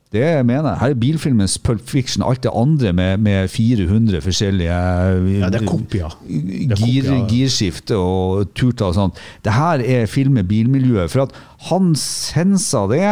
[0.09, 0.79] Det mener jeg.
[0.81, 2.23] Her er bilfilmens Pulp Fiction.
[2.25, 6.15] Alt det andre med, med 400 forskjellige Ja, det er kopier.
[6.25, 9.21] er Gir, girskifte og turtall og sånt.
[9.45, 11.11] Det her er film med bilmiljøet.
[11.13, 11.37] For at
[11.69, 13.03] han sensa det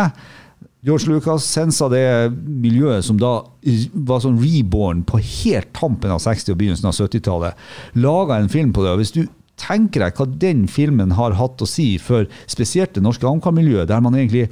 [0.88, 2.04] George Lucas sensa det
[2.48, 3.32] miljøet som da
[4.08, 7.66] var sånn reborn på helt tampen av 60- og begynnelsen av 70-tallet.
[8.00, 8.94] Laga en film på det.
[8.96, 9.26] og Hvis du
[9.58, 14.02] tenker deg hva den filmen har hatt å si for spesielt det norske amcar-miljøet, der
[14.06, 14.48] man egentlig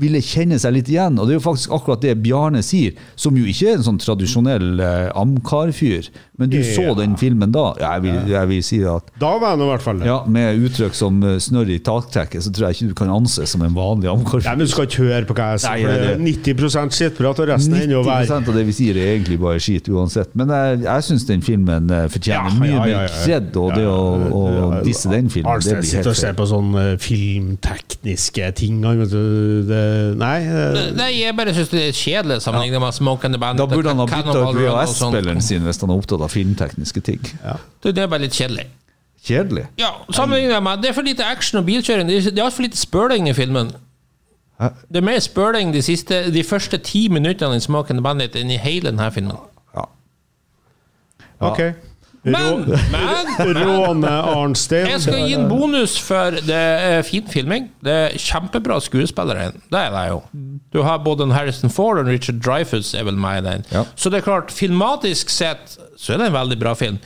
[0.00, 1.18] ville kjenne seg litt igjen.
[1.20, 3.98] Og det er jo faktisk akkurat det Bjarne sier, som jo ikke er en sånn
[4.00, 6.08] tradisjonell eh, amcar-fyr.
[6.40, 7.74] Men du så den filmen da.
[7.78, 10.06] Ja, jeg, vil, jeg vil si at Da var jeg nå i hvert fall det.
[10.08, 13.52] ja, Med uttrykk som eh, snørr i taktrekket, så tror jeg ikke du kan anses
[13.52, 14.48] som en vanlig Nei, amcar-fyr.
[14.48, 15.84] men Du skal ikke høre på hva jeg sier.
[15.84, 18.40] for det det- 90 skittprat, og resten er ennå 90 verre.
[18.48, 20.32] av det vi sier, er egentlig bare skit uansett.
[20.34, 22.98] Men jeg, jeg syns den filmen eh, fortjener Ja, mye ja, ja, ja.
[23.04, 26.86] mer kred, og det å, disse den filmen, det blir sitter og ser på sånne
[26.94, 28.82] eh, filmtekniske ting.
[28.82, 28.98] han,
[29.82, 33.40] Det, nei uh, Nei, jeg bare syns det er kjedelig sammenlignet med Smoke and the
[33.42, 33.58] Band.
[33.58, 34.56] Da burde han ha bytta ut.
[34.58, 37.20] VHS-spilleren sin hvis han er opptatt av filmtekniske ting.
[37.42, 37.58] ja.
[37.82, 38.68] Du, Det er bare litt kjedelig.
[39.22, 39.68] Kjedelig.
[39.78, 42.08] Ja, sammenlignet med Det er for lite action og bilkjøring.
[42.10, 43.70] Det er, det altfor lite spøling i filmen.
[44.60, 44.72] Hæ?
[44.88, 48.36] Det er mer spøling de, siste, de første ti minuttene i Smoke and the Bandit
[48.38, 49.38] enn i hele denne filmen.
[49.76, 49.86] Ja.
[51.40, 51.60] Ok.
[52.22, 54.86] Men, men Råne Arnstein.
[54.86, 57.66] Jeg skal gi en bonus for det er fin filming.
[57.82, 59.48] Det er kjempebra skuespillere.
[59.72, 60.20] Det er det jo.
[60.72, 63.66] Du har både en Harrison Ford og Richard Dreyfus er vel med i den.
[63.74, 63.82] Ja.
[63.96, 67.00] Så det er klart, filmatisk sett så er det en veldig bra film.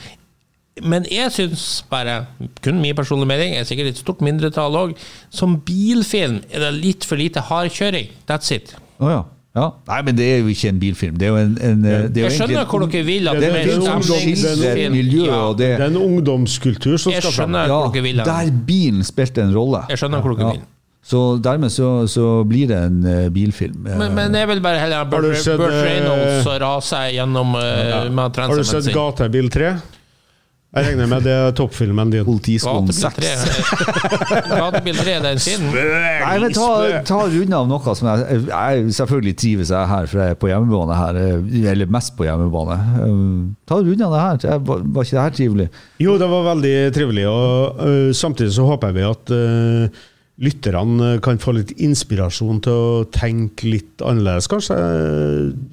[0.85, 2.27] Men jeg syns bare,
[2.61, 4.93] kun min personlige mening, er sikkert et stort mindretall òg,
[5.33, 8.11] som bilfilm er det litt for lite hardkjøring.
[8.29, 8.75] That's it.
[9.01, 9.23] Oh, ja.
[9.57, 9.65] Ja.
[9.89, 11.17] Nei, men det er jo ikke en bilfilm.
[11.17, 13.49] Det er jo en, en det er jo Jeg skjønner hvor dere vil at Det
[13.49, 14.97] er en stemningsfilm.
[15.25, 17.59] Ja, det er en ungdomskultur som skal fram.
[17.65, 18.23] ja.
[18.23, 19.85] Der bilen spilte en rolle.
[19.91, 20.65] Jeg skjønner hvor dere vil.
[21.07, 23.85] Så dermed så, så blir det en eh, bilfilm.
[23.87, 26.99] Eh, Men, men jeg vil bare heller ha Har du Burt eh, Reynolds og rase
[27.15, 28.95] gjennom uh, med Har du sett sin.
[28.95, 29.69] Gatebil 3?
[30.77, 32.23] Jeg regner med det er toppfilmen din.
[32.27, 33.01] 6.
[33.17, 33.31] 3.
[34.47, 35.69] Gatebil 3 den siden.
[35.73, 36.67] Nei, men ta,
[37.07, 40.49] ta runde av noe som jeg, jeg Selvfølgelig trives jeg her, for jeg er på
[40.51, 41.19] hjemmebane her.
[41.21, 42.77] eh, Eller mest på hjemmebane.
[43.05, 43.23] Eh,
[43.69, 44.37] Ta runde av det her.
[44.51, 45.69] Jeg- Var, var ikke det her trivelig?
[46.03, 47.25] Jo, det var veldig trivelig.
[47.29, 50.05] Og uh, samtidig så håper vi at uh,
[50.43, 54.75] lytterne kan få litt inspirasjon til å tenke litt annerledes, kanskje.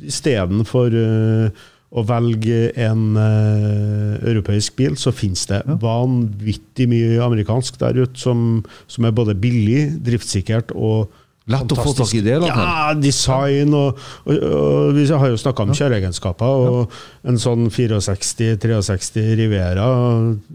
[0.09, 1.51] Istedenfor øh,
[1.95, 8.65] å velge en uh, europeisk bil, så finnes det vanvittig mye amerikansk der ute som,
[8.91, 11.13] som er både billig, driftssikkert og
[11.53, 12.49] Lett å få tak i det, da.
[12.49, 16.63] Ja, design og, og, og Vi har jo snakka om kjøreegenskaper.
[16.73, 16.95] Og
[17.29, 19.91] en sånn 64-63 Rivera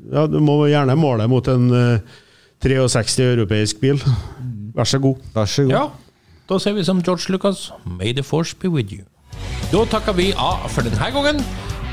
[0.10, 2.18] ja, Du må gjerne måle mot en uh,
[2.66, 4.02] 63 europeisk bil.
[4.74, 5.22] Vær så god.
[5.38, 5.76] Vær så god.
[5.78, 5.86] Ja,
[6.49, 7.70] da ser vi som George Lucas.
[7.86, 9.06] May the force be with you.
[9.70, 11.44] Da takker vi av for denne gangen.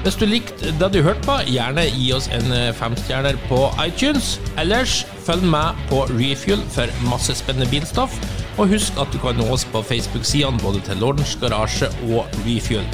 [0.00, 4.36] Hvis du likte det du hørte på, gjerne gi oss en eh, femstjerner på iTunes.
[4.56, 8.16] Ellers følg med på Refuel for masse spennende bilstoff.
[8.56, 12.86] Og husk at du kan nå oss på Facebook-sidene både til Lordens Garasje og Refuel.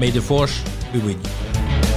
[0.00, 0.64] May the force
[0.94, 1.91] be with you.